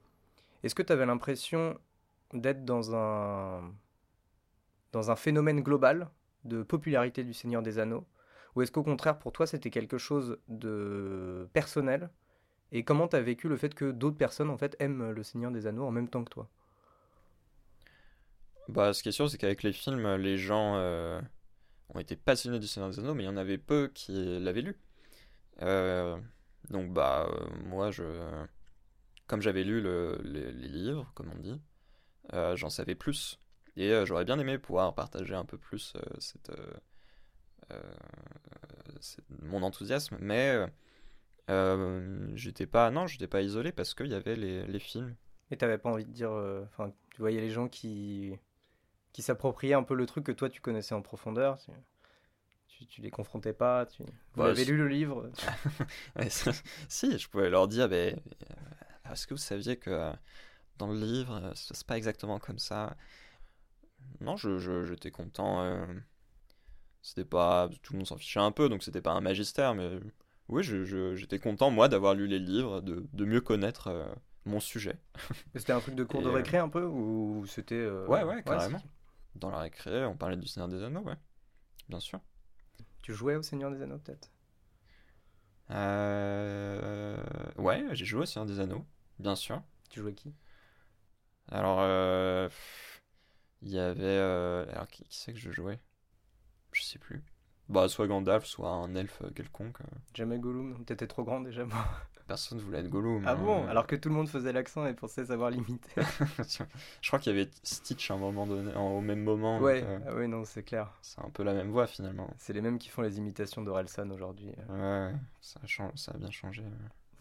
est-ce 0.62 0.74
que 0.74 0.82
tu 0.82 0.92
avais 0.92 1.06
l'impression 1.06 1.78
d'être 2.34 2.66
dans 2.66 2.94
un 2.94 3.74
dans 4.92 5.10
un 5.10 5.16
phénomène 5.16 5.62
global 5.62 6.10
de 6.44 6.62
popularité 6.62 7.24
du 7.24 7.32
Seigneur 7.32 7.62
des 7.62 7.78
Anneaux? 7.78 8.06
Ou 8.54 8.62
est-ce 8.62 8.72
qu'au 8.72 8.82
contraire, 8.82 9.18
pour 9.18 9.32
toi, 9.32 9.46
c'était 9.46 9.70
quelque 9.70 9.96
chose 9.96 10.38
de 10.48 11.48
personnel 11.54 12.10
et 12.72 12.84
comment 12.84 13.08
tu 13.08 13.16
as 13.16 13.22
vécu 13.22 13.48
le 13.48 13.56
fait 13.56 13.74
que 13.74 13.90
d'autres 13.90 14.16
personnes 14.16 14.50
en 14.50 14.58
fait 14.58 14.76
aiment 14.80 15.10
Le 15.10 15.22
Seigneur 15.22 15.50
des 15.50 15.66
Anneaux 15.66 15.86
en 15.86 15.92
même 15.92 16.08
temps 16.08 16.24
que 16.24 16.30
toi? 16.30 16.48
Bah, 18.68 18.92
ce 18.92 19.02
qui 19.02 19.10
est 19.10 19.12
sûr, 19.12 19.30
c'est 19.30 19.38
qu'avec 19.38 19.62
les 19.62 19.72
films, 19.72 20.16
les 20.16 20.38
gens 20.38 20.76
euh, 20.76 21.20
ont 21.94 22.00
été 22.00 22.16
passionnés 22.16 22.58
du 22.58 22.66
Seigneur 22.66 22.90
des 22.90 22.98
Anneaux, 22.98 23.14
mais 23.14 23.22
il 23.22 23.26
y 23.26 23.28
en 23.28 23.36
avait 23.36 23.58
peu 23.58 23.90
qui 23.94 24.40
l'avaient 24.40 24.62
lu. 24.62 24.76
Euh, 25.62 26.16
donc, 26.70 26.92
bah, 26.92 27.28
euh, 27.30 27.46
moi, 27.64 27.92
je, 27.92 28.02
comme 29.28 29.40
j'avais 29.40 29.62
lu 29.62 29.80
les, 30.24 30.52
livres, 30.52 31.10
comme 31.14 31.30
on 31.32 31.38
dit, 31.38 31.60
j'en 32.54 32.70
savais 32.70 32.96
plus. 32.96 33.38
Et 33.76 33.92
j'aurais 34.04 34.24
bien 34.24 34.38
aimé 34.38 34.58
pouvoir 34.58 34.94
partager 34.94 35.34
un 35.34 35.44
peu 35.44 35.58
plus 35.58 35.94
mon 39.42 39.62
enthousiasme, 39.62 40.16
mais 40.20 40.66
euh, 41.48 42.28
j'étais 42.34 42.66
pas, 42.66 42.90
non, 42.90 43.06
j'étais 43.06 43.28
pas 43.28 43.42
isolé 43.42 43.72
parce 43.72 43.94
qu'il 43.94 44.08
y 44.08 44.14
avait 44.14 44.36
les, 44.36 44.66
les 44.66 44.78
films. 44.78 45.14
Et 45.50 45.56
t'avais 45.56 45.78
pas 45.78 45.90
envie 45.90 46.04
de 46.04 46.10
dire, 46.10 46.32
euh, 46.32 46.64
enfin, 46.64 46.92
tu 47.10 47.20
voyais 47.20 47.40
les 47.40 47.50
gens 47.50 47.68
qui 47.68 48.32
qui 49.12 49.22
s'appropriaient 49.22 49.74
un 49.74 49.82
peu 49.82 49.94
le 49.94 50.04
truc 50.04 50.26
que 50.26 50.32
toi 50.32 50.50
tu 50.50 50.60
connaissais 50.60 50.94
en 50.94 51.00
profondeur. 51.00 51.58
Tu, 52.68 52.86
tu, 52.86 53.00
les 53.00 53.10
confrontais 53.10 53.54
pas. 53.54 53.86
Tu 53.86 54.02
vous 54.02 54.42
bah, 54.42 54.50
avez 54.50 54.66
lu 54.66 54.76
le 54.76 54.88
livre. 54.88 55.30
si, 56.88 57.18
je 57.18 57.28
pouvais 57.28 57.48
leur 57.48 57.68
dire, 57.68 57.88
mais 57.88 58.14
euh, 58.50 59.12
est-ce 59.12 59.26
que 59.26 59.32
vous 59.32 59.38
saviez 59.38 59.78
que 59.78 60.12
dans 60.76 60.88
le 60.88 60.98
livre, 60.98 61.52
c'est 61.54 61.86
pas 61.86 61.96
exactement 61.96 62.38
comme 62.38 62.58
ça? 62.58 62.94
Non, 64.20 64.36
je, 64.36 64.84
j'étais 64.84 65.10
content. 65.10 65.86
c'était 67.00 67.24
pas, 67.24 67.70
tout 67.82 67.94
le 67.94 68.00
monde 68.00 68.06
s'en 68.06 68.18
fichait 68.18 68.40
un 68.40 68.52
peu, 68.52 68.68
donc 68.68 68.82
c'était 68.82 69.00
pas 69.00 69.12
un 69.12 69.22
magistère, 69.22 69.74
mais 69.74 69.98
oui, 70.48 70.62
j'étais 70.62 71.38
content, 71.38 71.70
moi, 71.70 71.88
d'avoir 71.88 72.14
lu 72.14 72.26
les 72.26 72.38
livres, 72.38 72.80
de, 72.80 73.04
de 73.12 73.24
mieux 73.24 73.40
connaître 73.40 73.88
euh, 73.88 74.06
mon 74.44 74.60
sujet. 74.60 74.98
C'était 75.54 75.72
un 75.72 75.80
truc 75.80 75.94
de 75.94 76.04
cours 76.04 76.22
de 76.22 76.28
euh, 76.28 76.32
récré 76.32 76.58
un 76.58 76.68
peu 76.68 76.84
Ou 76.84 77.44
c'était. 77.46 77.74
Euh, 77.74 78.06
ouais, 78.06 78.22
ouais, 78.22 78.42
carrément. 78.42 78.80
Dans 79.34 79.50
la 79.50 79.58
récré, 79.58 80.04
on 80.06 80.16
parlait 80.16 80.36
du 80.36 80.46
Seigneur 80.46 80.68
des 80.68 80.82
Anneaux, 80.82 81.02
ouais. 81.02 81.16
Bien 81.88 82.00
sûr. 82.00 82.20
Tu 83.02 83.12
jouais 83.12 83.36
au 83.36 83.42
Seigneur 83.42 83.70
des 83.70 83.82
Anneaux, 83.82 83.98
peut-être? 83.98 84.30
Euh... 85.70 87.20
Ouais, 87.56 87.84
j'ai 87.92 88.04
joué 88.04 88.22
au 88.22 88.26
Seigneur 88.26 88.46
des 88.46 88.60
Anneaux, 88.60 88.86
bien 89.18 89.34
sûr. 89.34 89.62
Tu 89.90 90.00
jouais 90.00 90.14
qui? 90.14 90.32
Alors, 91.48 91.80
il 93.62 93.68
y 93.68 93.78
avait. 93.78 94.18
Alors, 94.72 94.86
qui, 94.86 95.04
qui 95.04 95.18
c'est 95.18 95.32
que 95.32 95.38
je 95.38 95.50
jouais? 95.50 95.80
Je 96.72 96.82
sais 96.82 96.98
plus. 96.98 97.24
Bah, 97.68 97.88
soit 97.88 98.06
Gandalf, 98.06 98.44
soit 98.44 98.70
un 98.70 98.94
elfe 98.94 99.22
quelconque. 99.34 99.78
Jamais 100.14 100.38
Gollum, 100.38 100.84
t'étais 100.84 101.06
trop 101.06 101.24
grand 101.24 101.40
déjà, 101.40 101.64
moi. 101.64 101.84
Personne 102.28 102.58
voulait 102.58 102.78
être 102.78 102.88
Gollum. 102.88 103.22
Ah 103.26 103.36
bon 103.36 103.64
euh. 103.64 103.68
Alors 103.68 103.86
que 103.86 103.94
tout 103.94 104.08
le 104.08 104.14
monde 104.14 104.28
faisait 104.28 104.52
l'accent 104.52 104.84
et 104.86 104.94
pensait 104.94 105.26
savoir 105.26 105.50
limiter. 105.50 105.90
je 107.00 107.08
crois 107.08 107.20
qu'il 107.20 107.32
y 107.32 107.40
avait 107.40 107.48
Stitch 107.62 108.10
à 108.10 108.14
un 108.14 108.18
moment 108.18 108.46
donné, 108.46 108.74
au 108.74 109.00
même 109.00 109.22
moment. 109.22 109.60
Ouais, 109.60 109.82
euh, 109.84 109.98
ah 110.08 110.14
oui, 110.14 110.26
non, 110.26 110.44
c'est 110.44 110.64
clair. 110.64 110.92
C'est 111.02 111.20
un 111.20 111.30
peu 111.30 111.44
la 111.44 111.54
même 111.54 111.70
voix 111.70 111.86
finalement. 111.86 112.28
C'est 112.38 112.52
les 112.52 112.60
mêmes 112.60 112.78
qui 112.78 112.88
font 112.88 113.02
les 113.02 113.18
imitations 113.18 113.62
d'Orelsan 113.62 114.10
aujourd'hui. 114.10 114.48
Ouais, 114.68 115.12
ça 115.40 115.60
a, 115.62 115.96
ça 115.96 116.12
a 116.12 116.18
bien 116.18 116.30
changé. 116.30 116.64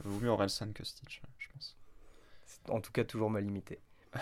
Vaut 0.03 0.19
mieux 0.19 0.29
Orelsan 0.29 0.73
que 0.73 0.83
Stitch, 0.83 1.21
je 1.37 1.47
pense. 1.53 1.77
En 2.69 2.81
tout 2.81 2.91
cas, 2.91 3.03
toujours 3.03 3.29
mal 3.29 3.45
imité. 3.45 3.79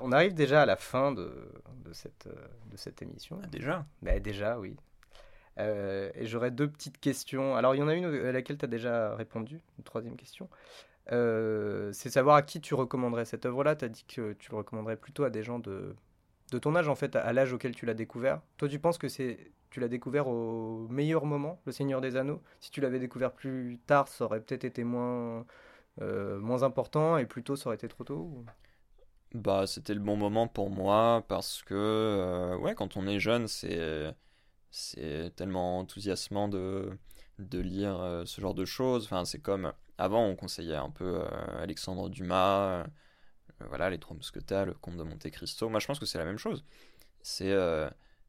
On 0.00 0.12
arrive 0.12 0.34
déjà 0.34 0.62
à 0.62 0.66
la 0.66 0.76
fin 0.76 1.10
de, 1.10 1.52
de, 1.84 1.92
cette, 1.92 2.28
de 2.28 2.76
cette 2.76 3.02
émission. 3.02 3.40
Ah, 3.42 3.46
déjà? 3.48 3.84
Bah, 4.02 4.20
Déjà, 4.20 4.58
oui. 4.58 4.76
Euh, 5.58 6.10
et 6.14 6.26
j'aurais 6.26 6.50
deux 6.50 6.68
petites 6.68 6.98
questions. 6.98 7.56
Alors, 7.56 7.74
il 7.74 7.78
y 7.78 7.82
en 7.82 7.88
a 7.88 7.94
une 7.94 8.06
à 8.06 8.32
laquelle 8.32 8.58
tu 8.58 8.64
as 8.64 8.68
déjà 8.68 9.14
répondu, 9.14 9.60
une 9.78 9.84
troisième 9.84 10.16
question. 10.16 10.48
Euh, 11.12 11.92
c'est 11.92 12.10
savoir 12.10 12.36
à 12.36 12.42
qui 12.42 12.60
tu 12.60 12.74
recommanderais 12.74 13.24
cette 13.24 13.46
œuvre-là. 13.46 13.76
Tu 13.76 13.84
as 13.84 13.88
dit 13.88 14.04
que 14.06 14.32
tu 14.34 14.50
le 14.50 14.56
recommanderais 14.56 14.96
plutôt 14.96 15.24
à 15.24 15.30
des 15.30 15.42
gens 15.42 15.58
de, 15.58 15.94
de 16.50 16.58
ton 16.58 16.74
âge, 16.76 16.88
en 16.88 16.94
fait, 16.94 17.16
à 17.16 17.32
l'âge 17.32 17.52
auquel 17.52 17.74
tu 17.74 17.86
l'as 17.86 17.94
découvert. 17.94 18.40
Toi, 18.56 18.68
tu 18.68 18.78
penses 18.78 18.98
que 18.98 19.08
c'est 19.08 19.52
tu 19.70 19.80
l'as 19.80 19.88
découvert 19.88 20.28
au 20.28 20.86
meilleur 20.88 21.26
moment, 21.26 21.60
Le 21.66 21.72
Seigneur 21.72 22.00
des 22.00 22.14
Anneaux? 22.16 22.40
Si 22.60 22.70
tu 22.70 22.80
l'avais 22.80 23.00
découvert 23.00 23.32
plus 23.32 23.80
tard, 23.86 24.06
ça 24.06 24.24
aurait 24.24 24.40
peut-être 24.40 24.62
été 24.62 24.84
moins, 24.84 25.44
euh, 26.00 26.38
moins 26.38 26.62
important 26.62 27.18
et 27.18 27.26
plus 27.26 27.42
tôt, 27.42 27.56
ça 27.56 27.66
aurait 27.66 27.74
été 27.74 27.88
trop 27.88 28.04
tôt 28.04 28.44
Bah, 29.34 29.66
c'était 29.66 29.94
le 29.94 30.00
bon 30.00 30.16
moment 30.16 30.46
pour 30.46 30.70
moi 30.70 31.24
parce 31.26 31.64
que, 31.64 32.56
ouais, 32.60 32.76
quand 32.76 32.96
on 32.96 33.08
est 33.08 33.18
jeune, 33.18 33.48
c'est 33.48 34.14
c'est 34.74 35.30
tellement 35.36 35.78
enthousiasmant 35.78 36.48
de, 36.48 36.98
de 37.38 37.60
lire 37.60 38.00
euh, 38.00 38.24
ce 38.26 38.40
genre 38.40 38.54
de 38.54 38.64
choses. 38.64 39.04
Enfin, 39.04 39.24
c'est 39.24 39.38
comme 39.38 39.72
avant, 39.98 40.26
on 40.26 40.34
conseillait 40.34 40.74
un 40.74 40.90
peu 40.90 41.20
euh, 41.20 41.62
Alexandre 41.62 42.10
Dumas, 42.10 42.80
euh, 42.80 42.84
voilà, 43.68 43.88
les 43.88 43.98
Trois 43.98 44.16
Mousquetaires, 44.16 44.66
le 44.66 44.74
Comte 44.74 44.96
de 44.96 45.04
Monte 45.04 45.30
Cristo. 45.30 45.68
Moi, 45.68 45.78
je 45.78 45.86
pense 45.86 46.00
que 46.00 46.06
c'est 46.06 46.18
la 46.18 46.24
même 46.24 46.38
chose. 46.38 46.64
C'est 47.22 47.54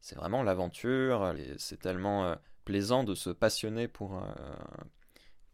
c'est 0.02 0.16
vraiment 0.16 0.43
l'aventure. 0.43 1.34
C'est 1.58 1.80
tellement 1.80 2.36
plaisant 2.64 3.04
de 3.04 3.16
se 3.16 3.32
passionner 3.32 3.88
pour 3.88 4.22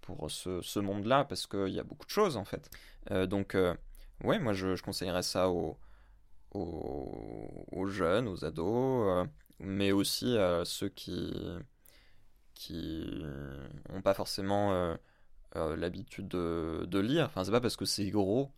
pour 0.02 0.30
ce, 0.30 0.62
ce 0.62 0.80
monde-là 0.80 1.24
parce 1.26 1.48
qu'il 1.48 1.70
y 1.70 1.80
a 1.80 1.84
beaucoup 1.84 2.06
de 2.06 2.12
choses 2.12 2.38
en 2.38 2.46
fait. 2.46 2.70
donc, 3.28 3.56
ouais, 4.24 4.40
moi, 4.40 4.54
je, 4.54 4.80
conseillerais 4.82 5.24
ça 5.24 5.50
aux, 5.50 5.78
aux 6.54 7.88
jeunes, 7.88 8.28
aux 8.28 8.44
ados 8.46 9.28
mais 9.62 9.92
aussi 9.92 10.38
à 10.38 10.66
ceux 10.66 10.90
qui 10.90 11.34
qui 12.62 13.24
n'ont 13.90 14.04
pas 14.04 14.14
forcément 14.14 14.74
euh, 14.74 14.96
euh, 15.56 15.76
l'habitude 15.76 16.28
de, 16.28 17.00
lire. 17.00 17.26
Enfin, 17.26 17.44
c'est 17.44 17.52
pas 17.52 17.62
parce 17.62 17.76
que 17.76 17.86
c'est 17.86 18.10
gros 18.12 18.52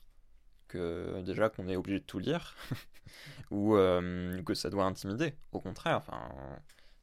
que 0.68 1.22
déjà 1.22 1.50
qu'on 1.50 1.70
est 1.70 1.78
obligé 1.78 2.00
de 2.00 2.06
tout 2.06 2.20
lire 2.20 2.56
ou 3.52 3.76
euh, 3.76 4.44
que 4.44 4.54
ça 4.56 4.70
doit 4.70 4.84
intimider. 4.84 5.36
Au 5.54 5.62
contraire, 5.62 5.98
enfin, 5.98 6.30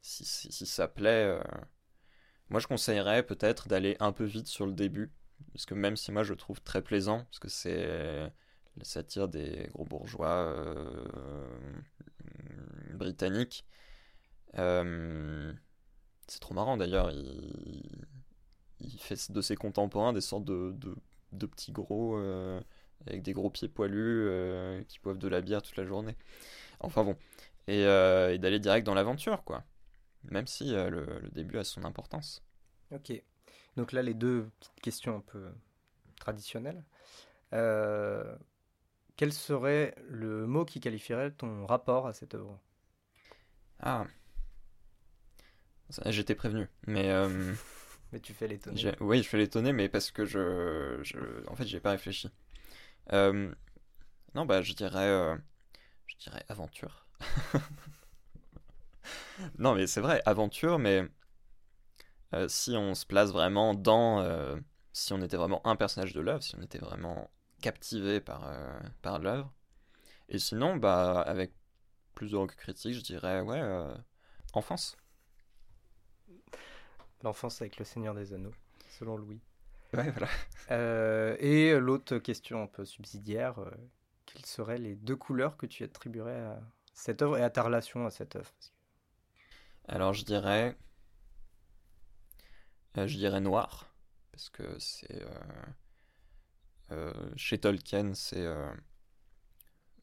si, 0.01 0.25
si, 0.25 0.65
ça 0.67 0.87
plaît, 0.87 1.39
moi 2.49 2.59
je 2.59 2.67
conseillerais 2.67 3.23
peut-être 3.23 3.67
d'aller 3.67 3.97
un 3.99 4.11
peu 4.11 4.25
vite 4.25 4.47
sur 4.47 4.67
le 4.67 4.73
début, 4.73 5.11
parce 5.53 5.65
que 5.65 5.73
même 5.73 5.95
si 5.97 6.11
moi 6.11 6.23
je 6.23 6.35
trouve 6.35 6.61
très 6.61 6.83
plaisant, 6.83 7.25
parce 7.25 7.39
que 7.39 7.49
c'est 7.49 7.87
la 8.77 8.83
satire 8.83 9.27
des 9.27 9.69
gros 9.73 9.85
bourgeois 9.85 10.55
britanniques, 12.93 13.65
euh, 14.57 15.53
c'est 16.27 16.39
trop 16.39 16.53
marrant 16.53 16.77
d'ailleurs, 16.77 17.11
il... 17.11 18.05
il, 18.79 18.99
fait 18.99 19.31
de 19.31 19.41
ses 19.41 19.55
contemporains 19.55 20.13
des 20.13 20.21
sortes 20.21 20.45
de, 20.45 20.75
de, 21.31 21.45
petits 21.45 21.71
gros 21.71 22.17
euh, 22.17 22.59
avec 23.07 23.21
des 23.21 23.33
gros 23.33 23.49
pieds 23.49 23.69
poilus 23.69 24.27
euh, 24.27 24.83
qui 24.87 24.99
boivent 24.99 25.17
de 25.17 25.27
la 25.27 25.41
bière 25.41 25.61
toute 25.61 25.77
la 25.77 25.85
journée. 25.85 26.15
Enfin 26.79 27.03
bon, 27.03 27.15
et, 27.67 27.81
et 27.81 28.37
d'aller 28.37 28.59
direct 28.59 28.85
dans 28.85 28.95
l'aventure 28.95 29.43
quoi, 29.43 29.63
même 30.23 30.47
si 30.47 30.71
le, 30.71 30.89
le, 30.89 31.29
début 31.31 31.57
a 31.57 31.63
son 31.63 31.83
importance. 31.83 32.43
Ok. 32.91 33.13
Donc 33.77 33.93
là, 33.93 34.01
les 34.01 34.13
deux 34.13 34.49
petites 34.59 34.81
questions 34.81 35.15
un 35.15 35.21
peu 35.21 35.51
traditionnelles. 36.17 36.83
Quel 37.51 39.33
serait 39.33 39.93
le 40.09 40.47
mot 40.47 40.65
qui 40.65 40.79
qualifierait 40.79 41.31
ton 41.31 41.65
rapport 41.67 42.07
à 42.07 42.13
cette 42.13 42.33
œuvre? 42.33 42.59
Ah. 43.79 44.05
J'étais 46.05 46.35
prévenu, 46.35 46.67
mais. 46.87 47.11
Euh, 47.11 47.53
mais 48.11 48.19
tu 48.19 48.33
fais 48.33 48.47
l'étonner. 48.47 48.95
Oui, 48.99 49.23
je 49.23 49.27
fais 49.27 49.37
l'étonner, 49.37 49.73
mais 49.73 49.89
parce 49.89 50.11
que 50.11 50.25
je. 50.25 50.99
je... 51.03 51.17
En 51.47 51.55
fait, 51.55 51.65
j'ai 51.65 51.79
pas 51.79 51.91
réfléchi. 51.91 52.29
Euh, 53.13 53.53
non, 54.35 54.45
bah, 54.45 54.61
je 54.61 54.73
dirais. 54.73 55.37
Je 56.07 56.15
dirais 56.17 56.43
aventure. 56.49 57.05
non, 59.57 59.75
mais 59.75 59.87
c'est 59.87 60.01
vrai, 60.01 60.21
aventure, 60.25 60.79
mais 60.79 61.07
euh, 62.33 62.47
si 62.47 62.71
on 62.71 62.95
se 62.95 63.05
place 63.05 63.31
vraiment 63.31 63.73
dans. 63.73 64.21
Euh, 64.21 64.57
si 64.93 65.13
on 65.13 65.21
était 65.21 65.37
vraiment 65.37 65.65
un 65.65 65.75
personnage 65.75 66.13
de 66.13 66.21
l'œuvre, 66.21 66.43
si 66.43 66.55
on 66.55 66.61
était 66.61 66.77
vraiment 66.77 67.29
captivé 67.61 68.19
par, 68.19 68.47
euh, 68.47 68.79
par 69.01 69.19
l'œuvre. 69.19 69.53
Et 70.29 70.39
sinon, 70.39 70.75
bah, 70.77 71.21
avec 71.21 71.53
plus 72.15 72.31
de 72.31 72.37
recul 72.37 72.57
critique, 72.57 72.93
je 72.93 73.01
dirais, 73.01 73.41
ouais, 73.41 73.61
enfance. 74.53 74.97
L'enfance 77.23 77.61
avec 77.61 77.77
le 77.77 77.85
Seigneur 77.85 78.13
des 78.15 78.33
Anneaux, 78.33 78.53
selon 78.89 79.17
Louis. 79.17 79.39
Ouais, 79.93 80.11
voilà. 80.11 81.37
et 81.39 81.77
l'autre 81.79 82.17
question 82.17 82.63
un 82.63 82.67
peu 82.67 82.85
subsidiaire, 82.85 83.55
quelles 84.25 84.45
seraient 84.45 84.77
les 84.77 84.95
deux 84.95 85.17
couleurs 85.17 85.57
que 85.57 85.65
tu 85.65 85.83
attribuerais 85.83 86.39
à 86.39 86.61
cette 86.93 87.21
œuvre 87.21 87.37
et 87.37 87.43
à 87.43 87.49
ta 87.49 87.63
relation 87.63 88.05
à 88.05 88.11
cette 88.11 88.35
œuvre? 88.35 88.51
Alors 89.87 90.13
je 90.13 90.23
dirais 90.23 90.77
euh, 92.97 93.07
je 93.07 93.17
dirais 93.17 93.39
noir, 93.39 93.93
parce 94.31 94.49
que 94.49 94.77
c'est... 94.79 95.21
Euh, 95.21 95.65
euh, 96.91 97.31
chez 97.37 97.57
Tolkien, 97.57 98.13
c'est... 98.13 98.45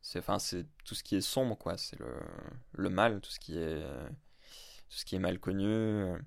c'est 0.00 0.20
enfin, 0.20 0.38
c'est 0.38 0.66
tout 0.84 0.94
ce 0.94 1.02
qui 1.02 1.16
est 1.16 1.20
sombre, 1.20 1.56
quoi. 1.58 1.76
C'est 1.76 1.98
le, 1.98 2.14
le 2.72 2.88
mal, 2.88 3.20
tout 3.20 3.30
ce 3.30 3.38
qui 3.38 3.58
est... 3.58 3.82
tout 4.88 4.96
ce 4.96 5.04
qui 5.04 5.16
est 5.16 5.18
mal 5.18 5.38
connu. 5.38 6.18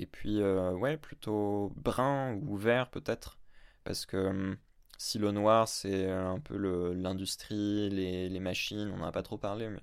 Et 0.00 0.06
puis, 0.06 0.42
ouais, 0.42 0.96
plutôt 0.96 1.72
brun 1.76 2.34
ou 2.46 2.56
vert, 2.56 2.90
peut-être. 2.90 3.38
Parce 3.84 4.06
que 4.06 4.16
hum, 4.16 4.56
si 4.98 5.18
le 5.18 5.30
noir, 5.32 5.68
c'est 5.68 6.10
un 6.10 6.40
peu 6.40 6.92
l'industrie, 6.94 7.90
les, 7.90 8.40
machines, 8.40 8.90
on 8.94 8.98
n'en 8.98 9.06
a 9.06 9.12
pas 9.12 9.22
trop 9.22 9.38
parlé, 9.38 9.68
mais 9.68 9.80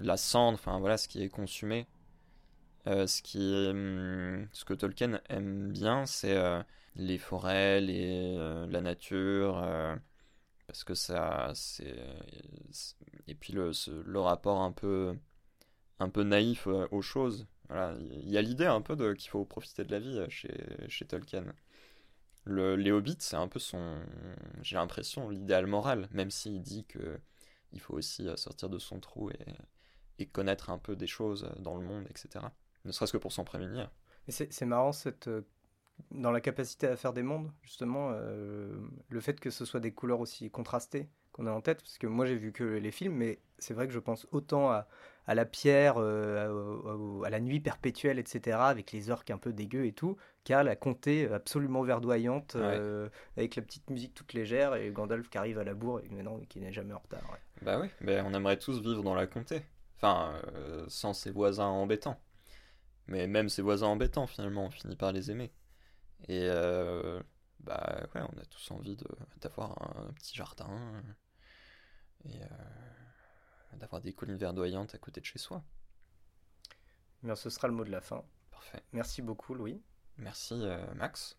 la 0.00 0.16
cendre, 0.16 0.54
enfin 0.58 0.78
voilà, 0.80 0.96
ce 0.96 1.08
qui 1.08 1.22
est 1.22 1.28
consumé, 1.28 1.86
euh, 2.86 3.06
ce, 3.06 3.22
qui, 3.22 3.38
hum, 3.70 4.48
ce 4.52 4.64
que 4.64 4.74
Tolkien 4.74 5.20
aime 5.28 5.72
bien, 5.72 6.06
c'est 6.06 6.36
euh, 6.36 6.62
les 6.96 7.18
forêts, 7.18 7.80
les, 7.80 8.34
euh, 8.38 8.66
la 8.68 8.80
nature, 8.80 9.62
parce 10.66 10.84
que 10.84 10.94
ça, 10.94 11.52
c'est 11.54 11.94
et 13.28 13.34
puis 13.34 13.52
le, 13.52 13.72
le 14.04 14.20
rapport 14.20 14.62
un 14.62 14.72
peu, 14.72 15.16
un 16.00 16.08
peu 16.10 16.22
naïf 16.24 16.66
aux 16.66 17.02
choses. 17.02 17.46
Il 17.74 18.30
y 18.30 18.38
a 18.38 18.42
l'idée 18.42 18.66
un 18.66 18.80
peu 18.80 18.96
de 18.96 19.12
qu'il 19.14 19.30
faut 19.30 19.44
profiter 19.44 19.84
de 19.84 19.90
la 19.90 19.98
vie 19.98 20.24
chez, 20.28 20.54
chez 20.88 21.04
Tolkien. 21.06 21.44
Le, 22.44 22.76
les 22.76 22.92
c'est 23.18 23.36
un 23.36 23.48
peu 23.48 23.58
son, 23.58 24.00
j'ai 24.60 24.76
l'impression, 24.76 25.30
l'idéal 25.30 25.66
moral, 25.66 26.08
même 26.12 26.30
s'il 26.30 26.60
dit 26.60 26.84
que 26.84 27.18
il 27.72 27.80
faut 27.80 27.94
aussi 27.94 28.28
sortir 28.36 28.68
de 28.68 28.78
son 28.78 29.00
trou 29.00 29.30
et, 30.18 30.26
connaître 30.26 30.70
un 30.70 30.78
peu 30.78 30.96
des 30.96 31.06
choses 31.06 31.50
dans 31.58 31.76
le 31.76 31.84
monde, 31.84 32.06
etc 32.08 32.46
ne 32.84 32.92
serait-ce 32.92 33.12
que 33.12 33.18
pour 33.18 33.32
s'en 33.32 33.44
prévenir. 33.44 33.90
C'est 34.28 34.64
marrant 34.64 34.92
cette, 34.92 35.28
euh, 35.28 35.42
dans 36.10 36.30
la 36.30 36.40
capacité 36.40 36.86
à 36.86 36.96
faire 36.96 37.12
des 37.12 37.22
mondes, 37.22 37.52
justement, 37.62 38.10
euh, 38.12 38.74
le 39.08 39.20
fait 39.20 39.38
que 39.38 39.50
ce 39.50 39.64
soit 39.64 39.80
des 39.80 39.92
couleurs 39.92 40.20
aussi 40.20 40.50
contrastées 40.50 41.08
qu'on 41.34 41.46
a 41.46 41.52
en 41.52 41.60
tête, 41.60 41.82
parce 41.82 41.98
que 41.98 42.06
moi 42.06 42.24
j'ai 42.24 42.36
vu 42.36 42.52
que 42.52 42.64
les 42.64 42.90
films, 42.90 43.14
mais 43.14 43.40
c'est 43.58 43.74
vrai 43.74 43.86
que 43.86 43.92
je 43.92 43.98
pense 43.98 44.26
autant 44.32 44.70
à, 44.70 44.86
à 45.26 45.34
la 45.34 45.44
pierre, 45.44 45.96
euh, 45.98 47.22
à, 47.24 47.28
la 47.28 47.40
nuit 47.40 47.60
perpétuelle, 47.60 48.18
etc., 48.18 48.56
avec 48.60 48.92
les 48.92 49.10
orques 49.10 49.30
un 49.30 49.38
peu 49.38 49.52
dégueux 49.52 49.84
et 49.84 49.92
tout, 49.92 50.16
qu'à 50.44 50.62
la 50.62 50.76
comté 50.76 51.28
absolument 51.30 51.82
verdoyante, 51.82 52.56
avec 53.36 53.56
la 53.56 53.62
petite 53.62 53.90
musique 53.90 54.14
toute 54.14 54.32
légère, 54.32 54.74
et 54.74 54.90
Gandalf 54.90 55.28
qui 55.28 55.36
arrive 55.36 55.58
à 55.58 55.64
la 55.64 55.74
bourre, 55.74 56.00
et 56.00 56.08
maintenant 56.08 56.40
qui 56.48 56.60
n'est 56.60 56.72
jamais 56.72 56.94
en 56.94 57.00
retard. 57.00 57.22
Bah 57.62 57.78
oui, 57.80 57.88
mais 58.00 58.20
on 58.20 58.32
aimerait 58.32 58.58
tous 58.58 58.80
vivre 58.80 59.02
dans 59.02 59.14
la 59.14 59.26
comté, 59.26 59.62
enfin, 59.96 60.40
sans 60.88 61.12
ses 61.12 61.30
voisins 61.30 61.66
embêtants. 61.66 62.18
Mais 63.06 63.26
même 63.26 63.48
ses 63.48 63.62
voisins 63.62 63.88
embêtants, 63.88 64.26
finalement, 64.26 64.64
on 64.64 64.70
finit 64.70 64.96
par 64.96 65.12
les 65.12 65.30
aimer. 65.30 65.52
Et 66.28 66.46
euh, 66.48 67.20
bah 67.60 68.06
ouais, 68.14 68.22
on 68.22 68.40
a 68.40 68.44
tous 68.46 68.70
envie 68.70 68.96
d'avoir 69.40 69.72
un, 69.82 70.12
petit 70.14 70.34
jardin 70.34 70.68
et 72.24 72.42
euh, 72.42 72.46
d'avoir 73.74 74.00
des 74.00 74.12
collines 74.12 74.36
verdoyantes 74.36 74.94
à 74.94 74.98
côté 74.98 75.20
de 75.20 75.26
chez 75.26 75.38
soi. 75.38 75.62
Bien, 77.22 77.34
ce 77.34 77.50
sera 77.50 77.68
le 77.68 77.74
mot 77.74 77.84
de 77.84 77.90
la 77.90 78.00
fin. 78.00 78.24
Parfait. 78.50 78.82
Merci 78.92 79.22
beaucoup, 79.22 79.54
Louis. 79.54 79.82
Merci, 80.18 80.54
euh, 80.54 80.94
Max. 80.94 81.38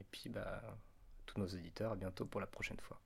Et 0.00 0.04
puis, 0.10 0.28
bah, 0.28 0.62
tous 1.26 1.38
nos 1.38 1.46
auditeurs, 1.46 1.92
à 1.92 1.96
bientôt 1.96 2.26
pour 2.26 2.40
la 2.40 2.46
prochaine 2.46 2.80
fois. 2.80 3.00